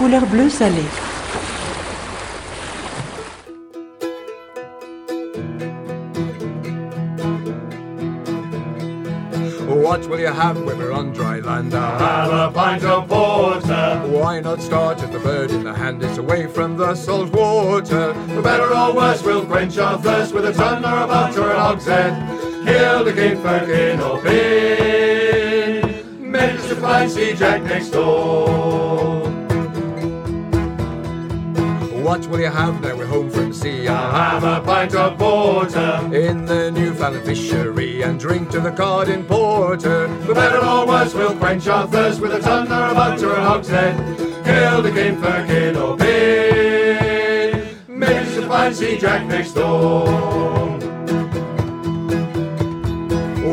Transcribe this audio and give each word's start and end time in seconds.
couleur 0.00 0.24
bleu 0.32 0.48
salé. 0.48 0.86
What 9.68 10.08
will 10.08 10.20
you 10.20 10.28
have 10.28 10.56
when 10.64 10.78
we're 10.78 10.92
on 10.92 11.12
dry 11.12 11.40
land? 11.40 11.74
Have 11.74 12.32
a 12.32 12.50
pint 12.50 12.82
of 12.84 13.08
porter. 13.08 14.00
Why 14.06 14.40
not 14.40 14.62
start 14.62 15.02
at 15.02 15.12
the 15.12 15.18
bird 15.18 15.50
in 15.50 15.64
the 15.64 15.74
hand? 15.74 16.02
It's 16.02 16.16
away 16.16 16.46
from 16.46 16.78
the 16.78 16.94
salt 16.94 17.30
water. 17.34 18.14
For 18.34 18.40
better 18.40 18.74
or 18.74 18.94
worse, 18.94 19.22
we'll 19.22 19.44
quench 19.44 19.76
our 19.76 19.98
thirst 19.98 20.32
with 20.32 20.46
a 20.46 20.54
ton 20.54 20.82
or 20.82 20.96
a 21.04 21.06
butt 21.06 21.36
or 21.36 21.50
a 21.50 21.60
hogshead. 21.60 22.14
Kill 22.64 23.04
the 23.04 23.12
king, 23.12 23.36
firkin, 23.42 24.00
or 24.00 24.18
pin. 24.22 25.82
Manage 26.32 26.66
to 26.68 26.76
find 26.76 27.10
sea 27.10 27.34
jack 27.34 27.62
next 27.64 27.90
door. 27.90 29.39
What 32.10 32.26
will 32.26 32.40
you 32.40 32.50
have 32.50 32.82
now 32.82 32.96
we're 32.96 33.06
home 33.06 33.30
from 33.30 33.52
sea? 33.52 33.86
I'll 33.86 34.10
have 34.10 34.42
a 34.42 34.60
pint 34.66 34.96
of 34.96 35.16
porter. 35.16 36.10
in 36.12 36.44
the 36.44 36.72
Newfoundland 36.72 37.24
fishery 37.24 38.02
and 38.02 38.18
drink 38.18 38.50
to 38.50 38.58
the 38.58 38.72
cod 38.72 39.08
in 39.08 39.24
porter. 39.24 40.08
For 40.26 40.34
better 40.34 40.58
or 40.58 40.88
worse, 40.88 41.14
we'll 41.14 41.36
quench 41.36 41.68
our 41.68 41.86
thirst 41.86 42.20
with 42.20 42.34
a 42.34 42.40
ton 42.40 42.66
or 42.66 42.90
a 42.90 42.94
butt 42.94 43.22
or 43.22 43.34
a 43.34 43.40
hogshead. 43.40 43.94
Kill 44.44 44.82
the 44.82 44.90
firkin, 44.90 45.76
or 45.76 45.96
pin. 45.96 47.76
Manage 47.86 48.34
to 48.34 48.48
find 48.48 48.74
sea 48.74 48.98
jack 48.98 49.24
next 49.28 49.52
door. 49.52 50.08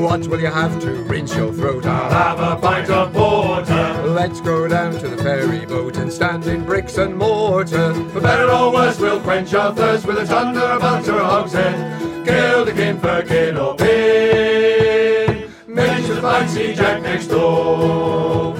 What 0.01 0.27
will 0.27 0.39
you 0.39 0.47
have 0.47 0.79
to 0.79 0.93
rinse 1.03 1.35
your 1.35 1.53
throat? 1.53 1.85
I'll 1.85 2.09
have 2.09 2.39
a 2.39 2.59
pint 2.59 2.89
of. 2.89 3.16
Let's 4.17 4.41
go 4.41 4.67
down 4.67 4.93
to 4.93 5.09
the 5.09 5.17
ferry 5.17 5.63
boat 5.67 5.97
and 5.97 6.11
stand 6.11 6.47
in 6.47 6.65
bricks 6.65 6.97
and 6.97 7.15
mortar. 7.15 7.93
For 8.09 8.19
better 8.19 8.49
or 8.49 8.73
worse, 8.73 8.99
we'll 8.99 9.19
quench 9.19 9.53
our 9.53 9.75
thirst 9.75 10.07
with 10.07 10.17
a 10.17 10.25
ton 10.25 10.57
or 10.57 10.71
a 10.71 10.79
butt 10.79 11.07
or 11.07 11.19
a 11.19 11.23
hogshead. 11.23 12.25
Kill 12.25 12.65
the 12.65 12.73
king, 12.73 12.99
firkin, 12.99 13.57
or 13.57 13.75
pin. 13.75 15.51
To 15.67 16.21
find 16.21 16.49
sea 16.49 16.73
jack 16.73 17.03
next 17.03 17.27
door. 17.27 18.55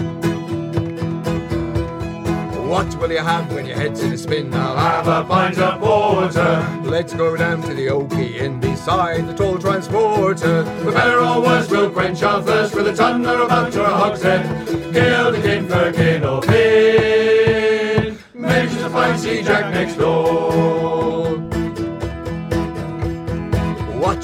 What 2.67 2.93
will 2.99 3.11
you 3.13 3.19
have 3.19 3.53
when 3.53 3.65
your 3.65 3.77
head's 3.77 4.01
in 4.01 4.11
a 4.11 4.17
spin? 4.17 4.53
I'll 4.53 4.75
have 4.75 5.07
a 5.07 5.23
pint 5.23 5.57
of 5.57 5.79
porter. 5.79 6.81
Let's 6.83 7.13
go 7.13 7.37
down 7.37 7.61
to 7.61 7.73
the 7.73 7.87
Oakey 7.87 8.39
Inn 8.39 8.59
beside 8.59 9.25
the 9.25 9.33
tall 9.33 9.57
transporter. 9.57 10.65
For 10.83 10.91
better 10.91 11.21
or 11.21 11.41
worse, 11.41 11.69
we'll 11.69 11.89
quench 11.89 12.21
our 12.23 12.41
thirst 12.41 12.75
with 12.75 12.87
a 12.87 12.93
ton 12.93 13.25
or 13.25 13.43
a 13.43 13.47
butt 13.47 13.73
or 13.77 13.85
a 13.85 13.89
hogshead. 13.89 14.67
Kill 14.67 15.31
the 15.31 15.41
king, 15.41 15.67
firkin, 15.69 16.25
or 16.25 16.41
pin. 16.41 18.17
Manage 18.33 18.77
to 18.79 18.89
find 18.89 19.17
sea 19.17 19.43
jack 19.43 19.73
next 19.73 19.95
door. 19.95 20.86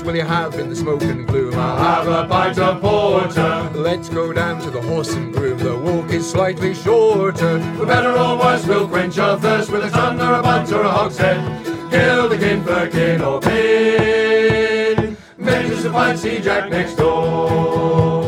Will 0.03 0.15
you 0.15 0.23
have 0.23 0.55
in 0.55 0.69
the 0.69 0.75
smoke 0.75 1.01
and 1.03 1.27
gloom? 1.27 1.53
I'll 1.55 1.77
have 1.77 2.07
a 2.07 2.27
pint 2.27 2.59
of 2.59 2.81
porter. 2.81 3.69
Let's 3.73 4.09
go 4.09 4.33
down 4.33 4.61
to 4.61 4.69
the 4.69 4.81
horse 4.81 5.13
and 5.13 5.33
groom. 5.33 5.57
The 5.57 5.77
walk 5.77 6.11
is 6.11 6.29
slightly 6.29 6.73
shorter. 6.73 7.59
For 7.77 7.85
better 7.85 8.11
or 8.11 8.37
worse, 8.37 8.65
we'll 8.65 8.87
quench 8.87 9.17
our 9.17 9.39
thirst 9.39 9.71
with 9.71 9.85
a 9.85 9.89
ton 9.89 10.19
or 10.19 10.39
a 10.39 10.41
butt 10.41 10.71
or 10.71 10.81
a 10.81 10.89
hogshead. 10.89 11.65
Kill 11.91 12.29
the 12.29 12.37
king, 12.37 12.63
firkin, 12.63 13.21
or 13.21 13.39
pin. 13.39 15.17
Manage 15.37 15.81
to 15.81 15.91
find 15.91 16.19
sea 16.19 16.39
jack 16.39 16.69
next 16.69 16.95
door. 16.95 18.22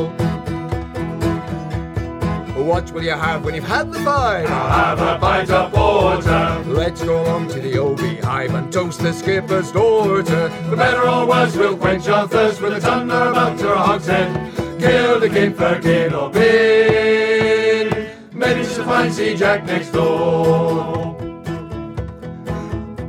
What 2.65 2.91
will 2.91 3.03
you 3.03 3.11
have 3.11 3.45
when 3.45 3.53
you've 3.53 3.63
had 3.63 3.93
the 3.93 3.99
five? 3.99 4.49
I'll 4.49 4.95
have 4.97 4.99
a 4.99 5.19
pint 5.19 5.51
of 5.51 5.71
porter. 5.71 6.63
Let's 6.65 7.03
go 7.03 7.21
along 7.21 7.49
to 7.49 7.59
the 7.59 7.77
old 7.77 7.99
beehive 7.99 8.55
and 8.55 8.73
toast 8.73 9.01
the 9.01 9.13
skipper's 9.13 9.71
daughter. 9.71 10.49
For 10.49 10.75
better 10.75 11.07
or 11.07 11.27
worse, 11.27 11.55
we'll 11.55 11.77
quench 11.77 12.07
our 12.07 12.27
thirst 12.27 12.61
with 12.61 12.73
a 12.73 12.79
ton 12.79 13.11
or 13.11 13.33
a 13.33 13.67
or 13.67 13.73
a 13.73 13.77
hogshead. 13.77 14.79
Kill 14.79 15.19
the 15.19 15.29
king, 15.29 15.53
firkin, 15.53 16.15
or 16.15 16.31
pin. 16.31 18.09
Manage 18.33 18.73
to 18.73 18.83
find 18.83 19.13
sea 19.13 19.35
jack 19.35 19.63
next 19.65 19.91
door. 19.91 21.13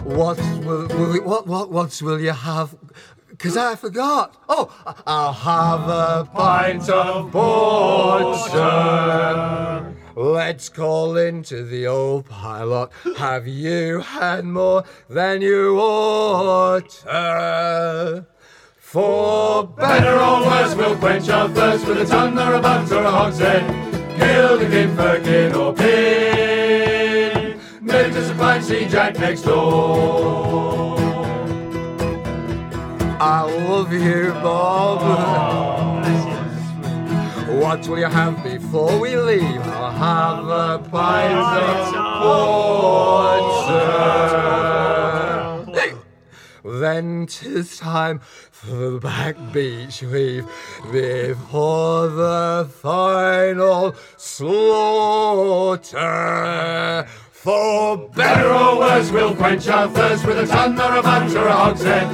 What 0.04 0.38
will, 0.66 0.86
will 0.88 1.22
what 1.25 1.47
what 1.47 1.70
what 1.70 2.02
will 2.02 2.20
you 2.20 2.32
have? 2.32 2.76
Cause 3.38 3.56
I 3.56 3.74
forgot. 3.74 4.34
Oh, 4.48 4.70
I'll 5.06 5.32
have 5.32 5.88
a 5.88 6.28
Pint 6.32 6.88
of 6.88 7.30
porter. 7.30 8.56
Let's 10.14 10.69
call 10.70 11.16
into 11.19 11.62
the 11.64 11.86
old 11.86 12.26
pilot. 12.26 12.91
Have 13.19 13.46
you 13.46 14.00
had 14.00 14.44
more 14.46 14.84
than 15.10 15.42
you 15.42 15.78
ought? 15.78 16.92
For 18.78 19.66
Better 19.66 20.16
or 20.19 20.46
worse, 20.46 20.75
we'll 20.75 20.96
quench 20.96 21.28
our 21.28 21.48
thirst 21.50 21.86
with 21.86 21.98
a 21.98 22.06
ton 22.06 22.38
or 22.38 22.54
a 22.54 22.60
butt 22.60 22.91
or 22.91 23.02
a 23.02 23.10
hogshead. 23.10 23.64
Kill 24.16 24.56
the 24.58 24.66
king, 24.66 24.96
firkin, 24.96 25.54
or 25.54 25.75
pin. 25.75 27.60
Manage 27.82 28.14
to 28.14 28.34
find 28.34 28.64
sea 28.64 28.86
jack 28.88 29.19
next 29.19 29.42
door. 29.42 31.06
I 33.19 33.43
love 33.66 33.93
you, 33.94 34.32
Bob. 34.43 35.00
What 37.49 37.88
will 37.88 37.99
you 37.99 38.04
have 38.04 38.43
before 38.44 38.99
we 39.00 39.16
leave? 39.16 39.62
I'll 39.62 39.91
have 39.91 40.47
a 40.47 40.78
pint 40.91 41.34
of 41.34 41.94
porter. 42.21 43.56
Then 46.62 47.26
'tis 47.26 47.78
time 47.78 48.21
for 48.50 48.75
the 48.91 48.99
back 49.00 49.37
beach 49.50 50.03
weave 50.03 50.44
before 50.93 52.09
the 52.09 52.69
final 52.82 53.94
slaughter. 54.19 55.97
For 57.46 57.96
Better 57.96 58.52
or 58.52 58.78
worse, 58.80 59.12
we'll 59.12 59.36
quench 59.36 59.68
our 59.68 59.86
thirst 59.86 60.26
with 60.26 60.36
a 60.36 60.46
ton 60.48 60.76
or 60.80 60.98
a 60.98 61.00
butt 61.00 61.32
or 61.32 61.46
a 61.46 61.52
hogshead. 61.52 62.10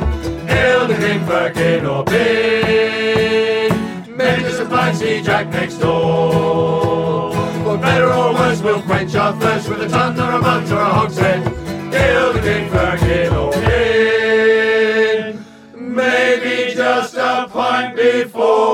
Kill 0.46 0.86
the 0.86 0.94
king, 0.94 1.24
firkin, 1.24 1.86
or 1.86 2.04
pin. 2.04 3.70
Manage 4.14 4.56
to 4.58 4.66
find 4.66 4.94
sea 4.94 5.22
jack 5.22 5.48
next 5.48 5.78
door. 5.78 7.32
For 7.64 7.78
better 7.78 8.12
or 8.12 8.34
worse, 8.34 8.60
we'll 8.60 8.82
quench 8.82 9.14
our 9.14 9.32
thirst 9.40 9.70
with 9.70 9.80
a 9.80 9.88
ton 9.88 10.20
or 10.20 10.32
a 10.32 10.38
butt 10.42 10.70
or 10.70 10.80
a 10.80 10.84
hogshead. 10.84 11.42
Kill 11.90 12.32
the 12.34 12.40
king, 12.40 12.68
firkin, 12.68 13.32
or 13.34 13.52
pin. 13.52 15.42
Maybe 15.74 16.74
just 16.74 17.14
a 17.14 17.48
pint 17.50 17.96
before 17.96 18.71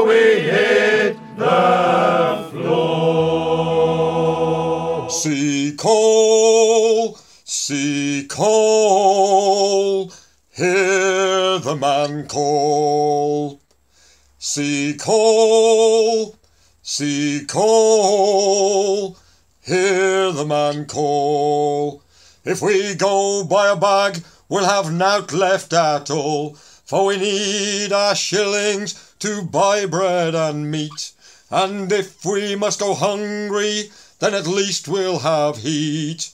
call, 14.98 16.36
sea 16.82 17.44
call, 17.46 19.16
hear 19.62 20.32
the 20.32 20.44
man 20.44 20.86
call. 20.86 22.02
If 22.44 22.60
we 22.60 22.94
go 22.94 23.44
by 23.44 23.68
a 23.68 23.76
bag, 23.76 24.22
we'll 24.48 24.64
have 24.64 24.92
nought 24.92 25.32
left 25.32 25.72
at 25.72 26.10
all, 26.10 26.54
for 26.54 27.06
we 27.06 27.16
need 27.16 27.92
our 27.92 28.14
shillings 28.14 29.14
to 29.20 29.42
buy 29.42 29.86
bread 29.86 30.34
and 30.34 30.70
meat. 30.70 31.12
And 31.50 31.90
if 31.92 32.24
we 32.24 32.56
must 32.56 32.80
go 32.80 32.94
hungry, 32.94 33.90
then 34.18 34.34
at 34.34 34.46
least 34.46 34.88
we'll 34.88 35.20
have 35.20 35.58
heat. 35.58 36.30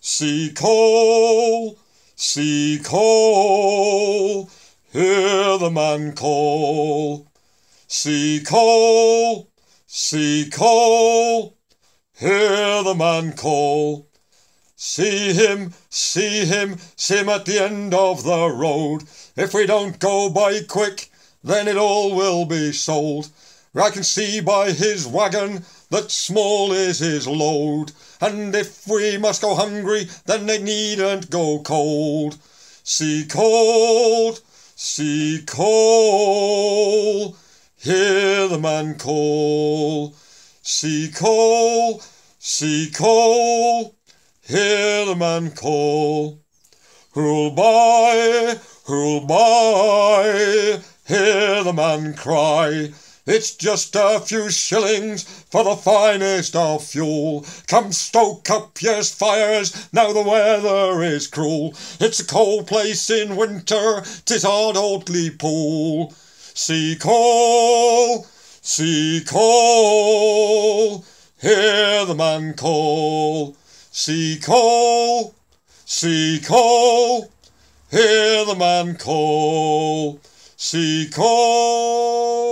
Sea 0.00 0.52
call, 0.54 1.78
sea 2.14 2.80
call, 2.84 4.48
hear 4.92 5.58
the 5.58 5.70
man 5.70 6.12
call. 6.14 7.26
Sea 7.96 8.42
call, 8.44 9.52
see 9.86 10.50
call, 10.50 11.56
hear 12.18 12.82
the 12.82 12.92
man 12.92 13.34
call. 13.34 14.10
See 14.74 15.32
him, 15.32 15.72
see 15.90 16.44
him, 16.44 16.78
see 16.96 17.18
him 17.18 17.28
at 17.28 17.44
the 17.46 17.62
end 17.62 17.94
of 17.94 18.24
the 18.24 18.48
road. 18.48 19.04
If 19.36 19.54
we 19.54 19.66
don't 19.66 20.00
go 20.00 20.28
by 20.28 20.62
quick, 20.68 21.08
then 21.44 21.68
it 21.68 21.76
all 21.76 22.16
will 22.16 22.44
be 22.44 22.72
sold. 22.72 23.28
I 23.76 23.90
can 23.90 24.02
see 24.02 24.40
by 24.40 24.72
his 24.72 25.06
wagon 25.06 25.64
that 25.90 26.10
small 26.10 26.72
is 26.72 26.98
his 26.98 27.28
load. 27.28 27.92
And 28.20 28.56
if 28.56 28.88
we 28.88 29.18
must 29.18 29.40
go 29.40 29.54
hungry, 29.54 30.08
then 30.26 30.46
they 30.46 30.60
needn't 30.60 31.30
go 31.30 31.60
cold. 31.60 32.38
See 32.82 33.24
cold, 33.24 34.40
see 34.74 35.44
cold, 35.46 37.38
hear 37.84 38.48
the 38.48 38.58
man 38.58 38.96
call. 38.98 40.14
Sea 40.62 41.10
cold, 41.14 42.02
sea 42.38 42.90
cold, 42.94 43.94
hear 44.40 45.04
the 45.04 45.14
man 45.14 45.50
call. 45.50 46.40
Who'll 47.12 47.50
buy, 47.50 48.58
who'll 48.86 49.26
buy, 49.26 50.80
hear 51.06 51.62
the 51.62 51.74
man 51.74 52.14
cry. 52.14 52.94
It's 53.26 53.54
just 53.54 53.94
a 53.94 54.18
few 54.20 54.50
shillings 54.50 55.22
for 55.22 55.64
the 55.64 55.76
finest 55.76 56.56
of 56.56 56.84
fuel. 56.84 57.44
Come 57.66 57.92
stoke 57.92 58.48
up 58.48 58.80
your 58.80 59.02
fires, 59.02 59.90
now 59.92 60.10
the 60.14 60.22
weather 60.22 61.02
is 61.02 61.26
cruel. 61.26 61.74
It's 62.00 62.20
a 62.20 62.26
cold 62.26 62.66
place 62.66 63.10
in 63.10 63.36
winter, 63.36 64.02
tis 64.24 64.46
odd 64.46 64.78
old 64.78 65.06
Pool. 65.38 66.14
See 66.56 66.94
call, 66.94 68.28
see 68.62 69.24
call, 69.26 71.04
hear 71.40 72.06
the 72.06 72.14
man 72.14 72.54
call. 72.54 73.56
See 73.90 74.38
call, 74.40 75.34
see 75.84 76.40
call, 76.46 77.28
hear 77.90 78.44
the 78.44 78.54
man 78.54 78.96
call. 78.96 80.20
See 80.56 81.10
call. 81.12 82.44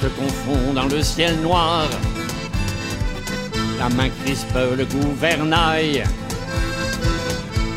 Te 0.00 0.06
confonds 0.06 0.72
dans 0.74 0.86
le 0.86 1.02
ciel 1.02 1.40
noir. 1.40 1.88
La 3.78 3.88
main 3.88 4.08
crispe 4.22 4.58
le 4.76 4.84
gouvernail. 4.84 6.04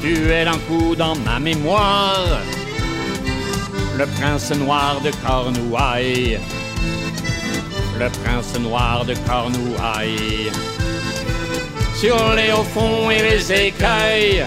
Tu 0.02 0.32
es 0.32 0.46
d'un 0.46 0.58
coup 0.68 0.96
dans 0.96 1.16
ma 1.16 1.40
mémoire. 1.40 2.40
Le 3.98 4.06
prince 4.06 4.52
noir 4.56 5.00
de 5.04 5.12
Cornouailles. 5.26 6.40
Le 8.00 8.10
prince 8.24 8.58
noir 8.60 9.06
de 9.06 9.16
Cornouailles. 9.28 10.52
Sur 11.96 12.34
les 12.36 12.52
hauts 12.52 12.70
fonds 12.74 13.10
et 13.10 13.22
les 13.22 13.52
écueils. 13.68 14.46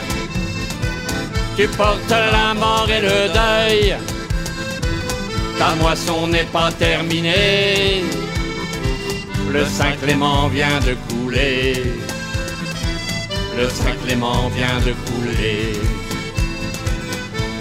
Tu 1.56 1.69
portes 1.69 2.11
la 2.11 2.55
mort 2.55 2.88
et 2.91 3.00
le 3.00 3.32
deuil. 3.32 4.13
Ta 5.59 5.75
moisson 5.77 6.27
n'est 6.27 6.51
pas 6.53 6.71
terminée. 6.73 8.05
Le 9.53 9.65
Saint-Clément 9.65 10.49
vient 10.49 10.81
de 10.81 10.95
couler. 11.09 11.83
Le 13.56 13.69
Saint-Clément 13.69 14.51
vient 14.56 14.81
de 14.85 14.93
couler. 15.06 15.79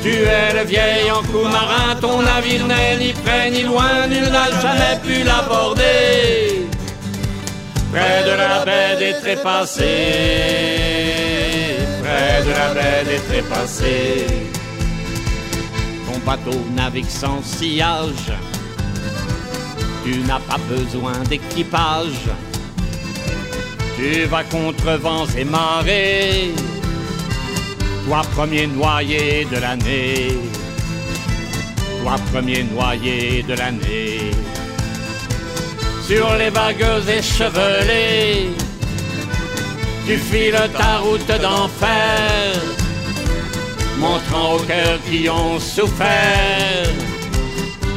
Tu 0.02 0.10
es 0.10 0.54
le 0.54 0.66
vieil 0.66 1.10
en 1.12 1.22
coup 1.22 1.48
marin, 1.48 1.96
ton 2.02 2.22
navire 2.22 2.68
n'est 2.68 2.98
ni 2.98 3.14
près 3.14 3.50
ni 3.52 3.62
loin, 3.62 4.08
nul 4.08 4.28
n'a 4.30 4.50
jamais 4.62 5.00
pu 5.02 5.24
l'aborder. 5.24 6.68
Près 7.94 8.24
de 8.26 8.32
la 8.32 8.66
baie 8.66 8.98
des 9.00 9.14
trépassés, 9.22 9.84
près 12.04 12.44
de 12.44 12.52
la 12.60 12.74
baie 12.74 13.04
des 13.06 13.22
trépassés. 13.30 14.53
Bateau 16.26 16.58
navigue 16.74 17.10
sans 17.10 17.44
sillage, 17.44 18.32
tu 20.06 20.20
n'as 20.20 20.40
pas 20.40 20.58
besoin 20.70 21.20
d'équipage. 21.30 22.30
Tu 23.98 24.24
vas 24.26 24.44
contre 24.46 24.94
vents 25.02 25.28
et 25.38 25.44
marées, 25.44 26.52
toi 28.06 28.22
premier 28.36 28.68
noyé 28.68 29.46
de 29.52 29.58
l'année, 29.58 30.38
toi 32.02 32.16
premier 32.34 32.64
noyé 32.64 33.44
de 33.44 33.54
l'année. 33.54 34.32
Sur 36.08 36.36
les 36.36 36.50
vagues 36.50 36.86
échevelées, 37.08 38.50
tu 40.06 40.18
files 40.18 40.70
ta 40.78 40.98
route 40.98 41.28
d'enfer, 41.42 42.54
cœurs 44.68 45.00
qui 45.10 45.30
ont 45.30 45.60
souffert. 45.60 46.90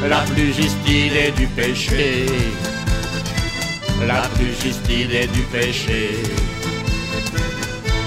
La 0.07 0.21
plus 0.33 0.53
juste 0.53 0.77
idée 0.87 1.31
du 1.35 1.47
péché. 1.47 2.25
La 4.05 4.21
plus 4.35 4.53
juste 4.61 4.89
idée 4.89 5.27
du 5.27 5.41
péché. 5.43 6.09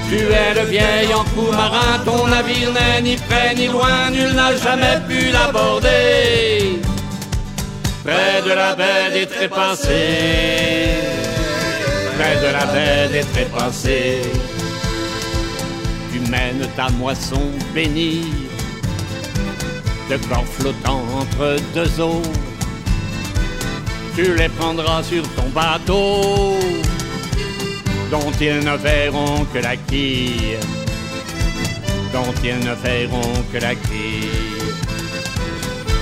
Tu 0.08 0.16
es 0.16 0.54
le 0.54 0.66
vieil 0.68 1.14
en 1.14 1.24
coup 1.24 1.52
marin, 1.52 1.98
ton 2.04 2.26
navire 2.26 2.72
n'est 2.72 3.02
ni 3.02 3.16
près 3.16 3.54
ni 3.54 3.68
loin, 3.68 4.10
nul 4.10 4.32
n'a 4.32 4.56
jamais 4.56 4.98
pu 5.06 5.30
l'aborder. 5.30 6.80
Près 8.04 8.42
de 8.44 8.52
la 8.52 8.74
baie 8.74 9.10
des 9.12 9.26
trépassés, 9.26 9.88
près 12.18 12.36
de 12.44 12.52
la 12.52 12.66
baie 12.72 13.08
des 13.12 13.24
trépassés, 13.32 14.22
tu 16.12 16.18
mènes 16.30 16.66
ta 16.76 16.88
moisson 16.90 17.50
bénie 17.72 18.39
de 20.10 20.16
corps 20.28 20.44
flottants 20.58 21.04
entre 21.20 21.56
deux 21.74 22.00
eaux 22.00 22.22
tu 24.16 24.34
les 24.34 24.48
prendras 24.48 25.02
sur 25.02 25.22
ton 25.34 25.48
bateau, 25.54 26.56
dont 28.10 28.32
ils 28.40 28.58
ne 28.58 28.76
verront 28.76 29.44
que 29.52 29.58
la 29.58 29.76
quille, 29.76 30.58
dont 32.12 32.34
ils 32.42 32.58
ne 32.58 32.74
verront 32.74 33.44
que 33.52 33.58
la 33.58 33.74
quille. 33.74 34.28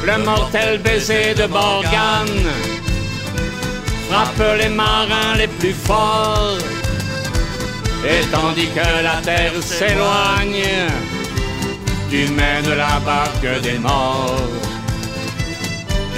Le 0.07 0.25
mortel 0.25 0.79
baiser 0.79 1.35
de 1.35 1.47
Morgane 1.47 2.47
frappe 4.09 4.59
les 4.59 4.71
marins 4.71 5.37
les 5.37 5.49
plus 5.49 5.75
forts, 5.75 6.59
et 8.05 8.25
tandis 8.33 8.69
que 8.69 9.03
la 9.03 9.21
terre 9.23 9.53
s'éloigne, 9.61 10.65
tu 12.11 12.29
mènes 12.33 12.75
la 12.77 13.01
barque 13.05 13.63
des 13.63 13.79
morts 13.79 14.49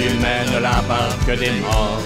tu 0.01 0.09
mènes 0.25 0.61
la 0.61 0.81
barque 0.91 1.39
des 1.39 1.51
morts. 1.65 2.01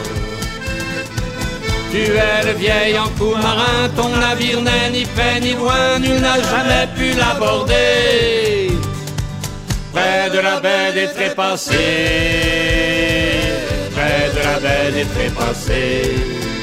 Tu 1.92 2.02
es 2.28 2.42
le 2.46 2.54
vieil 2.58 3.00
en 3.00 3.10
coup 3.18 3.36
marin, 3.36 3.80
ton 3.96 4.10
navire 4.10 4.62
n'est 4.62 4.90
ni 4.92 5.06
près 5.06 5.40
ni 5.40 5.54
loin, 5.54 6.00
nul 6.00 6.20
n'a 6.20 6.36
jamais 6.52 6.88
pu 6.96 7.08
l'aborder. 7.18 8.72
Près 9.94 10.30
de 10.36 10.40
la 10.40 10.60
baie 10.60 10.92
des 10.94 11.08
trépassés, 11.14 11.76
près 13.96 14.24
de 14.36 14.42
la 14.48 14.60
baie 14.64 14.92
des 14.98 15.08
trépassés. 15.16 16.55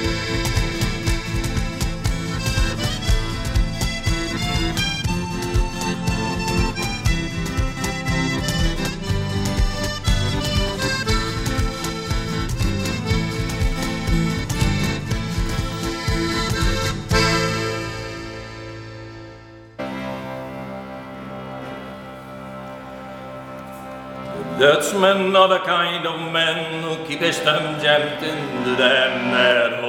Dutchmen 24.62 25.35
are 25.35 25.49
the 25.49 25.59
kind 25.59 26.07
of 26.07 26.33
men 26.33 26.85
who 26.85 27.04
keep 27.04 27.19
his 27.19 27.37
thumb 27.40 27.81
jammed 27.81 28.23
into 28.23 28.76
them 28.76 29.33
that 29.33 29.83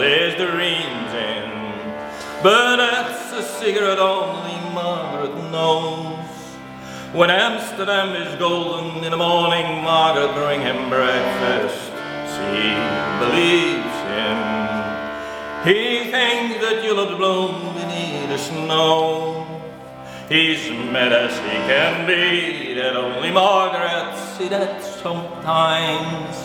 his 0.00 0.34
dreams 0.34 1.12
in. 1.12 1.50
But 2.42 2.76
that's 2.76 3.32
a 3.32 3.42
secret 3.42 3.98
only 3.98 4.56
Margaret 4.72 5.36
knows. 5.50 6.26
When 7.12 7.28
Amsterdam 7.28 8.16
is 8.16 8.34
golden 8.36 9.04
in 9.04 9.10
the 9.10 9.18
morning, 9.18 9.84
Margaret 9.84 10.32
bring 10.32 10.62
him 10.62 10.88
breakfast. 10.88 11.92
She 12.32 12.64
believes 13.20 13.96
him. 14.14 14.38
He 15.68 16.10
thinks 16.10 16.64
that 16.64 16.80
you'll 16.82 17.14
bloom 17.14 17.74
beneath 17.74 18.30
the 18.30 18.38
snow. 18.38 19.37
He's 20.28 20.70
mad 20.70 21.10
as 21.10 21.38
he 21.38 21.56
can 21.70 22.06
be, 22.06 22.74
that 22.74 22.94
only 22.96 23.30
Margaret 23.30 24.14
see 24.36 24.48
that 24.48 24.84
sometimes, 24.84 26.36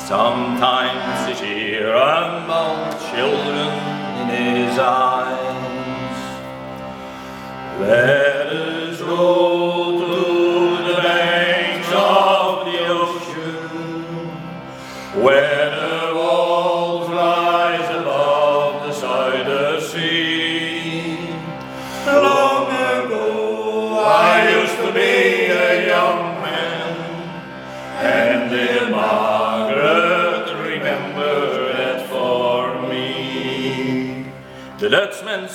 sometimes 0.00 1.36
she 1.40 1.76
rumble 1.78 2.96
children 3.10 3.70
in 4.20 4.28
his 4.54 4.78
eyes. 4.78 6.16
Let 7.80 8.46
us 8.46 9.00
row 9.00 9.98
to 9.98 10.92
the 10.92 11.02
banks 11.02 11.88
of 11.88 12.66
the 12.66 12.86
ocean, 12.86 14.30
where 15.24 15.53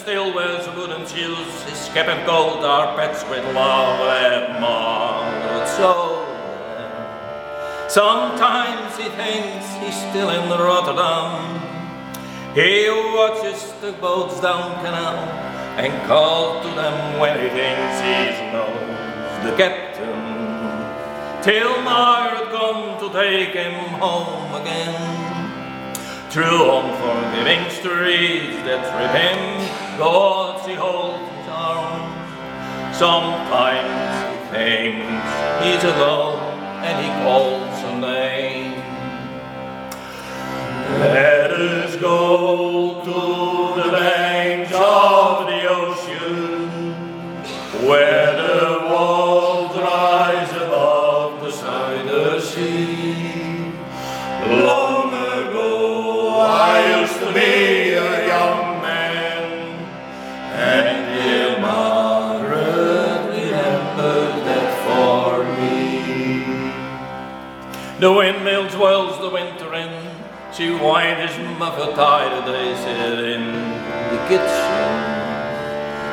still 0.10 0.34
wears 0.34 0.66
wooden 0.75 1.06
shoes, 1.06 1.62
his 1.70 1.88
cap 1.94 2.08
and 2.08 2.25
coat 2.25 2.66
are 2.66 2.98
patched 2.98 3.30
with 3.30 3.46
love 3.54 4.01
and 4.10 4.60
more. 4.60 5.68
So 5.78 6.25
sometimes 7.88 8.98
he 8.98 9.08
thinks 9.10 9.68
he's 9.75 9.94
still 10.10 10.32
in 10.32 10.50
Rotterdam. 10.50 11.62
He 12.56 12.89
watches 12.89 13.72
the 13.82 13.92
boats 14.01 14.42
down 14.42 14.84
canal 14.84 15.30
and 15.78 15.94
calls 16.08 16.66
to 16.66 16.74
them 16.74 17.20
when 17.20 17.38
he 17.39 17.50
thinks 17.50 18.01
he 18.01 18.50
knows 18.50 19.46
the 19.46 19.56
captain. 19.62 21.44
Till 21.44 21.84
Margaret 21.84 22.50
come 22.50 22.98
to 22.98 23.13
take 23.13 23.54
him 23.54 23.75
home 24.01 24.56
again. 24.60 25.28
Through 26.29 26.45
unforgiving 26.45 27.71
streets 27.71 28.57
that 28.62 28.86
him, 29.15 29.98
God 29.98 30.62
he 30.69 30.75
holds 30.75 31.27
his 31.38 31.48
arm. 31.50 32.93
Sometimes 32.93 34.29
he 34.29 34.38
thinks 34.51 35.29
he's 35.63 35.83
alone 35.91 36.38
and 36.86 36.95
he 37.03 37.09
calls 37.24 37.81
her 37.81 38.00
name. 38.00 38.74
Let 41.00 41.50
us 41.51 41.95
go 41.95 43.03
to 43.03 43.49
muffler 71.60 71.94
tied 71.94 72.48
they 72.48 72.74
sit 72.84 73.20
in 73.36 73.44
the 74.12 74.20
kitchen. 74.30 75.20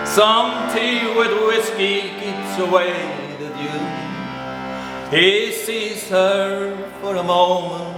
Some 0.05 0.50
tea 0.75 1.07
with 1.17 1.33
whiskey 1.47 2.11
keeps 2.21 2.59
away 2.59 2.93
the 3.38 3.50
dew. 3.59 5.17
He 5.17 5.53
sees 5.53 6.09
her 6.11 6.76
for 7.00 7.15
a 7.15 7.23
moment, 7.23 7.97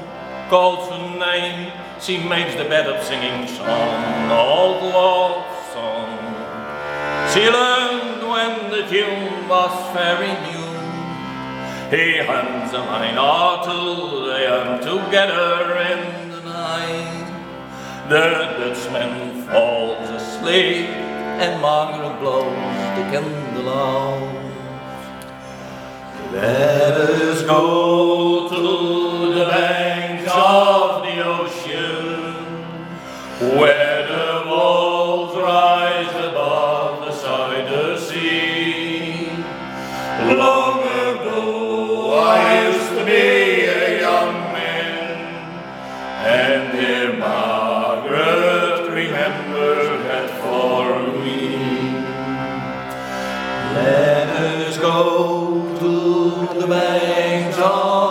calls 0.50 0.90
her 0.90 1.18
name. 1.18 1.72
She 2.02 2.18
makes 2.18 2.54
the 2.54 2.64
bed 2.64 2.86
up 2.86 3.02
singing 3.02 3.48
some 3.48 4.30
old 4.30 4.82
love 4.92 5.46
song. 5.72 6.18
She 7.32 7.48
learned 7.48 8.28
when 8.28 8.70
the 8.70 8.82
tune 8.92 9.48
was 9.48 9.74
very 9.96 10.32
new. 10.48 10.68
He 11.96 12.18
hands 12.18 12.74
a 12.74 12.80
mine 12.84 13.16
or 13.16 13.64
two, 13.64 14.26
they 14.26 14.44
are 14.44 14.78
together. 14.82 15.67
The 18.08 18.14
Dutchman 18.56 19.42
falls 19.42 20.08
asleep, 20.08 20.88
and 21.42 21.60
Margaret 21.60 22.18
blows 22.20 22.46
the 22.96 23.04
candle 23.12 23.68
out. 23.68 24.34
Let 26.32 26.96
us 26.96 27.42
go 27.42 28.48
to 28.48 29.34
the 29.34 29.44
banks 29.44 30.32
of 30.34 30.97
Through 55.78 56.48
the 56.58 56.66
banks 56.66 57.56
of. 57.58 58.07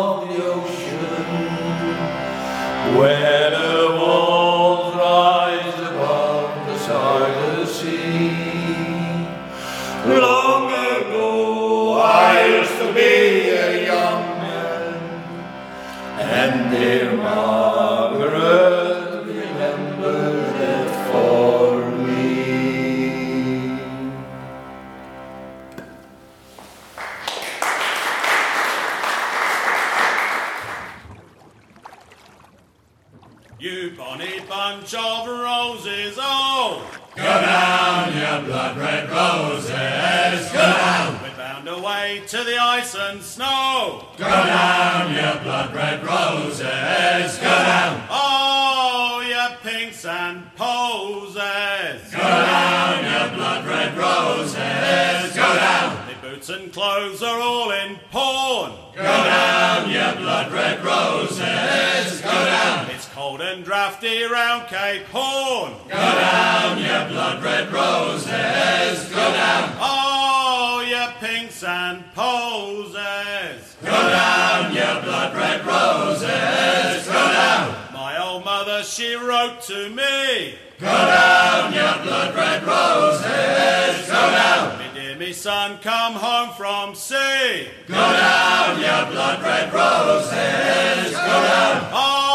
Roses. 39.17 40.51
Go 40.51 40.59
down. 40.59 41.21
We're 41.21 41.37
bound 41.37 41.67
away 41.67 42.21
to 42.27 42.43
the 42.43 42.57
ice 42.57 42.95
and 42.95 43.21
snow. 43.21 44.05
Go 44.17 44.25
down, 44.25 45.11
you 45.11 45.43
blood 45.43 45.73
red 45.73 46.03
roses. 46.05 47.37
Go 47.37 47.55
down. 47.71 48.03
Oh, 48.09 49.23
you 49.27 49.57
pinks 49.63 50.05
and 50.05 50.55
posies. 50.55 52.11
Go 52.11 52.19
down, 52.19 52.97
you 53.11 53.35
blood 53.35 53.65
red 53.65 53.97
roses. 53.97 55.35
Go 55.35 55.49
down. 55.55 56.07
The 56.07 56.15
boots 56.21 56.49
and 56.49 56.71
clothes 56.71 57.23
are 57.23 57.39
all 57.39 57.71
in 57.71 57.97
pawn. 58.11 58.71
Go 58.95 59.03
down, 59.03 59.89
you 59.89 60.21
blood 60.21 60.51
red 60.51 60.83
roses. 60.83 62.21
Go 62.21 62.45
down. 62.53 62.96
Cold 63.17 63.41
and 63.41 63.65
drafty 63.65 64.21
round 64.25 64.67
Cape 64.67 65.07
Horn. 65.11 65.73
Go 65.89 65.95
down, 65.97 66.77
you 66.77 67.11
blood 67.11 67.43
red 67.43 67.73
roses. 67.73 69.09
Go 69.09 69.31
down. 69.33 69.75
Oh, 69.79 70.85
you 70.87 71.03
pinks 71.19 71.63
and 71.63 72.03
posies. 72.13 73.75
Go 73.83 73.89
down, 73.89 74.71
you 74.71 75.01
blood 75.03 75.35
red 75.35 75.65
roses. 75.65 77.07
Go 77.07 77.13
down. 77.13 77.91
My 77.91 78.23
old 78.23 78.45
mother, 78.45 78.83
she 78.83 79.15
wrote 79.15 79.61
to 79.61 79.89
me. 79.89 80.53
Go 80.77 80.85
down, 80.85 81.73
you 81.73 82.03
blood 82.03 82.35
red 82.35 82.63
roses. 82.67 84.07
Go 84.07 84.29
down. 84.29 84.77
Me 84.77 84.85
dear, 84.93 85.15
me 85.15 85.33
son, 85.33 85.79
come 85.81 86.13
home 86.13 86.53
from 86.55 86.93
sea. 86.93 87.67
Go 87.87 87.95
down, 87.95 88.77
you 88.77 89.11
blood 89.11 89.41
red 89.41 89.73
roses. 89.73 91.13
Go 91.13 91.25
down. 91.25 91.89
Oh, 91.91 92.26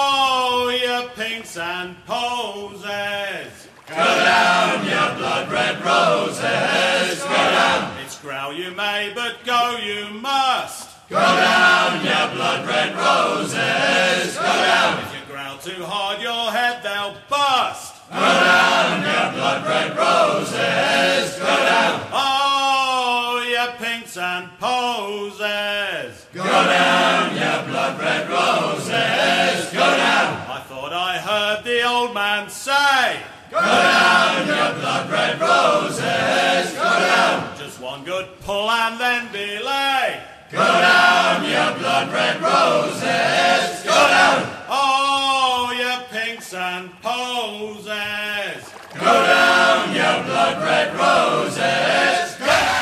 blood 5.32 5.50
red 5.50 5.82
roses. 5.82 7.22
Go 7.22 7.28
down. 7.30 7.96
It's 8.04 8.20
growl 8.20 8.52
you 8.52 8.70
may, 8.72 9.12
but 9.14 9.42
go 9.46 9.78
you 9.82 10.10
must. 10.20 10.90
Go 11.08 11.16
down, 11.16 12.00
you 12.04 12.36
blood 12.36 12.68
red 12.68 12.94
roses. 12.94 14.36
Go 14.36 14.42
down. 14.42 14.98
If 14.98 15.14
you 15.14 15.32
growl 15.32 15.56
too 15.56 15.84
hard, 15.84 16.20
your 16.20 16.50
head 16.50 16.82
they'll 16.82 17.16
bust. 17.30 17.94
Go 18.10 18.18
down, 18.18 19.00
you 19.00 19.36
blood 19.38 19.66
red 19.66 19.96
roses. 19.96 21.38
Go 21.38 21.46
down. 21.46 22.08
Oh, 22.12 23.42
you 23.48 23.72
pinks 23.82 24.18
and 24.18 24.50
posies. 24.58 26.26
Go 26.34 26.44
down, 26.44 27.32
you 27.32 27.70
blood 27.72 27.98
red 27.98 28.28
roses. 28.28 29.72
Go 29.72 29.80
down. 29.80 30.28
I 30.50 30.62
thought 30.68 30.92
I 30.92 31.16
heard 31.16 31.64
the 31.64 31.88
old 31.88 32.12
man 32.12 32.50
say, 32.50 33.22
Go 33.52 33.60
down, 33.60 34.46
you 34.46 34.80
blood 34.80 35.10
red 35.10 35.31
roses. 35.42 36.66
Go 36.74 36.92
down. 37.08 37.58
just 37.58 37.80
one 37.80 38.04
good 38.04 38.26
pull 38.44 38.70
and 38.70 39.00
then 39.00 39.22
belay. 39.32 40.20
Go 40.50 40.58
down, 40.58 41.44
you 41.44 41.64
blood 41.80 42.12
red 42.12 42.36
roses. 42.40 43.82
Go 43.84 44.00
down. 44.16 44.40
Oh, 44.68 45.72
you 45.80 45.92
pinks 46.14 46.52
and 46.54 46.90
posies. 47.00 48.64
Go 48.94 49.14
down, 49.34 49.78
you 49.98 50.12
blood 50.28 50.56
red 50.68 50.88
roses. 51.02 52.36
Go 52.38 52.46
down. 52.46 52.72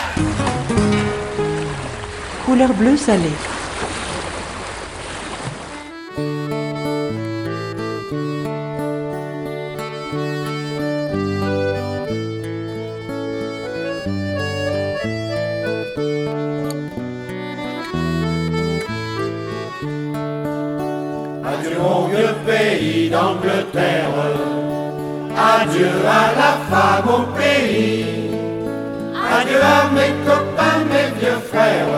Couleur 2.45 2.73
bleu 2.73 2.97
d'Angleterre. 23.11 24.15
Adieu 25.37 25.91
à 26.07 26.25
la 26.41 26.53
femme 26.71 27.09
au 27.09 27.23
pays. 27.39 28.31
Adieu 29.37 29.61
à 29.63 29.91
mes 29.97 30.13
copains, 30.27 30.83
mes 30.91 31.09
vieux 31.19 31.41
frères, 31.51 31.89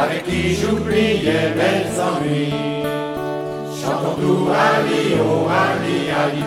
avec 0.00 0.24
qui 0.24 0.54
j'oubliais 0.54 1.54
mes 1.60 1.84
ennuis. 2.08 2.54
Chantons 3.80 4.16
tout 4.20 4.48
Ali, 4.50 5.16
oh 5.18 5.48
Ali, 5.64 5.98
Ali, 6.22 6.44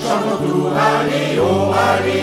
Chantons 0.00 0.38
tout 0.44 0.68
Ali, 0.68 1.38
oh 1.40 1.72
Ali, 1.88 2.20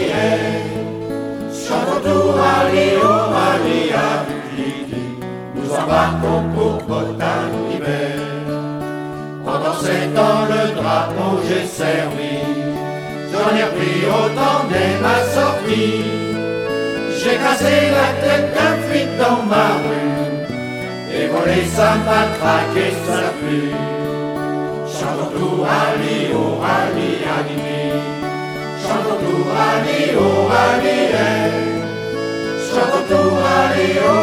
Chantons 1.51 2.01
tout 2.05 2.29
Ali, 2.55 2.85
oh 3.03 3.33
Ali, 3.49 3.79
Ali, 4.07 4.71
Nous 5.55 5.73
embarquons 5.73 6.43
pour 6.55 6.77
Bretagne. 6.87 8.40
Pendant 9.45 9.73
sept 9.73 10.17
ans, 10.17 10.45
le 10.49 10.75
drapeau 10.75 11.39
j'ai 11.47 11.65
servi. 11.65 12.37
J'en 13.31 13.55
ai 13.55 13.63
repris 13.63 14.05
autant 14.05 14.59
dès 14.69 14.99
ma 15.01 15.17
sortie. 15.35 16.03
J'ai 17.19 17.37
cassé 17.37 17.75
la 17.97 18.09
tête 18.21 18.53
d'un 18.55 18.75
flic 18.85 19.09
dans 19.17 19.41
ma 19.43 19.67
rue. 19.83 20.21
Et 21.13 21.27
volé 21.27 21.65
sa 21.75 21.95
matraque 22.07 22.77
et 22.77 22.93
sa 23.05 23.21
pluie. 23.39 23.75
Chantons 24.87 25.31
tout 25.35 25.63
Ali, 25.63 26.17
oh 26.35 26.61
Ali, 26.61 27.09
Ali, 27.35 27.57
Chantons 28.83 29.19
tout 29.23 29.45
Ali, 29.69 29.99
oh 30.17 30.49
Ali, 30.65 30.99
Chantons 32.69 33.05
tout 33.09 33.33
oh 33.33 34.21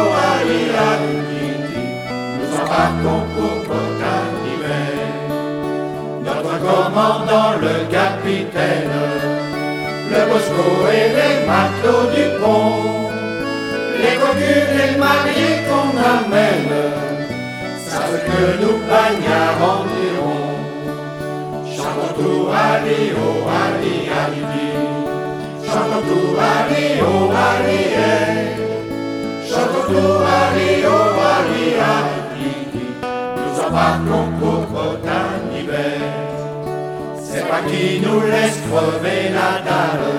Nous 2.39 2.51
embarquons 2.61 3.23
pour 3.35 3.55
Bretagne 3.67 4.28
notre 6.49 6.61
commandant, 6.61 7.51
le 7.61 7.91
capitaine, 7.91 8.89
le 10.11 10.31
Bosco 10.31 10.87
et 10.91 11.09
les 11.17 11.45
matelots 11.45 12.09
du 12.15 12.25
pont, 12.39 13.09
les 14.01 14.15
cocus 14.17 14.41
et 14.41 14.91
les 14.91 14.97
mariés 14.97 15.57
qu'on 15.67 15.91
amène, 15.97 16.75
savent 17.85 18.21
que 18.25 18.61
nous 18.61 18.77
bagnards 18.87 19.85
diront. 19.93 20.57
Chantons 21.75 22.13
tout 22.17 22.47
Ali, 22.51 23.11
oh 23.15 23.47
Ali, 23.47 24.09
Ali, 24.21 24.41
chantons 25.65 26.03
tout 26.09 26.31
Ali, 26.37 26.85
oh 27.01 27.31
Ali, 27.31 27.81
chantons 29.47 29.85
tout 29.87 30.17
Ali, 30.41 30.69
oh 30.85 31.27
Ali, 31.35 31.65
Ali, 31.93 32.51
nous 33.37 33.59
embarquons 33.65 34.27
pour 34.39 34.89
pas 37.49 37.61
qui 37.67 37.99
nous 37.99 38.21
laisse 38.21 38.59
crever 38.69 39.29
la 39.37 39.51
dalle, 39.67 40.09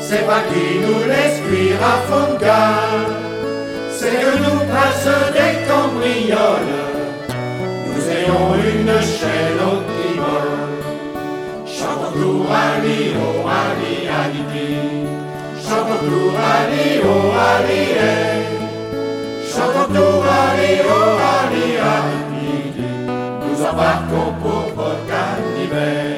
c'est 0.00 0.24
pas 0.24 0.42
qui 0.48 0.78
nous 0.84 1.02
laisse 1.12 1.40
cuire 1.46 1.80
à 1.82 1.96
fond 2.08 2.34
de 2.34 3.18
c'est 3.98 4.16
que 4.22 4.32
nous 4.44 4.60
passe 4.72 5.10
des 5.36 5.54
cambrioles, 5.68 6.76
nous 7.86 8.04
ayons 8.16 8.48
une 8.72 8.96
chaîne 9.16 9.60
au 9.70 9.76
tribol. 9.88 10.48
Chantons 11.66 12.12
tout 12.12 12.44
Ali, 12.66 12.98
oh 13.24 13.48
Ali, 13.62 13.94
Ali, 14.20 14.42
chantons 15.64 16.02
tout 16.08 16.32
Ali, 16.54 17.00
oh 17.04 17.32
Ali, 17.50 17.82
chantons 19.50 19.92
tout 19.94 20.22
Ali, 20.42 20.70
oh 20.96 21.12
Ali, 21.34 21.66
Ali, 21.96 22.58
nous 23.42 23.60
embarquons 23.66 24.32
pour 24.40 24.64
Bretagne 24.76 25.48
d'hiver. 25.56 26.17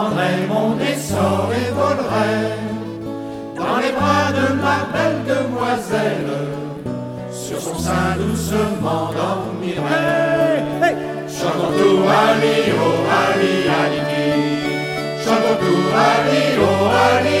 Prendrai 0.00 0.46
mon 0.48 0.78
essor 0.92 1.48
et 1.60 1.70
volerai 1.78 2.36
dans 3.56 3.78
les 3.82 3.92
bras 3.98 4.28
de 4.38 4.46
ma 4.64 4.78
belle 4.92 5.20
demoiselle. 5.34 6.32
Sur 7.30 7.60
son 7.60 7.78
sein 7.78 8.16
doucement 8.18 9.10
dormirai. 9.18 10.64
Chantons 11.36 11.72
tout 11.80 12.02
Ali, 12.28 12.56
oh 12.84 12.98
Ali, 13.26 13.54
Ali, 13.80 14.00
Chantons 15.24 15.58
tout 15.64 15.86
Ali, 16.10 16.42
oh 16.68 16.84
Ali, 17.06 17.40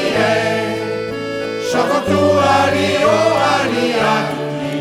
Chantons 1.70 2.04
tout 2.10 2.32
Ali, 2.60 2.88
oh 3.14 3.32
Ali, 3.56 3.86
Ali, 4.16 4.76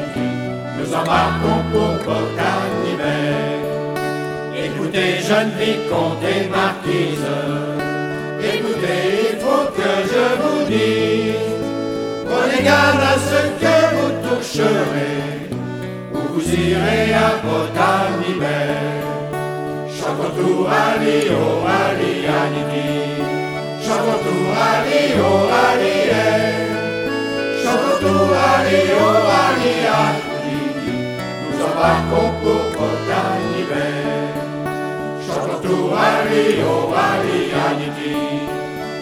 Nous 0.78 0.90
embarquons 1.00 1.62
pour 1.72 2.14
hiver. 2.14 2.59
Écoutez, 5.00 5.28
jeune 5.28 5.52
vicomte 5.58 6.24
et 6.24 6.50
marquise, 6.50 7.30
écoutez, 8.42 9.32
il 9.32 9.40
faut 9.40 9.72
que 9.72 9.92
je 10.12 10.26
vous 10.42 10.62
dise, 10.68 11.36
prenez 12.28 12.64
garde 12.64 13.00
à 13.00 13.16
ce 13.18 13.40
que 13.62 13.76
vous 13.96 14.12
toucherez, 14.28 15.50
ou 16.14 16.34
vous 16.34 16.54
irez 16.54 17.14
à. 17.14 17.40
Chantons 20.00 20.34
tout 20.36 20.66
Ali, 20.68 21.28
oh 21.32 21.66
Ali, 21.68 22.26
chantons 23.86 24.20
tout 24.24 24.48
Ali, 24.68 25.02
oh 25.20 25.48
Ali, 25.64 25.96
chantons 27.62 27.98
tout 28.02 28.34
Ali, 28.52 28.80
oh 29.00 29.18
Ali, 29.46 29.74
Ali, 30.00 30.58
nous 31.52 31.64
embarquons 31.64 32.32
pour. 32.42 32.99
Ali, 35.66 36.56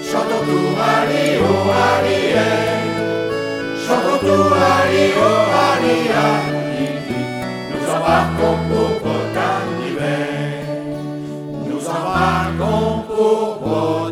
Chantons 0.10 0.44
tout 0.46 0.74
Ali, 0.80 1.38
oh 1.40 1.70
Ali, 1.70 2.20
Chantons 3.86 4.20
tout 4.22 4.54
Ali, 4.56 5.06
oh 5.18 5.42
Ali, 5.70 5.96
Ali, 6.26 6.86
Nous 7.70 7.88
embarquons 7.96 8.58
pour 8.70 8.92
Bretagne. 9.04 9.92
Nous 11.70 11.84
embarquons 11.88 13.04
pour 13.08 13.48
Bretagne 13.62 14.07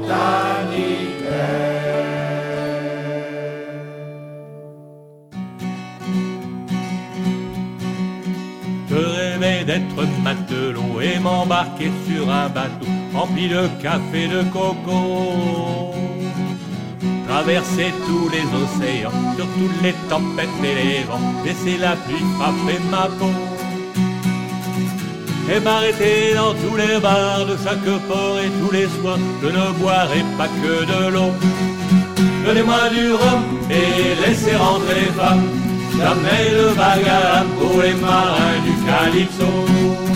matelot 10.26 11.02
et 11.02 11.20
m'embarquer 11.20 11.92
sur 12.08 12.24
un 12.42 12.48
bateau 12.50 12.88
rempli 13.14 13.48
de 13.48 13.64
café 13.84 14.28
de 14.28 14.42
coco. 14.54 15.00
Traverser 17.28 17.92
tous 18.06 18.28
les 18.36 18.46
océans, 18.62 19.18
sur 19.36 19.48
toutes 19.58 19.82
les 19.84 19.96
tempêtes 20.10 20.60
et 20.64 20.76
les 20.82 21.04
vents, 21.10 21.28
laisser 21.46 21.78
la 21.86 21.94
pluie 22.04 22.26
frapper 22.38 22.80
ma 22.92 23.06
peau. 23.18 23.36
Et 25.52 25.60
m'arrêter 25.60 26.34
dans 26.40 26.54
tous 26.62 26.76
les 26.76 27.00
bars 27.00 27.46
de 27.46 27.56
chaque 27.64 27.92
port 28.08 28.38
et 28.44 28.52
tous 28.60 28.72
les 28.78 28.88
soirs, 28.96 29.20
je 29.42 29.48
ne 29.58 29.66
boirai 29.80 30.24
pas 30.38 30.50
que 30.62 30.76
de 30.94 31.02
l'eau. 31.14 31.34
Donnez-moi 32.46 32.84
du 32.96 33.06
rhum 33.20 33.42
et 33.70 34.22
laissez 34.22 34.56
rentrer 34.56 34.96
les 35.02 35.12
femmes, 35.20 35.48
jamais 36.00 36.46
le 36.58 36.68
bagarre 36.82 37.46
pour 37.58 37.82
les 37.82 37.96
marins 38.06 38.60
du 38.68 38.74
calypso. 38.88 40.15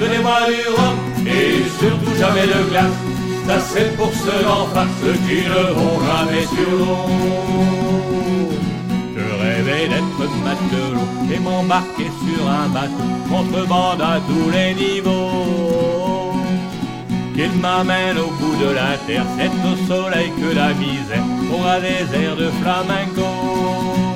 Donnez-moi 0.00 0.38
du 0.46 0.68
rhum 0.76 0.96
et 1.26 1.64
surtout 1.80 2.14
jamais 2.16 2.46
de 2.46 2.70
glace. 2.70 2.98
Ça 3.46 3.58
c'est 3.60 3.96
pour 3.96 4.12
ceux 4.12 4.46
en 4.46 4.66
face 4.66 5.04
qui 5.26 5.40
ne 5.48 5.62
vont 5.74 5.98
jamais 6.06 6.44
sur 6.46 6.70
l'eau. 6.78 7.08
Je 9.16 9.42
rêvais 9.42 9.88
d'être 9.88 10.30
matelot 10.44 11.08
et 11.34 11.40
m'embarquer 11.40 12.10
sur 12.22 12.48
un 12.48 12.68
bateau, 12.68 13.10
contrebande 13.28 14.02
à 14.02 14.20
tous 14.28 14.50
les 14.50 14.74
niveaux. 14.74 16.32
Qu'il 17.34 17.52
m'amène 17.60 18.18
au 18.18 18.30
bout 18.38 18.56
de 18.64 18.70
la 18.70 18.96
terre, 19.06 19.26
c'est 19.36 19.52
au 19.70 19.74
soleil 19.86 20.30
que 20.40 20.54
la 20.54 20.74
misère 20.74 21.24
aura 21.52 21.80
des 21.80 22.06
airs 22.20 22.36
de 22.36 22.50
flamenco 22.60 24.07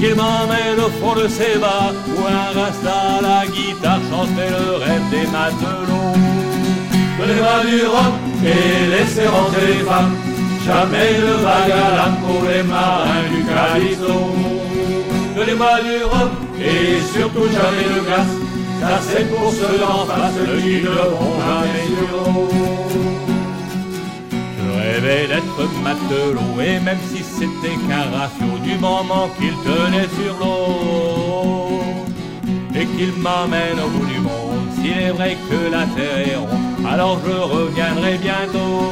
qu'il 0.00 0.14
m'emmène 0.14 0.80
au 0.86 0.90
fond 0.98 1.14
de 1.14 1.28
ses 1.28 1.58
bas, 1.58 1.92
où 2.16 2.20
un 2.26 2.58
rasta 2.58 2.96
à 3.18 3.20
la 3.20 3.46
guitare 3.46 4.00
chantait 4.08 4.50
le 4.56 4.76
rêve 4.82 5.06
des 5.10 5.26
matelots. 5.34 6.16
Donnez-moi 7.18 7.56
du 7.68 7.80
et 8.48 8.86
laissez 8.92 9.26
rentrer 9.26 9.66
les 9.72 9.84
femmes, 9.88 10.14
jamais 10.66 11.12
le 11.26 11.34
vague 11.44 12.14
pour 12.22 12.42
les 12.48 12.62
marins 12.62 13.26
du 13.32 13.40
calypso. 13.50 14.16
Donnez-moi 15.36 15.74
du 15.86 15.96
et 16.64 17.00
surtout 17.12 17.48
jamais 17.58 17.88
de 17.94 18.00
glace. 18.06 18.34
Ça 18.80 18.98
c'est 19.06 19.28
pour 19.30 19.52
ceux 19.52 19.78
d'en 19.78 20.06
face 20.06 20.40
qui 20.62 20.76
ne 20.82 20.94
vont 21.12 21.36
jamais 21.46 21.86
sur 21.92 22.32
l'eau. 22.32 22.89
Je 24.90 24.94
rêvais 24.94 25.28
d'être 25.28 25.82
matelot 25.84 26.60
et 26.60 26.80
même 26.80 26.98
si 27.10 27.22
c'était 27.22 27.76
qu'un 27.86 28.10
ratio 28.16 28.58
du 28.64 28.76
moment 28.78 29.28
qu'il 29.38 29.54
tenait 29.62 30.08
sur 30.18 30.34
l'eau 30.40 31.80
et 32.74 32.86
qu'il 32.86 33.12
m'amène 33.22 33.78
au 33.84 33.88
bout 33.88 34.06
du 34.06 34.18
monde, 34.18 34.66
s'il 34.74 34.98
est 34.98 35.10
vrai 35.10 35.36
que 35.48 35.70
la 35.70 35.84
terre 35.94 36.18
est 36.26 36.36
ronde, 36.36 36.86
alors 36.90 37.20
je 37.24 37.30
reviendrai 37.30 38.18
bientôt. 38.18 38.90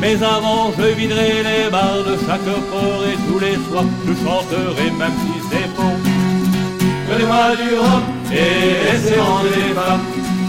Mais 0.00 0.14
avant, 0.22 0.72
je 0.78 0.86
viderai 0.94 1.42
les 1.42 1.70
bars 1.70 2.04
de 2.06 2.16
chaque 2.26 2.40
port 2.70 3.02
et 3.10 3.16
tous 3.28 3.40
les 3.40 3.56
soirs, 3.68 3.84
je 4.06 4.12
chanterai 4.24 4.90
même 4.98 5.16
si 5.20 5.48
c'est 5.50 5.68
faux. 5.76 5.98
Donnez-moi 7.10 7.56
du 7.56 7.76
rhum 7.76 8.02
et 8.32 8.92
laissez 8.92 9.16
les 9.16 9.74
femmes. 9.74 10.00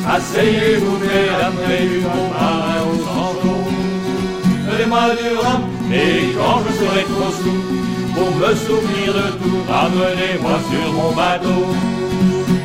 Asseyez-vous, 0.08 0.98
mesdames, 0.98 1.54
près 1.65 1.86
du 1.86 2.00
bon 2.00 2.30
Donnez-moi 4.89 5.15
du 5.21 5.93
et 5.93 6.34
quand 6.34 6.62
je 6.65 6.73
serai 6.73 7.04
trop 7.04 7.32
sous, 7.32 7.62
pour 8.15 8.32
me 8.36 8.56
souvenir 8.56 9.13
de 9.13 9.38
tout, 9.38 9.62
ramenez-moi 9.69 10.58
sur 10.67 10.93
mon 10.93 11.12
bateau. 11.12 11.62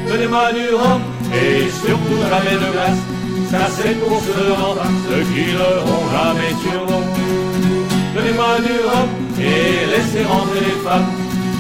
Donnez-moi 0.09 0.53
du 0.53 0.75
rhum 0.75 1.03
et 1.35 1.69
surtout 1.69 2.21
jamais 2.31 2.57
de 2.57 2.73
glace. 2.73 3.03
Ça 3.51 3.69
c'est 3.77 4.01
pour 4.01 4.19
ceux 4.23 4.53
enfin, 4.53 4.89
ceux 5.07 5.23
qui 5.35 5.53
n'auront 5.53 6.07
jamais 6.15 6.55
sur 6.63 6.81
l'eau. 6.87 7.05
Donnez-moi 8.15 8.57
du 8.61 8.73
rhum 8.89 9.09
et 9.39 9.85
laissez 9.91 10.25
rentrer 10.25 10.61
les 10.61 10.81
femmes. 10.83 11.11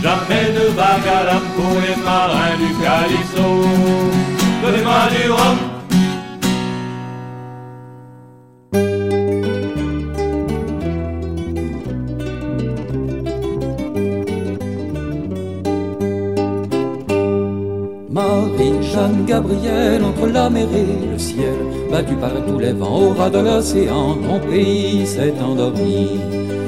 Jamais 0.02 0.50
de 0.58 0.72
vague 0.72 1.08
à 1.08 1.24
l'âme 1.24 1.48
pour 1.56 1.76
les 1.82 2.02
marins 2.02 2.56
du 2.56 2.72
Calypso. 2.82 3.68
Donnez-moi 4.62 5.08
du 5.10 5.30
rhum. 5.30 5.73
Marie-Jeanne 18.94 19.24
Gabriel, 19.26 20.04
entre 20.04 20.26
la 20.28 20.48
mer 20.48 20.68
et 20.72 21.12
le 21.12 21.18
ciel, 21.18 21.54
battue 21.90 22.14
par 22.14 22.32
tous 22.46 22.58
les 22.58 22.72
vents 22.72 23.08
au 23.08 23.08
ras 23.10 23.30
de 23.30 23.38
l'océan, 23.38 24.14
ton 24.14 24.38
pays 24.48 25.06
s'est 25.06 25.34
endormi. 25.42 26.20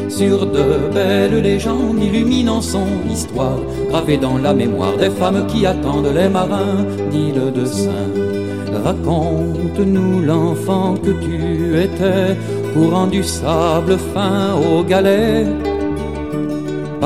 Sur 0.08 0.46
de 0.46 0.92
belles 0.92 1.42
légendes 1.42 2.02
illuminant 2.02 2.60
son 2.60 2.86
histoire, 3.10 3.58
gravée 3.90 4.16
dans 4.16 4.38
la 4.38 4.54
mémoire 4.54 4.96
des 4.96 5.10
femmes 5.10 5.46
qui 5.46 5.66
attendent 5.66 6.12
les 6.14 6.28
marins 6.28 6.84
d'île 7.10 7.52
de 7.54 7.64
Saint. 7.64 8.10
Raconte-nous 8.84 10.22
l'enfant 10.22 10.94
que 10.94 11.10
tu 11.10 11.78
étais, 11.78 12.36
courant 12.74 13.06
du 13.06 13.22
sable 13.22 13.98
fin 14.14 14.54
aux 14.54 14.82
galets. 14.82 15.75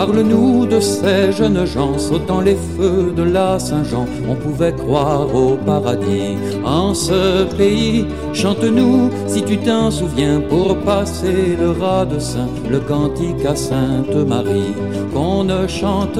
Parle-nous 0.00 0.64
de 0.64 0.80
ces 0.80 1.30
jeunes 1.30 1.66
gens 1.66 1.98
sautant 1.98 2.40
les 2.40 2.56
feux 2.56 3.12
de 3.14 3.22
la 3.22 3.58
Saint-Jean. 3.58 4.06
On 4.30 4.34
pouvait 4.34 4.72
croire 4.72 5.28
au 5.34 5.56
paradis 5.56 6.38
en 6.64 6.94
ce 6.94 7.44
pays. 7.54 8.06
Chante-nous 8.32 9.10
si 9.26 9.42
tu 9.42 9.58
t'en 9.58 9.90
souviens 9.90 10.40
pour 10.40 10.74
passer 10.78 11.54
le 11.60 11.72
rat 11.72 12.06
de 12.06 12.18
Saint, 12.18 12.48
le 12.70 12.80
cantique 12.80 13.44
à 13.44 13.54
Sainte 13.54 14.14
Marie 14.26 14.72
qu'on 15.12 15.44
ne 15.44 15.66
chante 15.66 16.18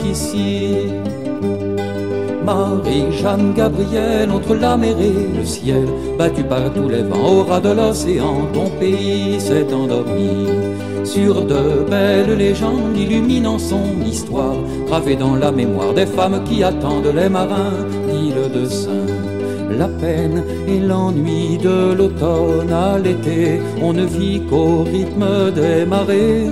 qu'ici. 0.00 0.88
Marie, 2.44 3.12
Jeanne, 3.12 3.54
Gabriel, 3.54 4.28
entre 4.32 4.56
la 4.56 4.76
mer 4.76 4.96
et 5.00 5.38
le 5.38 5.44
ciel, 5.44 5.86
battu 6.18 6.42
par 6.42 6.64
tous 6.74 6.88
les 6.88 7.04
vents 7.04 7.30
au 7.32 7.44
ras 7.44 7.60
de 7.60 7.70
l'océan, 7.70 8.48
ton 8.52 8.70
pays 8.80 9.40
s'est 9.40 9.72
endormi. 9.72 10.48
Sur 11.04 11.44
de 11.44 11.84
belles 11.88 12.36
légendes 12.36 12.96
illuminant 12.96 13.58
son 13.58 14.00
histoire, 14.04 14.56
gravée 14.86 15.16
dans 15.16 15.36
la 15.36 15.52
mémoire 15.52 15.92
des 15.92 16.06
femmes 16.06 16.42
qui 16.44 16.64
attendent 16.64 17.12
les 17.14 17.28
marins 17.28 17.78
d'île 18.08 18.50
de 18.52 18.64
Saint. 18.64 18.90
La 19.78 19.88
peine 19.88 20.42
et 20.66 20.80
l'ennui 20.80 21.58
de 21.58 21.94
l'automne 21.94 22.72
à 22.72 22.98
l'été, 22.98 23.60
on 23.82 23.92
ne 23.92 24.04
vit 24.04 24.40
qu'au 24.48 24.82
rythme 24.84 25.50
des 25.52 25.84
marées. 25.84 26.50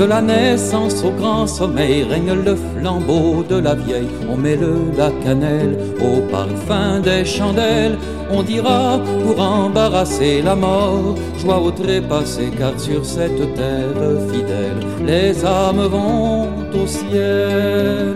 De 0.00 0.06
la 0.06 0.22
naissance 0.22 1.04
au 1.04 1.10
grand 1.10 1.46
sommeil 1.46 2.04
règne 2.04 2.32
le 2.32 2.56
flambeau 2.56 3.44
de 3.46 3.56
la 3.56 3.74
vieille. 3.74 4.08
On 4.32 4.34
met 4.38 4.56
le 4.56 4.72
la 4.96 5.10
cannelle 5.22 5.76
au 6.00 6.22
parfum 6.32 7.00
des 7.00 7.22
chandelles. 7.22 7.98
On 8.30 8.42
dira 8.42 8.98
pour 8.98 9.38
embarrasser 9.38 10.40
la 10.40 10.56
mort, 10.56 11.16
joie 11.38 11.58
au 11.58 11.70
trépassé, 11.70 12.50
car 12.58 12.80
sur 12.80 13.04
cette 13.04 13.54
terre 13.54 14.02
fidèle, 14.32 14.80
les 15.04 15.44
âmes 15.44 15.86
vont 15.94 16.48
au 16.82 16.86
ciel. 16.86 18.14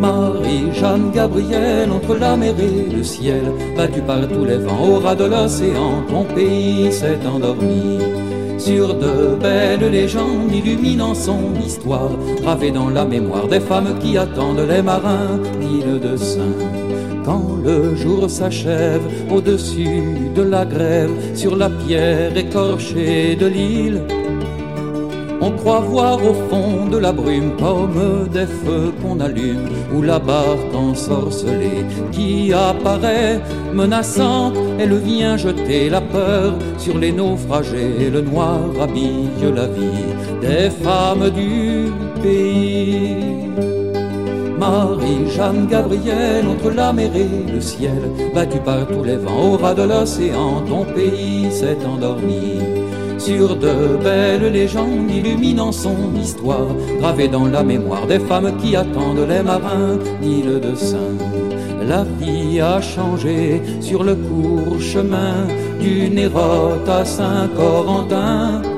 Marie, 0.00 0.72
Jeanne, 0.72 1.12
Gabriel, 1.14 1.92
entre 1.92 2.16
la 2.16 2.36
mer 2.36 2.54
et 2.58 2.92
le 2.92 3.04
ciel, 3.04 3.44
battu 3.76 4.00
par 4.00 4.26
tous 4.26 4.44
les 4.44 4.58
vents 4.58 4.84
au 4.84 4.98
ras 4.98 5.14
de 5.14 5.26
l'océan, 5.26 6.02
ton 6.08 6.24
pays 6.24 6.90
s'est 6.90 7.20
endormi 7.24 8.00
sur 8.64 8.94
de 8.94 9.34
belles 9.40 9.90
légendes 9.90 10.52
illuminant 10.52 11.14
son 11.14 11.52
histoire, 11.66 12.12
gravée 12.42 12.70
dans 12.70 12.90
la 12.90 13.04
mémoire 13.04 13.48
des 13.48 13.58
femmes 13.58 13.98
qui 13.98 14.16
attendent 14.16 14.66
les 14.68 14.82
marins 14.82 15.40
d'île 15.60 15.98
de 15.98 16.16
Saint. 16.16 16.58
Quand 17.24 17.56
le 17.64 17.96
jour 17.96 18.30
s'achève 18.30 19.02
au-dessus 19.32 20.30
de 20.36 20.42
la 20.42 20.64
grève, 20.64 21.10
sur 21.34 21.56
la 21.56 21.70
pierre 21.70 22.36
écorchée 22.36 23.34
de 23.34 23.46
l'île, 23.46 24.02
on 25.42 25.50
croit 25.50 25.80
voir 25.80 26.18
au 26.24 26.34
fond 26.48 26.86
de 26.86 26.98
la 26.98 27.12
brume 27.12 27.52
comme 27.58 28.28
des 28.32 28.46
feux 28.46 28.92
qu'on 29.02 29.18
allume 29.18 29.68
ou 29.92 30.00
la 30.00 30.20
barque 30.20 30.74
ensorcelée 30.74 31.84
qui 32.12 32.52
apparaît 32.52 33.40
menaçante. 33.74 34.54
Elle 34.78 34.96
vient 34.98 35.36
jeter 35.36 35.90
la 35.90 36.00
peur 36.00 36.54
sur 36.78 36.96
les 36.96 37.10
naufragés. 37.10 38.08
Le 38.12 38.20
noir 38.20 38.60
habille 38.80 39.28
la 39.54 39.66
vie 39.66 40.10
des 40.40 40.70
femmes 40.70 41.28
du 41.30 41.90
pays. 42.22 43.16
Marie, 44.60 45.28
Jeanne, 45.34 45.66
Gabriel, 45.66 46.46
entre 46.46 46.70
la 46.70 46.92
mer 46.92 47.10
et 47.16 47.52
le 47.52 47.60
ciel, 47.60 48.02
battu 48.32 48.58
par 48.58 48.86
tous 48.86 49.02
les 49.02 49.16
vents 49.16 49.54
au 49.54 49.56
ras 49.56 49.74
de 49.74 49.82
l'océan, 49.82 50.62
ton 50.68 50.84
pays 50.84 51.50
s'est 51.50 51.78
endormi 51.84 52.81
sur 53.24 53.54
de 53.54 53.96
belles 54.02 54.52
légendes 54.52 55.10
illuminant 55.10 55.70
son 55.70 55.96
histoire, 56.20 56.74
gravée 56.98 57.28
dans 57.28 57.46
la 57.46 57.62
mémoire 57.62 58.06
des 58.06 58.18
femmes 58.18 58.56
qui 58.60 58.74
attendent 58.74 59.28
les 59.28 59.42
marins 59.42 59.96
d'île 60.20 60.58
de 60.58 60.74
Saint. 60.74 61.18
La 61.86 62.04
vie 62.18 62.60
a 62.60 62.80
changé 62.80 63.62
sur 63.80 64.02
le 64.02 64.16
court 64.16 64.80
chemin 64.80 65.46
du 65.80 66.08
Nérote 66.10 66.88
à 66.88 67.04
Saint-Corentin. 67.04 68.71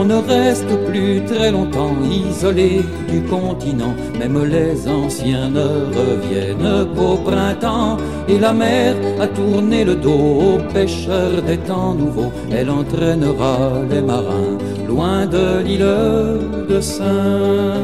On 0.00 0.04
ne 0.04 0.14
reste 0.14 0.72
plus 0.86 1.24
très 1.24 1.50
longtemps 1.50 1.96
isolé 2.08 2.82
du 3.08 3.20
continent, 3.22 3.94
même 4.16 4.44
les 4.44 4.86
anciens 4.86 5.50
ne 5.50 5.68
reviennent 5.98 6.86
qu'au 6.94 7.16
printemps. 7.16 7.96
Et 8.28 8.38
la 8.38 8.52
mer 8.52 8.94
a 9.20 9.26
tourné 9.26 9.84
le 9.84 9.96
dos 9.96 10.10
aux 10.10 10.72
pêcheurs 10.72 11.42
des 11.42 11.58
temps 11.58 11.94
nouveaux, 11.94 12.30
elle 12.52 12.70
entraînera 12.70 13.72
les 13.90 14.00
marins 14.00 14.56
loin 14.86 15.26
de 15.26 15.62
l'île 15.64 16.68
de 16.68 16.80
Saint. 16.80 17.82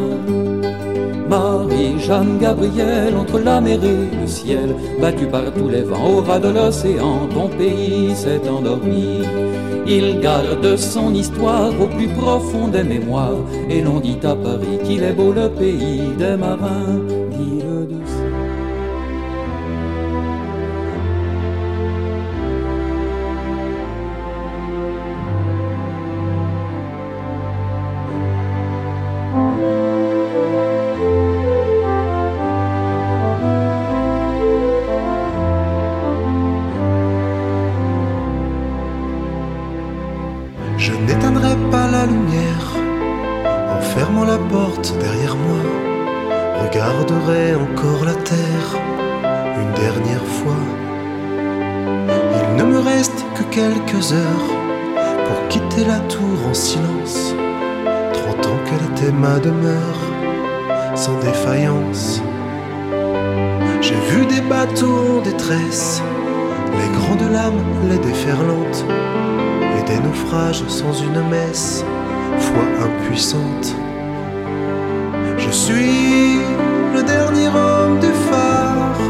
Marie, 1.29 1.99
Jeanne, 1.99 2.39
Gabriel, 2.41 3.17
entre 3.17 3.41
la 3.41 3.61
mer 3.61 3.81
et 3.83 4.21
le 4.21 4.27
ciel, 4.29 4.77
battu 5.01 5.27
par 5.27 5.53
tous 5.53 5.69
les 5.69 5.83
vents 5.83 6.19
au 6.19 6.21
ras 6.21 6.39
de 6.39 6.51
l'océan, 6.51 7.27
ton 7.35 7.49
pays 7.49 8.15
s'est 8.15 8.49
endormi. 8.49 9.23
Il 9.87 10.21
garde 10.21 10.77
son 10.77 11.15
histoire 11.15 11.73
au 11.81 11.87
plus 11.87 12.09
profond 12.09 12.69
des 12.69 12.85
mémoires, 12.85 13.45
et 13.69 13.83
l'on 13.83 14.01
dit 14.01 14.19
à 14.23 14.35
Paris 14.35 14.79
qu'il 14.85 15.03
est 15.03 15.13
beau 15.13 15.33
le 15.33 15.49
pays 15.51 16.09
des 16.19 16.37
marins 16.37 17.24
sans 61.05 61.19
défaillance. 61.19 62.23
J'ai 63.83 64.01
vu 64.11 64.25
des 64.25 64.41
bateaux 64.41 65.19
en 65.19 65.21
détresse, 65.21 66.01
les 66.79 66.91
grandes 66.99 67.31
lames, 67.31 67.63
les 67.91 67.99
déferlantes, 67.99 68.83
et 69.77 69.83
des 69.91 70.01
naufrages 70.01 70.65
sans 70.67 70.95
une 71.09 71.21
messe, 71.29 71.85
foi 72.39 72.65
impuissante. 72.87 73.77
Je 75.37 75.51
suis 75.51 76.39
le 76.95 77.03
dernier 77.03 77.49
homme 77.49 77.99
du 78.01 78.13
phare. 78.29 79.03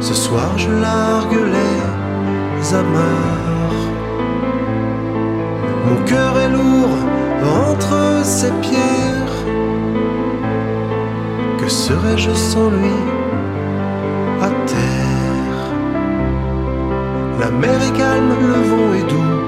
Ce 0.00 0.14
soir 0.14 0.50
je 0.56 0.70
largue 0.70 1.40
les 1.56 2.74
amarres. 2.74 3.82
Mon 5.86 5.98
cœur 6.06 6.32
est 6.44 6.52
lourd 6.56 6.96
entre 7.68 8.24
ses 8.24 8.52
pierres. 8.62 9.19
Serais-je 11.70 12.32
sans 12.32 12.68
lui 12.68 12.98
à 14.42 14.48
terre? 14.66 15.60
La 17.38 17.50
mer 17.52 17.80
est 17.86 17.96
calme, 17.96 18.34
le 18.40 18.60
vent 18.68 18.94
est 18.94 19.08
doux. 19.08 19.38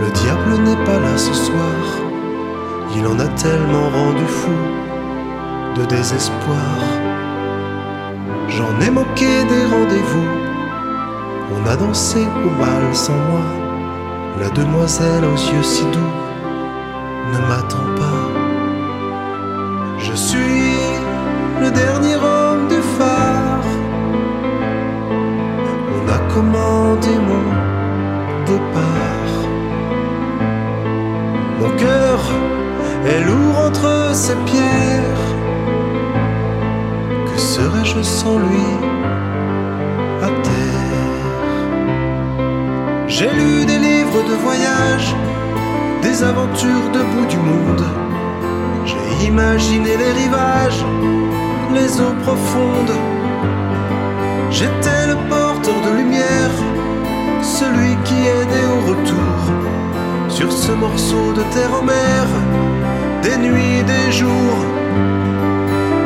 Le 0.00 0.10
diable 0.12 0.62
n'est 0.62 0.84
pas 0.84 1.00
là 1.00 1.16
ce 1.16 1.34
soir. 1.34 1.76
Il 2.96 3.04
en 3.08 3.18
a 3.18 3.26
tellement 3.26 3.90
rendu 3.90 4.24
fou 4.26 4.52
de 5.76 5.84
désespoir. 5.86 6.78
J'en 8.48 8.80
ai 8.86 8.90
manqué 8.90 9.26
des 9.26 9.64
rendez-vous. 9.74 10.30
On 11.56 11.68
a 11.68 11.74
dansé 11.74 12.20
au 12.20 12.50
bal 12.60 12.94
sans 12.94 13.12
moi. 13.12 13.46
La 14.40 14.50
demoiselle 14.50 15.24
aux 15.24 15.52
yeux 15.52 15.64
si 15.64 15.82
doux 15.82 16.23
Commandé 26.34 27.14
mon 27.30 27.46
départ. 28.44 29.34
Mon 31.60 31.70
cœur 31.76 32.18
est 33.06 33.20
lourd 33.24 33.56
entre 33.66 34.10
ses 34.12 34.34
pierres. 34.44 35.26
Que 37.28 37.38
serais-je 37.38 38.02
sans 38.02 38.38
lui 38.38 38.66
à 40.24 40.30
terre? 40.42 41.54
J'ai 43.06 43.30
lu 43.30 43.64
des 43.64 43.78
livres 43.78 44.22
de 44.28 44.34
voyage, 44.42 45.14
des 46.02 46.24
aventures 46.24 46.90
de 46.92 47.02
bout 47.12 47.26
du 47.26 47.38
monde. 47.38 47.84
J'ai 48.86 49.28
imaginé 49.28 49.96
les 49.96 50.12
rivages, 50.22 50.84
les 51.72 52.00
eaux 52.00 52.16
profondes. 52.24 53.13
J'étais 54.58 55.08
le 55.08 55.16
porteur 55.28 55.80
de 55.86 55.96
lumière, 55.98 56.56
celui 57.42 57.96
qui 58.04 58.14
aidait 58.14 58.68
au 58.76 58.80
retour 58.90 59.36
sur 60.28 60.52
ce 60.52 60.70
morceau 60.70 61.32
de 61.32 61.42
terre 61.54 61.74
en 61.80 61.82
mer, 61.82 62.24
des 63.24 63.36
nuits, 63.36 63.82
des 63.82 64.12
jours. 64.12 64.62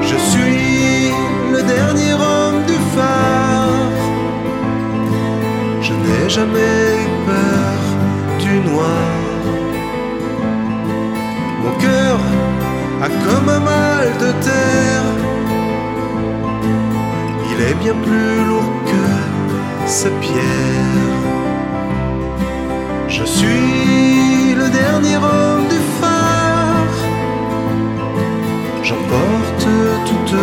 Je 0.00 0.16
suis 0.30 1.12
le 1.52 1.62
dernier 1.62 2.14
homme 2.14 2.64
du 2.66 2.78
phare. 2.94 3.92
Je 5.82 5.92
n'ai 5.92 6.30
jamais 6.30 6.86
eu 7.02 7.08
peur 7.30 7.78
du 8.40 8.54
noir. 8.70 9.10
Mon 11.62 11.74
cœur 11.84 12.18
a 13.02 13.08
comme 13.26 13.48
un 13.50 13.60
mal 13.60 14.06
de 14.24 14.32
terre. 14.42 15.17
Il 17.60 17.64
est 17.64 17.74
bien 17.74 17.94
plus 17.94 18.44
lourd 18.46 18.70
que 18.86 19.88
ces 19.88 20.10
pierres. 20.20 21.16
Je 23.08 23.24
suis 23.24 24.54
le 24.54 24.68
dernier 24.70 25.16
homme 25.16 25.66
du 25.68 25.80
phare. 26.00 26.94
J'emporte 28.84 29.66
toutes 30.06 30.38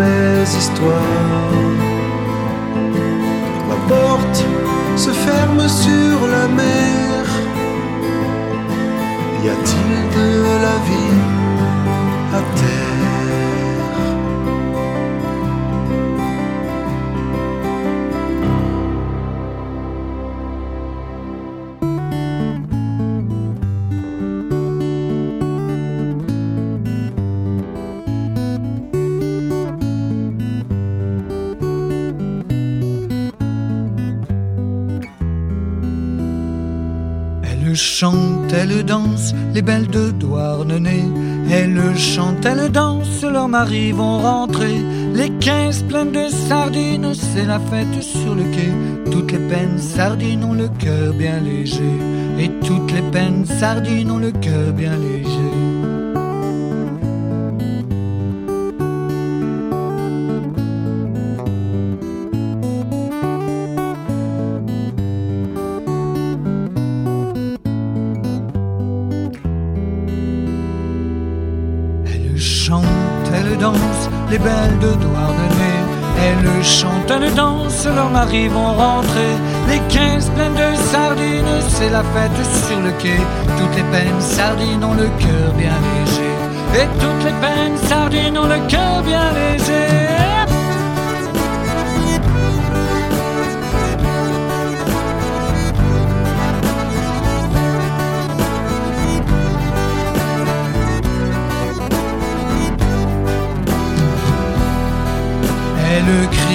mes 0.00 0.42
histoires. 0.42 1.54
Ma 3.68 3.76
porte 3.88 4.44
se 4.96 5.10
ferme 5.10 5.66
sur 5.66 6.26
la 6.34 6.46
mer. 6.46 7.24
Y 9.44 9.48
a-t-il 9.48 9.92
de 10.18 10.28
la 10.66 10.76
vie 10.88 11.19
les 39.54 39.62
belles 39.62 39.88
de 39.88 40.10
Douarnenez. 40.10 41.04
Elle 41.50 41.96
chante, 41.96 42.44
elle 42.44 42.70
danse, 42.70 43.22
leurs 43.22 43.48
maris 43.48 43.92
vont 43.92 44.18
rentrer. 44.18 44.78
Les 45.14 45.30
quinze 45.40 45.82
pleines 45.82 46.12
de 46.12 46.28
sardines, 46.28 47.12
c'est 47.14 47.46
la 47.46 47.58
fête 47.58 48.02
sur 48.02 48.34
le 48.34 48.44
quai. 48.44 49.10
Toutes 49.10 49.32
les 49.32 49.48
peines 49.48 49.78
sardines 49.78 50.44
ont 50.44 50.54
le 50.54 50.68
cœur 50.68 51.12
bien 51.14 51.40
léger. 51.40 51.94
Et 52.38 52.50
toutes 52.64 52.92
les 52.92 53.02
peines 53.10 53.44
sardines 53.44 54.10
ont 54.10 54.18
le 54.18 54.30
cœur 54.30 54.72
bien 54.72 54.96
léger. 54.96 55.19
Maris 78.10 78.48
vont 78.48 78.72
rentrer. 78.74 79.32
Les 79.68 79.80
quinze 79.88 80.28
pleines 80.30 80.54
de 80.54 80.76
sardines, 80.92 81.60
c'est 81.68 81.90
la 81.90 82.02
fête 82.12 82.46
sur 82.66 82.80
le 82.80 82.90
quai. 83.02 83.20
Toutes 83.58 83.76
les 83.76 83.88
peines 83.94 84.20
sardines 84.20 84.84
ont 84.84 84.94
le 84.94 85.08
cœur 85.18 85.52
bien 85.56 85.76
léger. 85.88 86.34
Et 86.82 86.88
toutes 87.00 87.24
les 87.24 87.36
peines 87.40 87.78
sardines 87.88 88.38
ont 88.38 88.46
le 88.46 88.60
cœur 88.68 89.02
bien 89.02 89.32
léger. 89.32 90.10
Crie, 106.32 106.49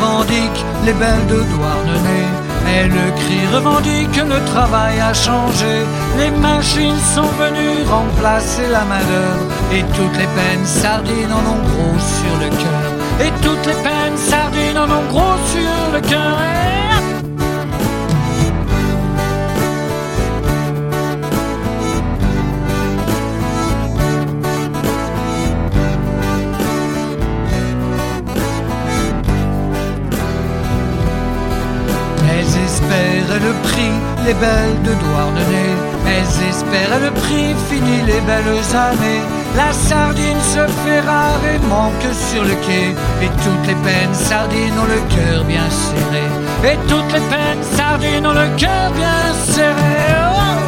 revendique 0.00 0.64
les 0.84 0.92
belles 0.94 1.26
de 1.28 1.42
Douarnenez. 1.52 2.28
Elle 2.72 2.90
crie, 2.90 3.46
revendique 3.54 4.16
le 4.16 4.44
travail 4.52 5.00
a 5.00 5.12
changé. 5.12 5.74
Les 6.18 6.30
machines 6.30 7.02
sont 7.14 7.30
venues 7.42 7.82
remplacer 7.88 8.68
la 8.70 8.84
main-d'œuvre. 8.84 9.46
Et 9.72 9.82
toutes 9.96 10.16
les 10.16 10.30
peines 10.38 10.66
sardines 10.66 11.32
en 11.32 11.44
ont 11.54 11.62
gros 11.70 11.98
sur 11.98 12.34
le 12.42 12.48
cœur. 12.62 13.26
Et 13.26 13.32
toutes 13.44 13.66
les 13.66 13.82
peines 13.82 14.16
sardines 14.16 14.78
en 14.78 14.90
ont 14.98 15.06
gros 15.10 15.38
sur 15.52 15.92
le 15.94 16.00
cœur. 16.00 16.79
les 34.24 34.34
belles 34.34 34.82
de 34.82 34.92
Douarnenez. 35.02 35.74
Elles 36.06 36.48
espéraient 36.48 37.00
le 37.00 37.10
prix, 37.10 37.54
fini 37.68 38.02
les 38.06 38.20
belles 38.22 38.68
années. 38.74 39.22
La 39.56 39.72
sardine 39.72 40.40
se 40.40 40.64
fait 40.82 41.00
rare 41.00 41.40
et 41.52 41.58
manque 41.66 42.08
sur 42.28 42.44
le 42.44 42.54
quai. 42.66 42.88
Et 43.24 43.30
toutes 43.44 43.66
les 43.66 43.78
peines 43.86 44.14
sardines 44.14 44.78
ont 44.78 44.90
le 44.96 45.00
cœur 45.14 45.44
bien 45.44 45.68
serré. 45.70 46.72
Et 46.72 46.78
toutes 46.88 47.12
les 47.12 47.26
peines 47.32 47.64
sardines 47.76 48.26
ont 48.26 48.32
le 48.32 48.48
cœur 48.56 48.90
bien 48.94 49.34
serré. 49.54 49.96
Oh, 50.22 50.36
oh. 50.36 50.59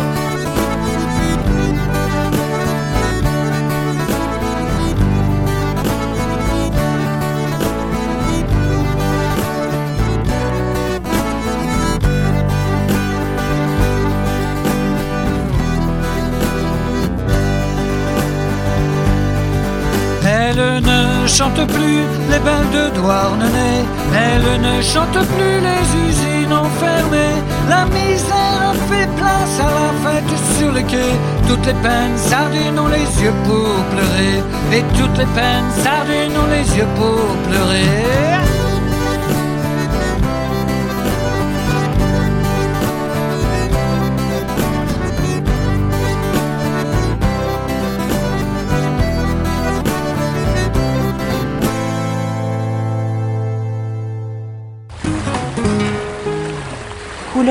ne 21.23 21.29
chante 21.29 21.67
plus 21.69 22.03
les 22.31 22.39
belles 22.41 22.71
de 22.73 22.95
Douarnenez, 22.97 23.85
elle 24.15 24.61
ne 24.61 24.83
chante 24.83 25.19
plus 25.35 25.59
les 25.69 25.85
usines 26.09 26.53
enfermées. 26.53 27.39
La 27.69 27.85
misère 27.87 28.75
fait 28.89 29.09
place 29.17 29.61
à 29.61 29.71
la 29.79 29.91
fête 30.03 30.39
sur 30.59 30.73
le 30.73 30.83
quai, 30.83 31.13
toutes 31.49 31.67
les 31.67 31.75
peines 31.75 32.17
sardines 32.17 32.79
ont 32.79 32.89
les 32.89 33.23
yeux 33.23 33.35
pour 33.45 33.75
pleurer, 33.93 34.43
et 34.73 34.83
toutes 34.99 35.19
les 35.19 35.31
peines 35.37 35.71
sardines 35.85 36.37
ont 36.43 36.51
les 36.51 36.77
yeux 36.77 36.89
pour 36.97 37.27
pleurer. 37.49 38.62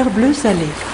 bleu 0.09 0.33
salé. 0.33 0.90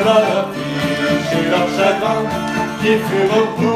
la 0.00 0.46
leur 1.50 1.68
chagrin 1.76 2.22
qui 2.80 2.92
furent 3.06 3.73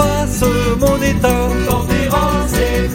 la 0.00 0.26
surpasse 0.26 0.44
mon 0.78 0.96
état. 1.02 1.48
Rose 2.10 2.54
et 2.58 2.88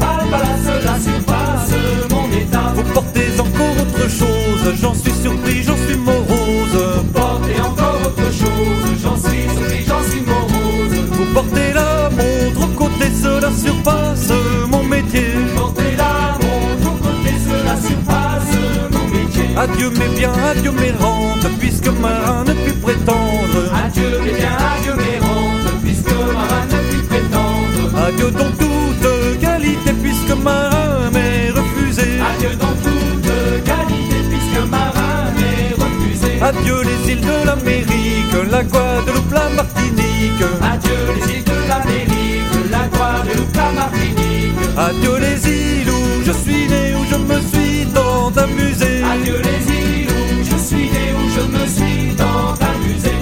la 0.84 0.99
surpasse 0.99 1.74
mon 2.10 2.28
état. 2.38 2.74
Vous 2.76 2.84
portez 2.93 3.28
encore 3.39 3.76
autre 3.82 4.10
chose, 4.10 4.74
j'en 4.82 4.93
suis 4.93 5.12
surpris, 5.12 5.64
j'en 5.64 5.78
suis 5.86 5.97
morose. 5.97 6.78
Portez 7.14 7.62
encore 7.62 7.99
autre 8.06 8.32
chose, 8.32 8.89
j'en 9.01 9.18
suis 9.18 9.43
surpris, 9.56 9.86
j'en 9.88 10.03
suis 10.10 10.22
morose. 10.22 10.95
Vous 11.12 11.34
portez 11.34 11.74
la 11.74 12.10
montre 12.10 12.62
au 12.64 12.72
côté, 12.76 13.06
cela 13.22 13.51
surpasse 13.51 14.32
mon 14.70 14.84
métier. 14.84 15.28
Portez 15.56 15.95
la 15.97 16.38
montre 16.41 16.88
au 16.88 16.97
côté, 17.08 17.32
cela 17.47 17.76
surpasse 17.88 18.56
mon 18.91 19.08
métier. 19.08 19.49
Adieu 19.58 19.89
mes 19.91 20.10
biens, 20.18 20.34
adieu 20.51 20.72
mes 20.72 20.91
rentes, 20.91 21.47
puisque 21.60 21.88
marin 21.88 22.43
ne 22.45 22.55
Adieu 28.16 28.32
donc 28.32 28.57
toute 28.57 29.39
qualité, 29.41 29.91
puisque 30.01 30.41
marin 30.41 31.11
m'est 31.11 31.49
refusé. 31.51 32.03
Adieu 32.22 32.55
donc 32.55 32.82
toute 32.82 33.63
qualité, 33.66 34.16
puisque 34.30 34.70
marin 34.72 35.34
m'est 35.36 35.76
refusé. 35.76 36.41
Adieu 36.41 36.78
les 36.84 37.11
îles 37.11 37.20
de 37.20 37.45
l'Amérique, 37.45 38.36
la 38.49 38.63
Guadeloupe, 38.63 39.34
la 39.34 39.49
Martinique. 39.49 40.45
Adieu 40.61 40.95
les 41.13 41.34
îles 41.36 41.43
de 41.43 41.68
l'Amérique, 41.68 42.72
la 42.72 42.88
Guadeloupe, 42.88 43.53
la 43.53 43.72
Martinique. 43.74 44.55
Adieu 44.78 45.18
les 45.20 45.49
îles 45.49 45.89
où 45.89 46.24
je 46.26 46.32
suis 46.32 46.68
né, 46.70 46.95
où 46.95 47.03
je 47.11 47.18
me 47.18 47.41
suis 47.41 47.86
tant 47.93 48.32
amusé. 48.41 49.03
Adieu 49.03 49.41
les 49.43 49.74
îles 49.76 50.07
où 50.09 50.43
je 50.45 50.57
suis 50.63 50.89
né, 50.89 51.13
où 51.20 51.24
je 51.36 51.57
me 51.57 51.68
suis 51.68 52.16
tant 52.16 52.55
amusé. 52.63 53.14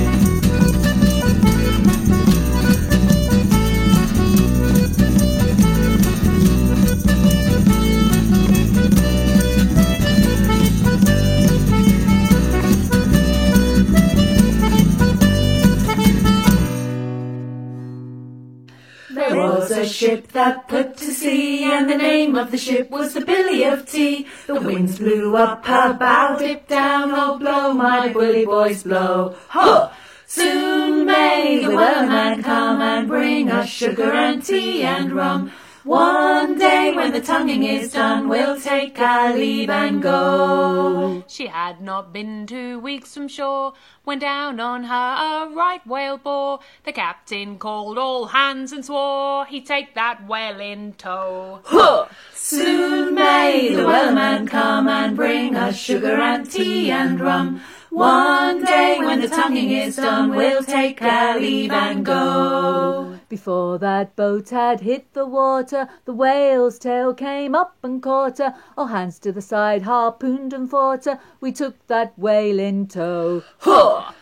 That 20.33 20.67
put 20.67 20.97
to 20.97 21.05
sea, 21.05 21.63
and 21.63 21.89
the 21.89 21.97
name 21.97 22.35
of 22.35 22.51
the 22.51 22.57
ship 22.57 22.89
was 22.89 23.13
the 23.13 23.21
Billy 23.21 23.63
of 23.63 23.89
Tea. 23.89 24.27
The 24.47 24.59
winds 24.59 24.99
blew 24.99 25.35
up 25.35 25.65
her 25.65 25.93
bow, 25.93 26.37
dip 26.37 26.67
down, 26.67 27.11
oh 27.11 27.37
blow, 27.37 27.73
my 27.73 28.11
bully 28.11 28.45
boys 28.45 28.83
blow. 28.83 29.35
Ho! 29.49 29.91
Soon 30.25 31.05
may 31.05 31.63
the 31.63 31.71
wellerman 31.71 32.43
come 32.43 32.81
and 32.81 33.07
bring 33.07 33.51
us 33.51 33.69
sugar 33.69 34.11
and 34.11 34.43
tea 34.43 34.81
and 34.81 35.13
rum. 35.13 35.51
One 35.83 36.57
day 36.57 36.93
when 36.95 37.11
the 37.11 37.19
tonguing 37.19 37.63
is 37.63 37.91
done, 37.91 38.29
we'll 38.29 38.57
take 38.57 38.97
our 38.99 39.33
leave 39.33 39.69
and 39.69 40.01
go. 40.01 41.25
She 41.27 41.47
had 41.47 41.81
not 41.81 42.13
been 42.13 42.47
two 42.47 42.79
weeks 42.79 43.13
from 43.13 43.27
shore 43.27 43.73
when 44.05 44.19
down 44.19 44.61
on 44.61 44.85
her 44.85 45.49
a 45.49 45.53
right 45.53 45.85
whale 45.85 46.17
bore. 46.17 46.59
The 46.85 46.93
captain 46.93 47.59
called 47.59 47.97
all 47.97 48.27
hands 48.27 48.71
and 48.71 48.85
swore 48.85 49.45
he'd 49.45 49.65
take 49.65 49.93
that 49.95 50.25
whale 50.25 50.61
in 50.61 50.93
tow. 50.93 51.59
Huh! 51.65 52.07
Soon 52.33 53.15
may 53.15 53.75
the 53.75 53.81
wellerman 53.81 54.47
come 54.47 54.87
and 54.87 55.17
bring 55.17 55.57
us 55.57 55.77
sugar 55.77 56.15
and 56.15 56.49
tea 56.49 56.91
and 56.91 57.19
rum. 57.19 57.61
One 57.93 58.63
day 58.63 58.97
when 58.97 59.21
the 59.21 59.27
tonguing 59.27 59.69
is 59.69 59.97
done, 59.97 60.31
we'll 60.31 60.63
take 60.63 60.99
our 61.03 61.39
leave 61.39 61.71
and 61.71 62.03
go. 62.03 63.19
Before 63.29 63.77
that 63.77 64.15
boat 64.15 64.49
had 64.49 64.81
hit 64.81 65.13
the 65.13 65.27
water, 65.27 65.87
the 66.05 66.13
whale's 66.13 66.79
tail 66.79 67.13
came 67.13 67.53
up 67.53 67.77
and 67.83 68.01
caught 68.01 68.39
her. 68.39 68.55
All 68.75 68.87
hands 68.87 69.19
to 69.19 69.31
the 69.31 69.43
side, 69.43 69.83
harpooned 69.83 70.53
and 70.53 70.67
fought 70.67 71.05
her. 71.05 71.19
We 71.39 71.51
took 71.51 71.85
that 71.85 72.17
whale 72.17 72.59
in 72.59 72.87
tow. 72.87 73.43